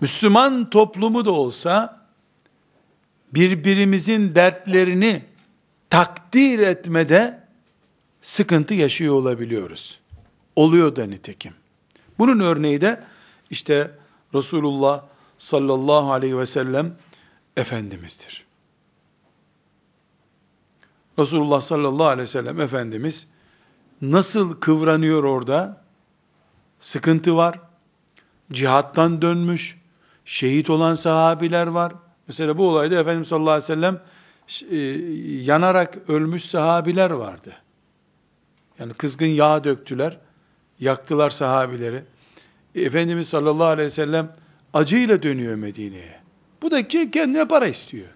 Müslüman 0.00 0.70
toplumu 0.70 1.24
da 1.24 1.32
olsa 1.32 1.97
birbirimizin 3.34 4.34
dertlerini 4.34 5.24
takdir 5.90 6.58
etmede 6.58 7.40
sıkıntı 8.20 8.74
yaşıyor 8.74 9.14
olabiliyoruz. 9.14 10.00
Oluyor 10.56 10.96
da 10.96 11.06
nitekim. 11.06 11.52
Bunun 12.18 12.40
örneği 12.40 12.80
de 12.80 13.04
işte 13.50 13.90
Resulullah 14.34 15.02
sallallahu 15.38 16.12
aleyhi 16.12 16.38
ve 16.38 16.46
sellem 16.46 16.94
Efendimiz'dir. 17.56 18.44
Resulullah 21.18 21.60
sallallahu 21.60 22.06
aleyhi 22.06 22.22
ve 22.22 22.26
sellem 22.26 22.60
Efendimiz 22.60 23.26
nasıl 24.02 24.60
kıvranıyor 24.60 25.24
orada? 25.24 25.82
Sıkıntı 26.78 27.36
var. 27.36 27.60
Cihattan 28.52 29.22
dönmüş. 29.22 29.78
Şehit 30.24 30.70
olan 30.70 30.94
sahabiler 30.94 31.66
var. 31.66 31.92
Mesela 32.28 32.58
bu 32.58 32.68
olayda 32.68 33.00
Efendimiz 33.00 33.28
sallallahu 33.28 33.50
aleyhi 33.50 33.62
ve 33.62 33.74
sellem 33.74 34.00
e, 34.70 34.76
yanarak 35.42 35.98
ölmüş 36.08 36.44
sahabiler 36.44 37.10
vardı. 37.10 37.56
Yani 38.78 38.94
kızgın 38.94 39.26
yağ 39.26 39.64
döktüler. 39.64 40.18
Yaktılar 40.80 41.30
sahabileri. 41.30 42.04
E, 42.74 42.80
Efendimiz 42.80 43.28
sallallahu 43.28 43.66
aleyhi 43.66 43.86
ve 43.86 43.90
sellem 43.90 44.32
acıyla 44.74 45.22
dönüyor 45.22 45.54
Medine'ye. 45.54 46.20
Bu 46.62 46.70
da 46.70 46.88
ki 46.88 47.10
kendine 47.10 47.48
para 47.48 47.66
istiyor. 47.66 48.08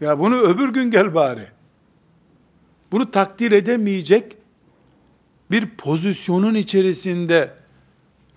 Ya 0.00 0.18
bunu 0.18 0.40
öbür 0.40 0.68
gün 0.68 0.90
gel 0.90 1.14
bari. 1.14 1.46
Bunu 2.92 3.10
takdir 3.10 3.52
edemeyecek 3.52 4.36
bir 5.50 5.70
pozisyonun 5.70 6.54
içerisinde 6.54 7.54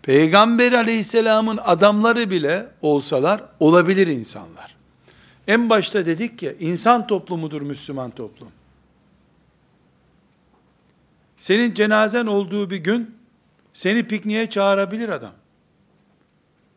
Peygamber 0.08 0.74
aleyhisselamın 0.74 1.60
adamları 1.64 2.30
bile 2.30 2.68
olsalar 2.82 3.44
olabilir 3.60 4.08
insanlar. 4.08 4.76
En 5.48 5.70
başta 5.70 6.06
dedik 6.06 6.40
ki 6.40 6.56
insan 6.60 7.08
toplumudur 7.08 7.62
Müslüman 7.62 8.12
toplum. 8.12 8.52
Senin 11.38 11.74
cenazen 11.74 12.26
olduğu 12.26 12.70
bir 12.70 12.78
gün 12.78 13.16
seni 13.74 14.08
pikniğe 14.08 14.50
çağırabilir 14.50 15.10
adam. 15.10 15.34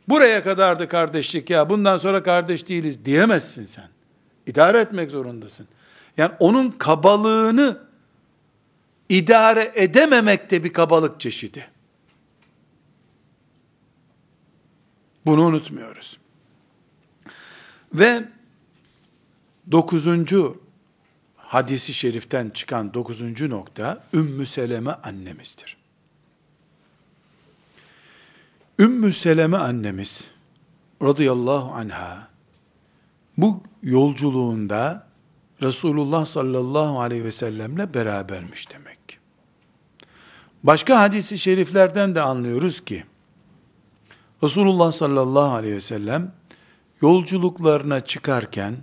Buraya 0.09 0.45
kadardı 0.45 0.89
kardeşlik 0.89 1.51
ya 1.51 1.71
bundan 1.71 1.97
sonra 1.97 2.23
kardeş 2.23 2.69
değiliz 2.69 3.05
diyemezsin 3.05 3.65
sen. 3.65 3.89
İdare 4.47 4.81
etmek 4.81 5.11
zorundasın. 5.11 5.69
Yani 6.17 6.33
onun 6.39 6.71
kabalığını 6.71 7.79
idare 9.09 9.73
edememek 9.75 10.51
de 10.51 10.65
bir 10.65 10.73
kabalık 10.73 11.21
çeşidi. 11.21 11.80
Bunu 15.31 15.47
unutmuyoruz. 15.47 16.19
Ve 17.95 18.25
dokuzuncu 19.71 20.63
hadisi 21.37 21.95
şeriften 21.95 22.51
çıkan 22.51 22.95
dokuzuncu 22.95 23.51
nokta 23.51 24.05
Ümmü 24.15 24.47
Seleme 24.47 24.93
annemizdir. 24.93 25.77
Ümmü 28.79 29.13
Seleme 29.13 29.57
annemiz 29.57 30.31
radıyallahu 31.03 31.73
anha 31.73 32.29
bu 33.37 33.63
yolculuğunda 33.83 35.07
Resulullah 35.63 36.25
sallallahu 36.25 37.01
aleyhi 37.01 37.25
ve 37.25 37.33
sellemle 37.33 37.95
berabermiş 37.95 38.71
demek. 38.71 39.19
Başka 40.63 41.01
hadisi 41.01 41.39
şeriflerden 41.39 42.15
de 42.15 42.21
anlıyoruz 42.21 42.81
ki 42.81 43.05
Resulullah 44.43 44.93
sallallahu 44.93 45.55
aleyhi 45.55 45.75
ve 45.75 45.81
sellem 45.81 46.33
yolculuklarına 47.01 48.01
çıkarken 48.01 48.77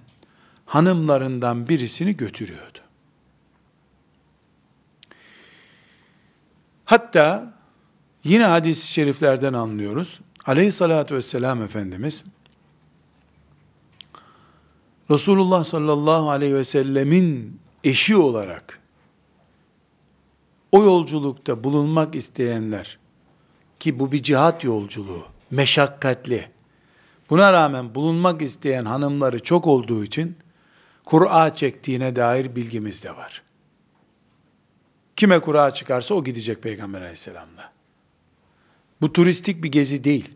hanımlarından 0.66 1.70
birisini 1.70 2.18
götürüyordu. 2.18 2.80
Hatta 6.86 7.54
yine 8.24 8.46
hadis-i 8.46 8.88
şeriflerden 8.88 9.54
anlıyoruz. 9.54 10.20
Aleyhissalatü 10.46 11.16
vesselam 11.16 11.64
Efendimiz 11.64 12.24
Resulullah 15.12 15.64
sallallahu 15.64 16.30
aleyhi 16.30 16.56
ve 16.56 16.64
sellemin 16.64 17.60
eşi 17.84 18.18
olarak 18.18 18.80
o 20.72 20.84
yolculukta 20.84 21.64
bulunmak 21.64 22.16
isteyenler 22.16 22.98
ki 23.80 24.00
bu 24.00 24.12
bir 24.12 24.24
cihat 24.24 24.64
yolculuğu, 24.64 25.26
meşakkatli. 25.52 26.50
Buna 27.30 27.54
rağmen 27.54 27.96
bulunmak 27.96 28.42
isteyen 28.42 28.86
hanımları 28.86 29.44
çok 29.44 29.68
olduğu 29.68 30.04
için 30.04 30.38
Kur'a 31.06 31.56
çektiğine 31.56 32.16
dair 32.16 32.56
bilgimiz 32.56 33.04
de 33.04 33.16
var. 33.16 33.42
Kime 35.16 35.40
Kur'a 35.40 35.74
çıkarsa 35.74 36.16
o 36.16 36.24
gidecek 36.24 36.64
Peygamber 36.64 37.02
aleyhisselamla. 37.02 37.72
Bu 39.02 39.14
turistik 39.14 39.64
bir 39.64 39.72
gezi 39.72 40.04
değil. 40.04 40.32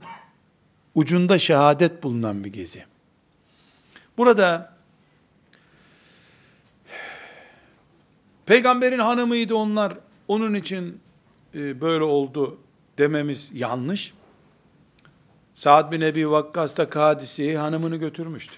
Ucunda 0.95 1.39
şehadet 1.39 2.03
bulunan 2.03 2.43
bir 2.43 2.53
gezi. 2.53 2.85
Burada 4.17 4.73
peygamberin 8.45 8.99
hanımıydı 8.99 9.55
onlar, 9.55 9.97
onun 10.27 10.53
için 10.53 10.99
e, 11.55 11.81
böyle 11.81 12.03
oldu 12.03 12.57
dememiz 12.97 13.51
yanlış. 13.53 14.13
Sa'd 15.61 15.91
bin 15.91 16.01
Ebi 16.01 16.29
Vakkas 16.31 16.77
da 16.77 16.89
Kadisiye'yi 16.89 17.57
hanımını 17.57 17.95
götürmüştü. 17.95 18.55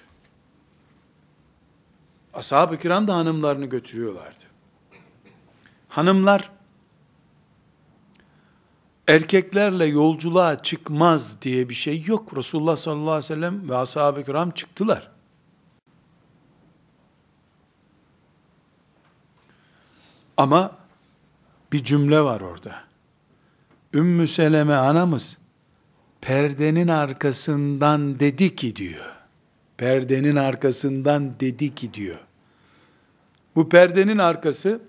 Ashab-ı 2.33 2.79
kiram 2.79 3.07
da 3.07 3.15
hanımlarını 3.15 3.65
götürüyorlardı. 3.65 4.43
Hanımlar 5.89 6.51
erkeklerle 9.07 9.85
yolculuğa 9.85 10.63
çıkmaz 10.63 11.41
diye 11.41 11.69
bir 11.69 11.73
şey 11.73 12.03
yok. 12.03 12.37
Resulullah 12.37 12.75
sallallahu 12.75 13.11
aleyhi 13.11 13.23
ve 13.23 13.35
sellem 13.35 13.69
ve 13.69 13.75
ashab-ı 13.75 14.23
kiram 14.23 14.51
çıktılar. 14.51 15.11
Ama 20.37 20.71
bir 21.71 21.83
cümle 21.83 22.21
var 22.21 22.41
orada. 22.41 22.83
Ümmü 23.93 24.27
Seleme 24.27 24.75
anamız 24.75 25.42
perdenin 26.23 26.87
arkasından 26.87 28.19
dedi 28.19 28.55
ki 28.55 28.75
diyor. 28.75 29.15
Perdenin 29.77 30.35
arkasından 30.35 31.39
dedi 31.39 31.75
ki 31.75 31.93
diyor. 31.93 32.19
Bu 33.55 33.69
perdenin 33.69 34.17
arkası 34.17 34.81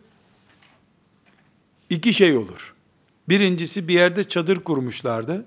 iki 1.91 2.15
şey 2.15 2.37
olur. 2.37 2.75
Birincisi 3.29 3.89
bir 3.89 3.95
yerde 3.95 4.25
çadır 4.25 4.61
kurmuşlardı. 4.61 5.45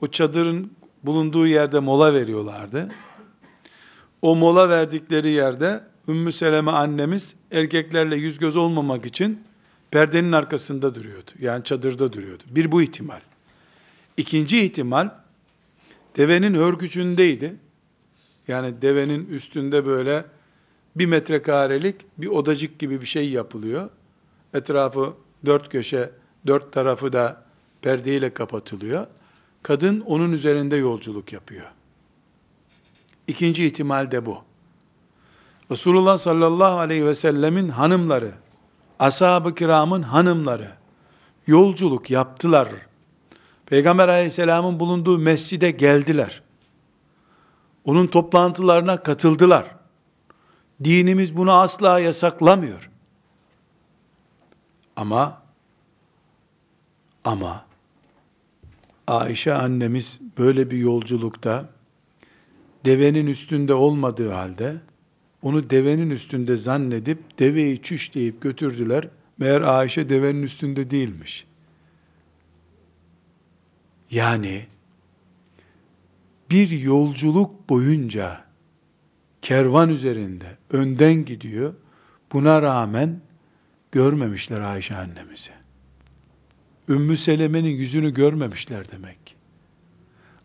O 0.00 0.06
çadırın 0.06 0.72
bulunduğu 1.02 1.46
yerde 1.46 1.78
mola 1.78 2.14
veriyorlardı. 2.14 2.88
O 4.22 4.36
mola 4.36 4.68
verdikleri 4.68 5.30
yerde 5.30 5.84
Ümmü 6.08 6.32
Seleme 6.32 6.70
annemiz 6.70 7.34
erkeklerle 7.50 8.16
yüz 8.16 8.38
göz 8.38 8.56
olmamak 8.56 9.06
için 9.06 9.42
perdenin 9.90 10.32
arkasında 10.32 10.94
duruyordu. 10.94 11.30
Yani 11.40 11.64
çadırda 11.64 12.12
duruyordu. 12.12 12.42
Bir 12.50 12.72
bu 12.72 12.82
ihtimal. 12.82 13.20
İkinci 14.16 14.64
ihtimal 14.64 15.10
devenin 16.16 16.54
hörgücündeydi. 16.54 17.56
Yani 18.48 18.82
devenin 18.82 19.26
üstünde 19.26 19.86
böyle 19.86 20.24
bir 20.96 21.06
metrekarelik 21.06 21.96
bir 22.18 22.26
odacık 22.26 22.78
gibi 22.78 23.00
bir 23.00 23.06
şey 23.06 23.30
yapılıyor. 23.30 23.90
Etrafı 24.54 25.14
dört 25.46 25.68
köşe, 25.68 26.10
dört 26.46 26.72
tarafı 26.72 27.12
da 27.12 27.44
perdeyle 27.82 28.34
kapatılıyor. 28.34 29.06
Kadın 29.62 30.00
onun 30.00 30.32
üzerinde 30.32 30.76
yolculuk 30.76 31.32
yapıyor. 31.32 31.66
İkinci 33.26 33.66
ihtimal 33.66 34.10
de 34.10 34.26
bu. 34.26 34.38
Resulullah 35.70 36.18
sallallahu 36.18 36.78
aleyhi 36.78 37.06
ve 37.06 37.14
sellemin 37.14 37.68
hanımları, 37.68 38.32
ashab-ı 38.98 39.54
kiramın 39.54 40.02
hanımları 40.02 40.72
yolculuk 41.46 42.10
yaptılar. 42.10 42.68
Peygamber 43.72 44.08
aleyhisselamın 44.08 44.80
bulunduğu 44.80 45.18
mescide 45.18 45.70
geldiler. 45.70 46.42
Onun 47.84 48.06
toplantılarına 48.06 48.96
katıldılar. 48.96 49.76
Dinimiz 50.84 51.36
bunu 51.36 51.52
asla 51.52 52.00
yasaklamıyor. 52.00 52.90
Ama 54.96 55.42
ama 57.24 57.64
Ayşe 59.06 59.54
annemiz 59.54 60.20
böyle 60.38 60.70
bir 60.70 60.76
yolculukta 60.76 61.68
devenin 62.84 63.26
üstünde 63.26 63.74
olmadığı 63.74 64.30
halde 64.30 64.76
onu 65.42 65.70
devenin 65.70 66.10
üstünde 66.10 66.56
zannedip 66.56 67.38
deveyi 67.38 67.82
çüşleyip 67.82 68.42
götürdüler. 68.42 69.08
Meğer 69.38 69.60
Ayşe 69.60 70.08
devenin 70.08 70.42
üstünde 70.42 70.90
değilmiş. 70.90 71.51
Yani 74.12 74.66
bir 76.50 76.70
yolculuk 76.70 77.68
boyunca 77.68 78.44
kervan 79.42 79.88
üzerinde 79.88 80.46
önden 80.70 81.24
gidiyor. 81.24 81.74
Buna 82.32 82.62
rağmen 82.62 83.20
görmemişler 83.92 84.60
Ayşe 84.60 84.96
annemizi. 84.96 85.50
Ümmü 86.88 87.16
Seleme'nin 87.16 87.70
yüzünü 87.70 88.14
görmemişler 88.14 88.90
demek. 88.90 89.36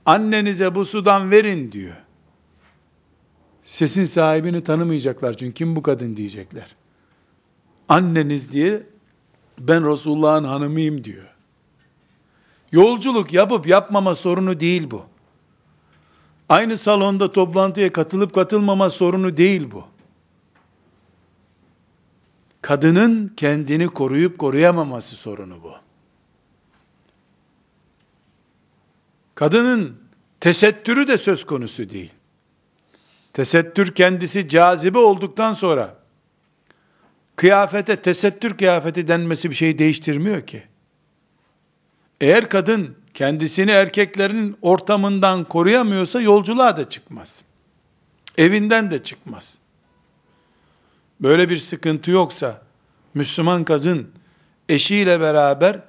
Annenize 0.06 0.76
bu 0.76 0.86
sudan 0.86 1.32
verin 1.32 1.72
diyor. 1.72 1.96
Sesin 3.64 4.06
sahibini 4.06 4.64
tanımayacaklar 4.64 5.38
çünkü 5.38 5.54
kim 5.54 5.76
bu 5.76 5.82
kadın 5.82 6.16
diyecekler. 6.16 6.76
Anneniz 7.90 8.52
diye 8.52 8.84
ben 9.60 9.92
Resulullah'ın 9.92 10.44
hanımıyım 10.44 11.04
diyor. 11.04 11.37
Yolculuk 12.72 13.34
yapıp 13.34 13.68
yapmama 13.68 14.16
sorunu 14.16 14.60
değil 14.60 14.92
bu. 14.92 15.06
Aynı 16.50 16.78
salonda 16.78 17.32
toplantıya 17.32 17.94
katılıp 17.94 18.36
katılmama 18.36 18.90
sorunu 18.90 19.38
değil 19.38 19.72
bu. 19.72 19.86
Kadının 22.62 23.28
kendini 23.28 23.88
koruyup 23.88 24.38
koruyamaması 24.38 25.16
sorunu 25.16 25.64
bu. 25.64 25.74
Kadının 29.36 29.98
tesettürü 30.40 31.08
de 31.08 31.18
söz 31.18 31.46
konusu 31.46 31.90
değil. 31.90 32.12
Tesettür 33.34 33.96
kendisi 33.96 34.50
cazibe 34.50 34.98
olduktan 34.98 35.54
sonra 35.54 35.98
kıyafete 37.36 37.96
tesettür 37.96 38.58
kıyafeti 38.58 39.08
denmesi 39.08 39.50
bir 39.50 39.56
şey 39.56 39.80
değiştirmiyor 39.80 40.48
ki. 40.48 40.64
Eğer 42.22 42.50
kadın 42.50 42.96
kendisini 43.14 43.72
erkeklerin 43.72 44.58
ortamından 44.62 45.44
koruyamıyorsa 45.44 46.22
yolculuğa 46.22 46.78
da 46.78 46.90
çıkmaz. 46.90 47.42
Evinden 48.38 48.92
de 48.92 49.04
çıkmaz. 49.04 49.58
Böyle 51.20 51.50
bir 51.50 51.58
sıkıntı 51.58 52.12
yoksa 52.12 52.62
Müslüman 53.14 53.64
kadın 53.64 54.12
eşiyle 54.70 55.20
beraber 55.20 55.80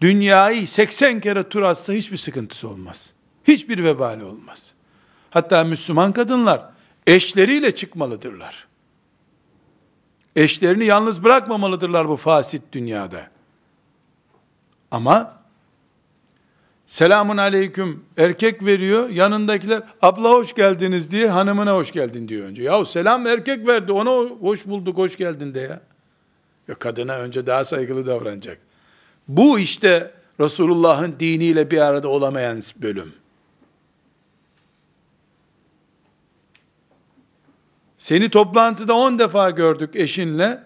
dünyayı 0.00 0.68
80 0.68 1.20
kere 1.20 1.48
tur 1.48 1.62
atsa 1.62 1.92
hiçbir 1.92 2.16
sıkıntısı 2.16 2.68
olmaz. 2.68 3.10
Hiçbir 3.44 3.84
vebali 3.84 4.24
olmaz. 4.24 4.74
Hatta 5.30 5.64
Müslüman 5.64 6.12
kadınlar 6.12 6.70
eşleriyle 7.06 7.74
çıkmalıdırlar. 7.74 8.66
Eşlerini 10.36 10.84
yalnız 10.84 11.24
bırakmamalıdırlar 11.24 12.08
bu 12.08 12.16
fasit 12.16 12.62
dünyada. 12.72 13.30
Ama 14.90 15.39
selamun 16.90 17.36
aleyküm 17.36 18.04
erkek 18.16 18.64
veriyor, 18.64 19.08
yanındakiler 19.08 19.82
abla 20.02 20.30
hoş 20.30 20.54
geldiniz 20.54 21.10
diye 21.10 21.28
hanımına 21.28 21.74
hoş 21.74 21.92
geldin 21.92 22.28
diyor 22.28 22.46
önce. 22.46 22.62
Yahu 22.62 22.86
selam 22.86 23.26
erkek 23.26 23.66
verdi, 23.66 23.92
ona 23.92 24.10
hoş 24.30 24.66
bulduk, 24.66 24.98
hoş 24.98 25.16
geldin 25.16 25.54
de 25.54 25.60
ya. 25.60 25.80
ya 26.68 26.74
kadına 26.74 27.16
önce 27.16 27.46
daha 27.46 27.64
saygılı 27.64 28.06
davranacak. 28.06 28.58
Bu 29.28 29.58
işte 29.58 30.10
Resulullah'ın 30.40 31.16
diniyle 31.20 31.70
bir 31.70 31.78
arada 31.78 32.08
olamayan 32.08 32.60
bölüm. 32.76 33.12
Seni 37.98 38.30
toplantıda 38.30 38.94
on 38.94 39.18
defa 39.18 39.50
gördük 39.50 39.96
eşinle, 39.96 40.62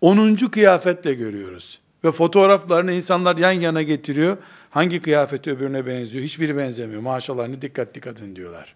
onuncu 0.00 0.50
kıyafetle 0.50 1.14
görüyoruz. 1.14 1.80
Ve 2.04 2.12
fotoğraflarını 2.12 2.92
insanlar 2.92 3.36
yan 3.36 3.52
yana 3.52 3.82
getiriyor. 3.82 4.36
Hangi 4.74 5.00
kıyafeti 5.00 5.50
öbürüne 5.50 5.86
benziyor? 5.86 6.24
Hiçbiri 6.24 6.56
benzemiyor. 6.56 7.02
Maşallah 7.02 7.48
ne 7.48 7.62
dikkatli 7.62 8.00
kadın 8.00 8.36
diyorlar. 8.36 8.74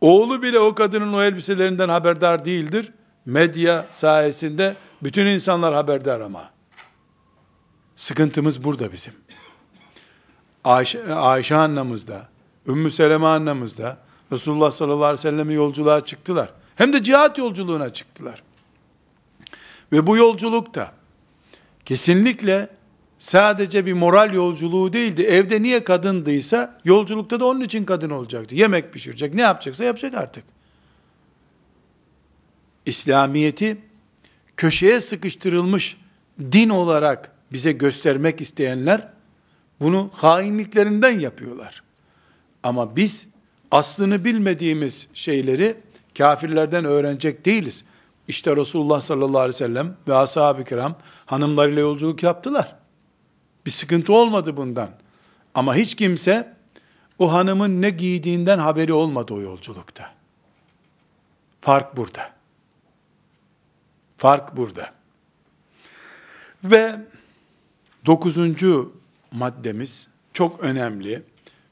Oğlu 0.00 0.42
bile 0.42 0.58
o 0.58 0.74
kadının 0.74 1.12
o 1.12 1.22
elbiselerinden 1.22 1.88
haberdar 1.88 2.44
değildir. 2.44 2.92
Medya 3.26 3.86
sayesinde 3.90 4.76
bütün 5.02 5.26
insanlar 5.26 5.74
haberdar 5.74 6.20
ama. 6.20 6.50
Sıkıntımız 7.96 8.64
burada 8.64 8.92
bizim. 8.92 9.12
Ayşe, 10.64 11.14
Ayşe 11.14 11.56
annemiz 11.56 12.08
de, 12.08 12.18
Ümmü 12.66 12.90
Seleme 12.90 13.26
annemiz 13.26 13.78
de, 13.78 13.96
Resulullah 14.32 14.70
sallallahu 14.70 15.04
aleyhi 15.04 15.18
ve 15.18 15.30
sellem 15.30 15.50
yolculuğa 15.50 16.04
çıktılar. 16.04 16.52
Hem 16.76 16.92
de 16.92 17.02
cihat 17.02 17.38
yolculuğuna 17.38 17.90
çıktılar. 17.90 18.42
Ve 19.92 20.06
bu 20.06 20.16
yolculukta 20.16 20.92
kesinlikle 21.84 22.68
sadece 23.22 23.86
bir 23.86 23.92
moral 23.92 24.34
yolculuğu 24.34 24.92
değildi. 24.92 25.22
Evde 25.22 25.62
niye 25.62 25.84
kadındıysa 25.84 26.80
yolculukta 26.84 27.40
da 27.40 27.46
onun 27.46 27.60
için 27.60 27.84
kadın 27.84 28.10
olacaktı. 28.10 28.54
Yemek 28.54 28.92
pişirecek, 28.92 29.34
ne 29.34 29.42
yapacaksa 29.42 29.84
yapacak 29.84 30.14
artık. 30.14 30.44
İslamiyeti 32.86 33.76
köşeye 34.56 35.00
sıkıştırılmış 35.00 35.96
din 36.40 36.68
olarak 36.68 37.32
bize 37.52 37.72
göstermek 37.72 38.40
isteyenler 38.40 39.08
bunu 39.80 40.10
hainliklerinden 40.14 41.20
yapıyorlar. 41.20 41.82
Ama 42.62 42.96
biz 42.96 43.26
aslını 43.70 44.24
bilmediğimiz 44.24 45.08
şeyleri 45.14 45.76
kafirlerden 46.18 46.84
öğrenecek 46.84 47.44
değiliz. 47.44 47.84
İşte 48.28 48.56
Resulullah 48.56 49.00
sallallahu 49.00 49.38
aleyhi 49.38 49.54
ve 49.54 49.58
sellem 49.58 49.96
ve 50.08 50.14
ashab-ı 50.14 50.64
kiram 50.64 50.96
hanımlarıyla 51.26 51.80
yolculuk 51.80 52.22
yaptılar. 52.22 52.81
Bir 53.66 53.70
sıkıntı 53.70 54.12
olmadı 54.12 54.56
bundan. 54.56 54.90
Ama 55.54 55.74
hiç 55.74 55.94
kimse 55.94 56.54
o 57.18 57.32
hanımın 57.32 57.82
ne 57.82 57.90
giydiğinden 57.90 58.58
haberi 58.58 58.92
olmadı 58.92 59.34
o 59.34 59.40
yolculukta. 59.40 60.14
Fark 61.60 61.96
burada. 61.96 62.32
Fark 64.16 64.56
burada. 64.56 64.92
Ve 66.64 66.96
dokuzuncu 68.06 68.96
maddemiz 69.32 70.08
çok 70.32 70.60
önemli. 70.60 71.22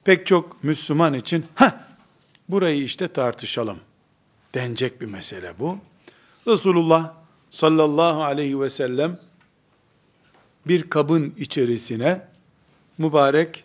Pek 0.05 0.27
çok 0.27 0.65
Müslüman 0.65 1.15
için 1.15 1.47
ha 1.55 1.85
burayı 2.49 2.83
işte 2.83 3.09
tartışalım 3.09 3.79
denecek 4.55 5.01
bir 5.01 5.07
mesele 5.07 5.59
bu. 5.59 5.79
Resulullah 6.47 7.15
sallallahu 7.51 8.23
aleyhi 8.23 8.61
ve 8.61 8.71
sellem 8.71 9.19
bir 10.67 10.91
kabın 10.91 11.35
içerisine 11.39 12.27
mübarek 12.99 13.65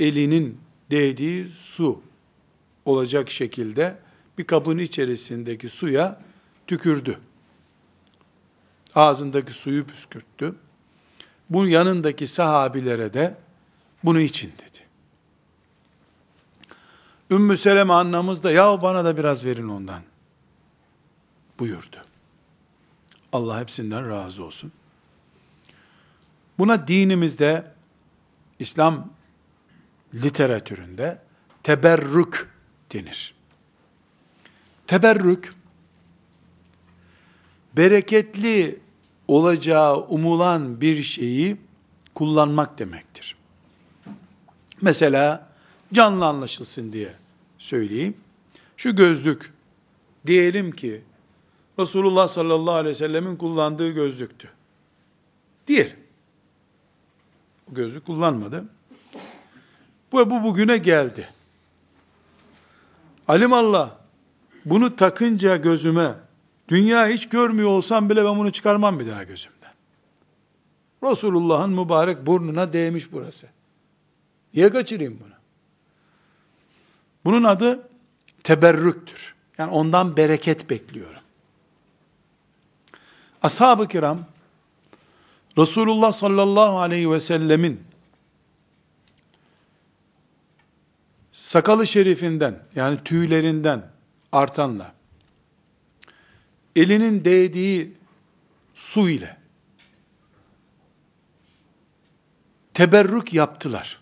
elinin 0.00 0.60
değdiği 0.90 1.48
su 1.48 2.02
olacak 2.84 3.30
şekilde 3.30 3.98
bir 4.38 4.44
kabın 4.44 4.78
içerisindeki 4.78 5.68
suya 5.68 6.20
tükürdü. 6.66 7.18
Ağzındaki 8.94 9.52
suyu 9.52 9.86
püskürttü. 9.86 10.54
Bu 11.50 11.66
yanındaki 11.66 12.26
sahabilere 12.26 13.14
de 13.14 13.36
bunu 14.04 14.20
için 14.20 14.52
dedi. 14.52 14.86
Ümmü 17.30 17.56
Seleme 17.56 17.92
annemiz 17.92 18.44
de 18.44 18.50
ya 18.50 18.82
bana 18.82 19.04
da 19.04 19.16
biraz 19.16 19.44
verin 19.44 19.68
ondan 19.68 20.02
buyurdu. 21.58 21.96
Allah 23.32 23.60
hepsinden 23.60 24.10
razı 24.10 24.44
olsun. 24.44 24.72
Buna 26.58 26.88
dinimizde 26.88 27.72
İslam 28.58 29.12
literatüründe 30.14 31.22
teberrük 31.62 32.48
denir. 32.92 33.34
Teberrük 34.86 35.54
bereketli 37.76 38.80
olacağı 39.28 39.96
umulan 39.96 40.80
bir 40.80 41.02
şeyi 41.02 41.56
kullanmak 42.14 42.78
demektir. 42.78 43.36
Mesela 44.80 45.48
canlı 45.92 46.26
anlaşılsın 46.26 46.92
diye 46.92 47.12
söyleyeyim. 47.58 48.16
Şu 48.76 48.96
gözlük 48.96 49.52
diyelim 50.26 50.70
ki 50.70 51.02
Resulullah 51.78 52.28
sallallahu 52.28 52.74
aleyhi 52.74 52.94
ve 52.94 52.98
sellemin 52.98 53.36
kullandığı 53.36 53.90
gözlüktü. 53.90 54.50
Diyelim. 55.66 56.05
Bu 57.68 57.74
gözlük 57.74 58.06
kullanmadı. 58.06 58.64
Bu, 60.12 60.30
bu 60.30 60.42
bugüne 60.42 60.76
geldi. 60.76 61.28
Alimallah 63.28 63.90
bunu 64.64 64.96
takınca 64.96 65.56
gözüme, 65.56 66.14
dünya 66.68 67.08
hiç 67.08 67.28
görmüyor 67.28 67.68
olsam 67.68 68.10
bile 68.10 68.24
ben 68.24 68.38
bunu 68.38 68.52
çıkarmam 68.52 69.00
bir 69.00 69.06
daha 69.06 69.22
gözümden. 69.22 69.72
Resulullah'ın 71.02 71.70
mübarek 71.70 72.26
burnuna 72.26 72.72
değmiş 72.72 73.12
burası. 73.12 73.46
Niye 74.54 74.70
kaçırayım 74.70 75.18
bunu? 75.24 75.34
Bunun 77.24 77.44
adı 77.44 77.88
teberrüktür. 78.42 79.34
Yani 79.58 79.70
ondan 79.70 80.16
bereket 80.16 80.70
bekliyorum. 80.70 81.22
Ashab-ı 83.42 83.88
kiram, 83.88 84.26
Resulullah 85.58 86.12
sallallahu 86.12 86.78
aleyhi 86.78 87.10
ve 87.10 87.20
sellemin 87.20 87.80
sakalı 91.32 91.86
şerifinden 91.86 92.58
yani 92.74 92.98
tüylerinden 93.04 93.90
artanla 94.32 94.94
elinin 96.76 97.24
değdiği 97.24 97.94
su 98.74 99.10
ile 99.10 99.36
teberrük 102.74 103.34
yaptılar. 103.34 104.00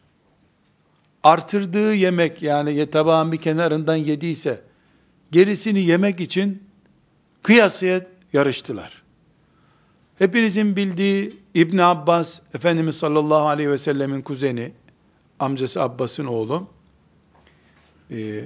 Artırdığı 1.23 1.95
yemek 1.95 2.43
yani 2.43 2.91
tabağın 2.91 3.33
bir 3.33 3.37
kenarından 3.37 3.97
yediyse 3.97 4.63
gerisini 5.33 5.81
yemek 5.81 6.21
için 6.21 6.63
kıyasıya 7.43 8.07
yarıştılar. 8.33 9.03
Hepinizin 10.19 10.77
bildiği 10.77 11.44
İbn 11.55 11.79
Abbas, 11.79 12.41
Efendimiz 12.55 12.97
sallallahu 12.97 13.47
aleyhi 13.47 13.71
ve 13.71 13.79
sellemin 13.79 14.23
kuzeni, 14.23 14.73
amcası 15.39 15.83
Abbas'ın 15.83 16.27
oğlu, 16.27 16.67
ee, 18.11 18.45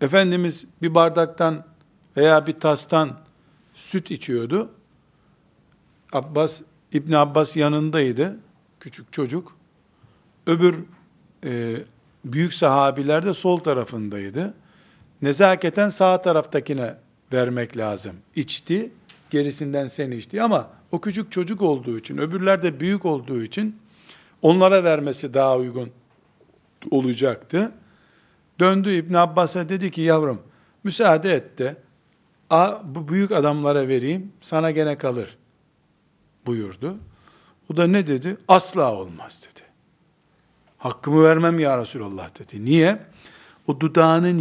Efendimiz 0.00 0.66
bir 0.82 0.94
bardaktan 0.94 1.64
veya 2.16 2.46
bir 2.46 2.60
tastan 2.60 3.18
süt 3.74 4.10
içiyordu. 4.10 4.70
Abbas, 6.12 6.60
İbn 6.92 7.12
Abbas 7.12 7.56
yanındaydı, 7.56 8.38
küçük 8.80 9.12
çocuk. 9.12 9.56
Öbür 10.46 10.84
e, 11.44 11.76
büyük 12.24 12.54
sahabiler 12.54 13.26
de 13.26 13.34
sol 13.34 13.58
tarafındaydı. 13.58 14.54
Nezaketen 15.22 15.88
sağ 15.88 16.22
taraftakine 16.22 16.96
vermek 17.32 17.76
lazım. 17.76 18.16
İçti, 18.36 18.92
gerisinden 19.30 19.86
sen 19.86 20.10
içti 20.10 20.42
ama 20.42 20.77
o 20.92 21.00
küçük 21.00 21.32
çocuk 21.32 21.62
olduğu 21.62 21.98
için, 21.98 22.18
öbürler 22.18 22.62
de 22.62 22.80
büyük 22.80 23.04
olduğu 23.04 23.42
için 23.42 23.76
onlara 24.42 24.84
vermesi 24.84 25.34
daha 25.34 25.56
uygun 25.56 25.90
olacaktı. 26.90 27.72
Döndü 28.60 28.94
İbn 28.94 29.14
Abbas'a 29.14 29.68
dedi 29.68 29.90
ki 29.90 30.00
yavrum 30.00 30.42
müsaade 30.84 31.34
et 31.34 31.58
de 31.58 31.76
bu 32.84 33.08
büyük 33.08 33.32
adamlara 33.32 33.88
vereyim 33.88 34.32
sana 34.40 34.70
gene 34.70 34.96
kalır 34.96 35.38
buyurdu. 36.46 36.96
O 37.72 37.76
da 37.76 37.86
ne 37.86 38.06
dedi? 38.06 38.36
Asla 38.48 38.94
olmaz 38.94 39.42
dedi. 39.42 39.62
Hakkımı 40.78 41.24
vermem 41.24 41.58
ya 41.58 41.78
Resulallah 41.78 42.38
dedi. 42.38 42.64
Niye? 42.64 42.98
O 43.66 43.80
dudağının 43.80 44.38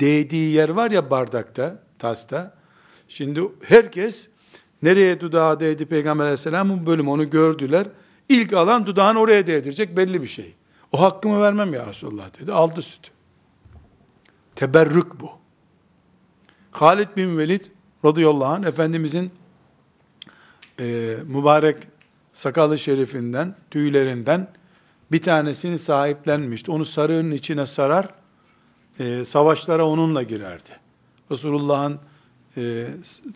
değdiği 0.00 0.52
yer 0.52 0.68
var 0.68 0.90
ya 0.90 1.10
bardakta, 1.10 1.82
tasta. 1.98 2.54
Şimdi 3.08 3.40
herkes 3.62 4.30
nereye 4.82 5.20
dudağı 5.20 5.60
değdi 5.60 5.86
Peygamber 5.86 6.24
aleyhisselamın 6.24 6.86
bölüm 6.86 7.08
onu 7.08 7.30
gördüler. 7.30 7.86
İlk 8.28 8.52
alan 8.52 8.86
dudağını 8.86 9.18
oraya 9.20 9.46
değdirecek 9.46 9.96
belli 9.96 10.22
bir 10.22 10.28
şey. 10.28 10.54
O 10.92 11.00
hakkımı 11.00 11.40
vermem 11.40 11.74
ya 11.74 11.86
Resulallah 11.86 12.40
dedi. 12.40 12.52
Aldı 12.52 12.82
sütü. 12.82 13.10
Teberrük 14.54 15.20
bu. 15.20 15.30
Halid 16.70 17.08
bin 17.16 17.38
Velid 17.38 17.64
radıyallahu 18.04 18.52
anh 18.52 18.66
Efendimizin 18.66 19.30
e, 20.80 21.16
mübarek 21.26 21.76
sakalı 22.32 22.78
şerifinden, 22.78 23.56
tüylerinden 23.70 24.48
bir 25.12 25.22
tanesini 25.22 25.78
sahiplenmişti. 25.78 26.70
Onu 26.70 26.84
sarığın 26.84 27.30
içine 27.30 27.66
sarar, 27.66 28.08
e, 28.98 29.24
savaşlara 29.24 29.86
onunla 29.86 30.22
girerdi. 30.22 30.70
Resulullah'ın 31.30 31.98
e, 32.56 32.86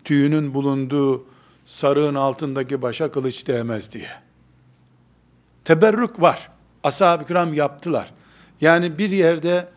tüyünün 0.04 0.54
bulunduğu 0.54 1.24
sarığın 1.66 2.14
altındaki 2.14 2.82
başa 2.82 3.12
kılıç 3.12 3.46
değmez 3.46 3.92
diye. 3.92 4.10
Teberrük 5.64 6.20
var. 6.20 6.48
Ashab-ı 6.84 7.26
kiram 7.26 7.54
yaptılar. 7.54 8.12
Yani 8.60 8.98
bir 8.98 9.10
yerde 9.10 9.68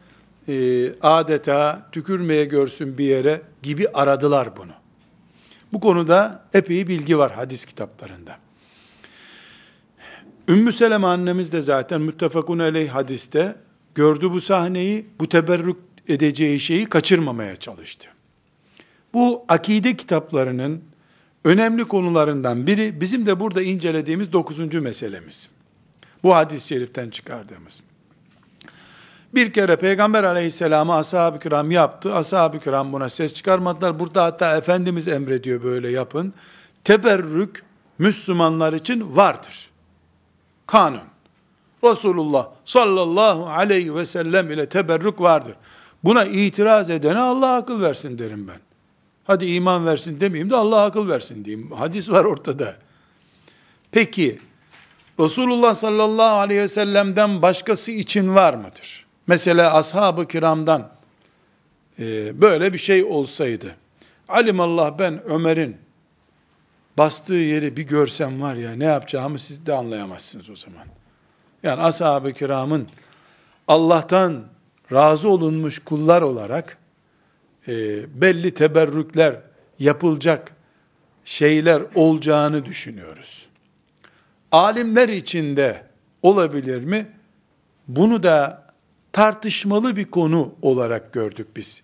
e, 0.47 0.89
adeta 1.01 1.89
tükürmeye 1.91 2.45
görsün 2.45 2.97
bir 2.97 3.05
yere 3.05 3.41
gibi 3.63 3.87
aradılar 3.87 4.57
bunu. 4.57 4.71
Bu 5.73 5.79
konuda 5.79 6.43
epey 6.53 6.87
bilgi 6.87 7.17
var 7.17 7.33
hadis 7.33 7.65
kitaplarında. 7.65 8.37
Ümmü 10.47 10.71
Seleme 10.71 11.07
annemiz 11.07 11.51
de 11.51 11.61
zaten 11.61 12.01
müttefakun 12.01 12.59
aleyh 12.59 12.89
hadiste 12.89 13.55
gördü 13.95 14.31
bu 14.31 14.41
sahneyi, 14.41 15.05
bu 15.19 15.29
teberrük 15.29 15.77
edeceği 16.07 16.59
şeyi 16.59 16.85
kaçırmamaya 16.85 17.55
çalıştı. 17.55 18.14
Bu 19.15 19.45
akide 19.49 19.97
kitaplarının 19.97 20.81
önemli 21.43 21.85
konularından 21.85 22.67
biri 22.67 23.01
bizim 23.01 23.25
de 23.25 23.39
burada 23.39 23.61
incelediğimiz 23.61 24.33
dokuzuncu 24.33 24.81
meselemiz. 24.81 25.49
Bu 26.23 26.35
hadis-i 26.35 26.67
şeriften 26.67 27.09
çıkardığımız. 27.09 27.83
Bir 29.35 29.53
kere 29.53 29.75
Peygamber 29.75 30.23
aleyhisselamı 30.23 30.95
ashab-ı 30.95 31.39
kiram 31.39 31.71
yaptı. 31.71 32.15
Ashab-ı 32.15 32.59
kiram 32.59 32.93
buna 32.93 33.09
ses 33.09 33.33
çıkarmadılar. 33.33 33.99
Burada 33.99 34.23
hatta 34.23 34.57
Efendimiz 34.57 35.07
emrediyor 35.07 35.63
böyle 35.63 35.89
yapın. 35.89 36.33
Teberrük 36.83 37.63
Müslümanlar 37.99 38.73
için 38.73 39.15
vardır. 39.15 39.69
Kanun. 40.67 40.99
Resulullah 41.83 42.47
sallallahu 42.65 43.47
aleyhi 43.47 43.95
ve 43.95 44.05
sellem 44.05 44.51
ile 44.51 44.69
teberrük 44.69 45.21
vardır. 45.21 45.55
Buna 46.03 46.25
itiraz 46.25 46.89
edene 46.89 47.19
Allah 47.19 47.55
akıl 47.55 47.81
versin 47.81 48.17
derim 48.17 48.47
ben. 48.47 48.64
Hadi 49.25 49.45
iman 49.45 49.85
versin 49.85 50.19
demeyeyim 50.19 50.49
de 50.49 50.55
Allah 50.55 50.83
akıl 50.83 51.09
versin 51.09 51.45
diyeyim. 51.45 51.71
Hadis 51.71 52.09
var 52.09 52.25
ortada. 52.25 52.75
Peki, 53.91 54.39
Resulullah 55.19 55.75
sallallahu 55.75 56.35
aleyhi 56.35 56.61
ve 56.61 56.67
sellem'den 56.67 57.41
başkası 57.41 57.91
için 57.91 58.35
var 58.35 58.53
mıdır? 58.53 59.05
Mesela 59.27 59.73
ashab-ı 59.73 60.27
kiramdan 60.27 60.89
e, 61.99 62.41
böyle 62.41 62.73
bir 62.73 62.77
şey 62.77 63.03
olsaydı, 63.03 63.75
alimallah 64.27 64.99
ben 64.99 65.23
Ömer'in 65.23 65.77
bastığı 66.97 67.33
yeri 67.33 67.77
bir 67.77 67.83
görsem 67.83 68.41
var 68.41 68.55
ya 68.55 68.75
ne 68.75 68.83
yapacağımı 68.83 69.39
siz 69.39 69.65
de 69.65 69.73
anlayamazsınız 69.73 70.49
o 70.49 70.55
zaman. 70.55 70.87
Yani 71.63 71.81
ashab-ı 71.81 72.33
kiramın 72.33 72.87
Allah'tan 73.67 74.43
razı 74.91 75.29
olunmuş 75.29 75.79
kullar 75.79 76.21
olarak 76.21 76.77
e, 77.67 77.73
belli 78.21 78.53
teberrükler 78.53 79.41
yapılacak 79.79 80.55
şeyler 81.25 81.83
olacağını 81.95 82.65
düşünüyoruz. 82.65 83.45
Alimler 84.51 85.09
içinde 85.09 85.83
olabilir 86.21 86.83
mi? 86.83 87.07
Bunu 87.87 88.23
da 88.23 88.65
tartışmalı 89.11 89.95
bir 89.95 90.05
konu 90.05 90.55
olarak 90.61 91.13
gördük 91.13 91.47
biz 91.55 91.83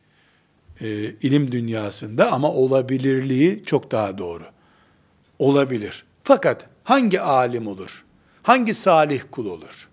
e, 0.81 0.87
ilim 1.03 1.51
dünyasında 1.51 2.31
ama 2.31 2.51
olabilirliği 2.51 3.63
çok 3.65 3.91
daha 3.91 4.17
doğru. 4.17 4.43
Olabilir. 5.39 6.05
Fakat 6.23 6.67
hangi 6.83 7.21
alim 7.21 7.67
olur? 7.67 8.05
Hangi 8.43 8.73
salih 8.73 9.21
kul 9.31 9.45
olur? 9.45 9.89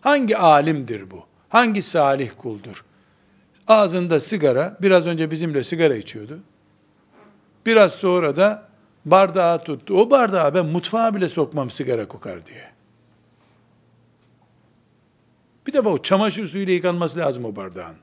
Hangi 0.00 0.36
alimdir 0.36 1.10
bu? 1.10 1.26
Hangi 1.48 1.82
salih 1.82 2.30
kuldur? 2.38 2.84
Ağzında 3.68 4.20
sigara, 4.20 4.76
biraz 4.82 5.06
önce 5.06 5.30
bizimle 5.30 5.64
sigara 5.64 5.96
içiyordu. 5.96 6.40
Biraz 7.66 7.92
sonra 7.92 8.36
da 8.36 8.68
bardağı 9.04 9.64
tuttu. 9.64 9.94
O 9.94 10.10
bardağı 10.10 10.54
ben 10.54 10.66
mutfağa 10.66 11.14
bile 11.14 11.28
sokmam 11.28 11.70
sigara 11.70 12.08
kokar 12.08 12.46
diye. 12.46 12.70
Bir 15.66 15.72
de 15.72 15.84
bu 15.84 16.02
çamaşır 16.02 16.46
suyuyla 16.46 16.72
yıkanması 16.72 17.18
lazım 17.18 17.44
o 17.44 17.56
bardağın. 17.56 17.96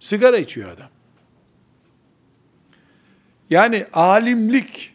Sigara 0.00 0.36
içiyor 0.36 0.70
adam. 0.70 0.88
Yani 3.50 3.86
alimlik, 3.92 4.94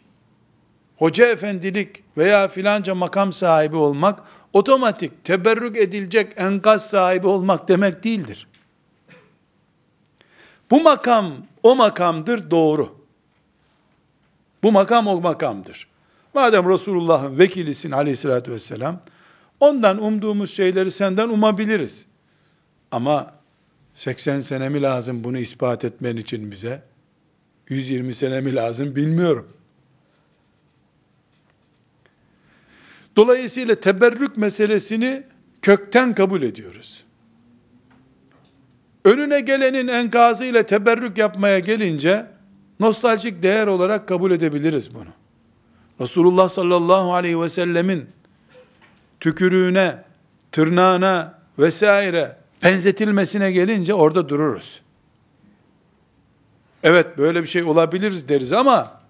hoca 0.98 1.28
efendilik 1.28 2.04
veya 2.18 2.48
filanca 2.48 2.96
makam 2.96 3.34
sahibi 3.34 3.76
olmak, 3.76 4.20
otomatik 4.58 5.24
teberrük 5.24 5.78
edilecek 5.78 6.34
enkaz 6.38 6.90
sahibi 6.90 7.28
olmak 7.28 7.68
demek 7.68 8.04
değildir. 8.04 8.48
Bu 10.72 10.82
makam 10.82 11.34
o 11.64 11.76
makamdır 11.76 12.52
doğru. 12.52 12.98
Bu 14.64 14.72
makam 14.72 15.08
o 15.08 15.22
makamdır. 15.22 15.88
Madem 16.34 16.70
Resulullah'ın 16.70 17.40
vekilisin 17.40 17.92
aleyhissalatü 17.92 18.52
vesselam, 18.52 19.02
Ondan 19.60 20.04
umduğumuz 20.04 20.52
şeyleri 20.54 20.92
senden 20.92 21.30
umabiliriz. 21.30 22.06
Ama 22.92 23.34
80 23.96 24.42
sene 24.42 24.70
mi 24.70 24.82
lazım 24.82 25.24
bunu 25.24 25.38
ispat 25.38 25.86
etmen 25.86 26.16
için 26.16 26.52
bize? 26.52 26.82
120 27.70 28.14
sene 28.14 28.42
mi 28.42 28.56
lazım 28.56 28.96
bilmiyorum. 28.96 29.57
Dolayısıyla 33.18 33.76
teberrük 33.76 34.38
meselesini 34.38 35.24
kökten 35.62 36.16
kabul 36.16 36.42
ediyoruz. 36.42 37.04
Önüne 39.06 39.40
gelenin 39.40 39.88
enkazıyla 39.88 40.64
teberrük 40.64 41.18
yapmaya 41.18 41.60
gelince 41.60 42.26
nostaljik 42.80 43.44
değer 43.44 43.68
olarak 43.68 44.08
kabul 44.08 44.32
edebiliriz 44.32 44.96
bunu. 44.96 45.10
Resulullah 46.02 46.50
sallallahu 46.50 47.14
aleyhi 47.14 47.42
ve 47.42 47.50
sellemin 47.50 48.06
tükürüğüne, 49.20 50.04
tırnağına 50.52 51.40
vesaire 51.60 52.38
benzetilmesine 52.64 53.52
gelince 53.52 53.94
orada 53.94 54.30
dururuz. 54.30 54.82
Evet 56.84 57.18
böyle 57.18 57.42
bir 57.42 57.48
şey 57.48 57.64
olabilir 57.64 58.28
deriz 58.28 58.54
ama 58.54 59.02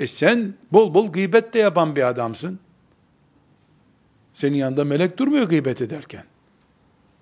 e 0.00 0.06
sen 0.06 0.54
bol 0.72 0.94
bol 0.94 1.12
gıybet 1.12 1.54
de 1.54 1.58
yapan 1.58 1.96
bir 1.96 2.08
adamsın. 2.08 2.58
Senin 4.34 4.56
yanında 4.56 4.84
melek 4.84 5.18
durmuyor 5.18 5.48
gıybet 5.48 5.82
ederken. 5.82 6.24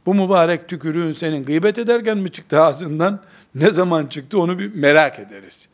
Bu 0.06 0.14
mübarek 0.14 0.68
tükürüğün 0.68 1.12
senin 1.12 1.44
gıybet 1.44 1.78
ederken 1.78 2.18
mi 2.18 2.32
çıktı 2.32 2.60
ağzından? 2.60 3.22
Ne 3.54 3.70
zaman 3.70 4.06
çıktı 4.06 4.40
onu 4.40 4.58
bir 4.58 4.74
merak 4.74 5.18
ederiz. 5.18 5.68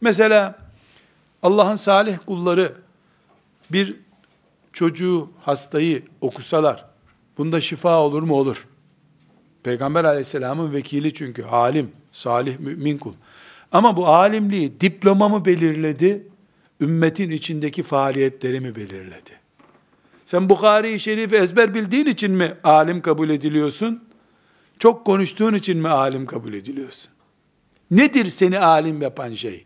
Mesela 0.00 0.58
Allah'ın 1.42 1.76
salih 1.76 2.18
kulları 2.26 2.72
bir 3.72 3.96
çocuğu 4.72 5.30
hastayı 5.40 6.02
okusalar 6.20 6.84
bunda 7.38 7.60
şifa 7.60 8.00
olur 8.00 8.22
mu? 8.22 8.34
Olur. 8.34 8.66
Peygamber 9.62 10.04
aleyhisselamın 10.04 10.72
vekili 10.72 11.14
çünkü 11.14 11.44
alim, 11.44 11.90
salih, 12.12 12.58
mümin 12.58 12.96
kul. 12.96 13.14
Ama 13.72 13.96
bu 13.96 14.08
alimliği 14.08 14.80
diploma 14.80 15.28
mı 15.28 15.44
belirledi, 15.44 16.26
ümmetin 16.80 17.30
içindeki 17.30 17.82
faaliyetleri 17.82 18.60
mi 18.60 18.76
belirledi? 18.76 19.43
Sen 20.24 20.48
Bukhari-i 20.48 21.00
Şerif'i 21.00 21.36
ezber 21.36 21.74
bildiğin 21.74 22.06
için 22.06 22.32
mi 22.32 22.54
alim 22.64 23.00
kabul 23.00 23.30
ediliyorsun? 23.30 24.04
Çok 24.78 25.04
konuştuğun 25.04 25.54
için 25.54 25.78
mi 25.78 25.88
alim 25.88 26.26
kabul 26.26 26.52
ediliyorsun? 26.52 27.10
Nedir 27.90 28.24
seni 28.24 28.58
alim 28.58 29.02
yapan 29.02 29.34
şey? 29.34 29.64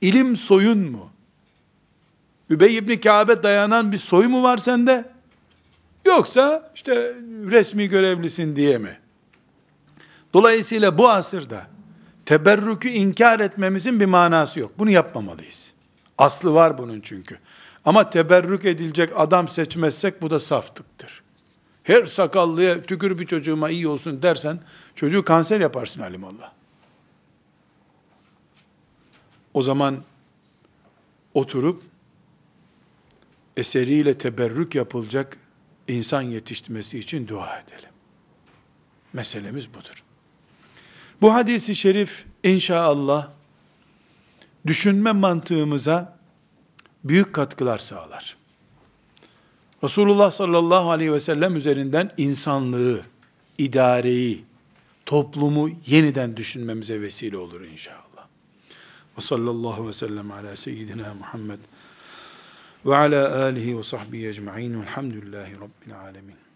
İlim 0.00 0.36
soyun 0.36 0.78
mu? 0.78 1.10
Übey 2.50 2.76
ibn 2.76 2.96
Kabe 2.96 3.42
dayanan 3.42 3.92
bir 3.92 3.98
soy 3.98 4.26
mu 4.26 4.42
var 4.42 4.58
sende? 4.58 5.10
Yoksa 6.04 6.72
işte 6.74 7.14
resmi 7.50 7.88
görevlisin 7.88 8.56
diye 8.56 8.78
mi? 8.78 8.98
Dolayısıyla 10.34 10.98
bu 10.98 11.10
asırda 11.10 11.66
teberrükü 12.26 12.88
inkar 12.88 13.40
etmemizin 13.40 14.00
bir 14.00 14.06
manası 14.06 14.60
yok. 14.60 14.72
Bunu 14.78 14.90
yapmamalıyız. 14.90 15.72
Aslı 16.18 16.54
var 16.54 16.78
bunun 16.78 17.00
çünkü. 17.00 17.38
Ama 17.88 18.10
teberrük 18.10 18.64
edilecek 18.64 19.12
adam 19.16 19.48
seçmezsek 19.48 20.22
bu 20.22 20.30
da 20.30 20.38
saftıktır. 20.40 21.22
Her 21.82 22.06
sakallıya 22.06 22.82
tükür 22.82 23.18
bir 23.18 23.26
çocuğuma 23.26 23.70
iyi 23.70 23.88
olsun 23.88 24.22
dersen 24.22 24.60
çocuğu 24.94 25.24
kanser 25.24 25.60
yaparsın 25.60 26.00
alimallah. 26.00 26.52
O 29.54 29.62
zaman 29.62 30.02
oturup 31.34 31.82
eseriyle 33.56 34.18
teberrük 34.18 34.74
yapılacak 34.74 35.36
insan 35.86 36.22
yetiştirmesi 36.22 36.98
için 36.98 37.28
dua 37.28 37.58
edelim. 37.58 37.90
Meselemiz 39.12 39.74
budur. 39.74 40.04
Bu 41.20 41.34
hadisi 41.34 41.76
şerif 41.76 42.26
inşallah 42.42 43.30
düşünme 44.66 45.12
mantığımıza 45.12 46.17
büyük 47.04 47.32
katkılar 47.32 47.78
sağlar. 47.78 48.36
Resulullah 49.84 50.30
sallallahu 50.30 50.90
aleyhi 50.90 51.12
ve 51.12 51.20
sellem 51.20 51.56
üzerinden 51.56 52.10
insanlığı, 52.16 53.02
idareyi, 53.58 54.44
toplumu 55.06 55.70
yeniden 55.86 56.36
düşünmemize 56.36 57.00
vesile 57.00 57.36
olur 57.36 57.60
inşallah. 57.60 58.26
Ve 59.16 59.20
sallallahu 59.20 59.88
ve 59.88 59.92
sellem 59.92 60.32
ala 60.32 60.56
seyyidina 60.56 61.14
Muhammed 61.14 61.58
ve 62.86 62.96
ala 62.96 63.42
alihi 63.42 63.78
ve 63.78 63.82
sahbihi 63.82 64.28
ecma'in 64.28 64.80
velhamdülillahi 64.80 65.54
rabbil 65.54 66.00
alemin. 66.00 66.47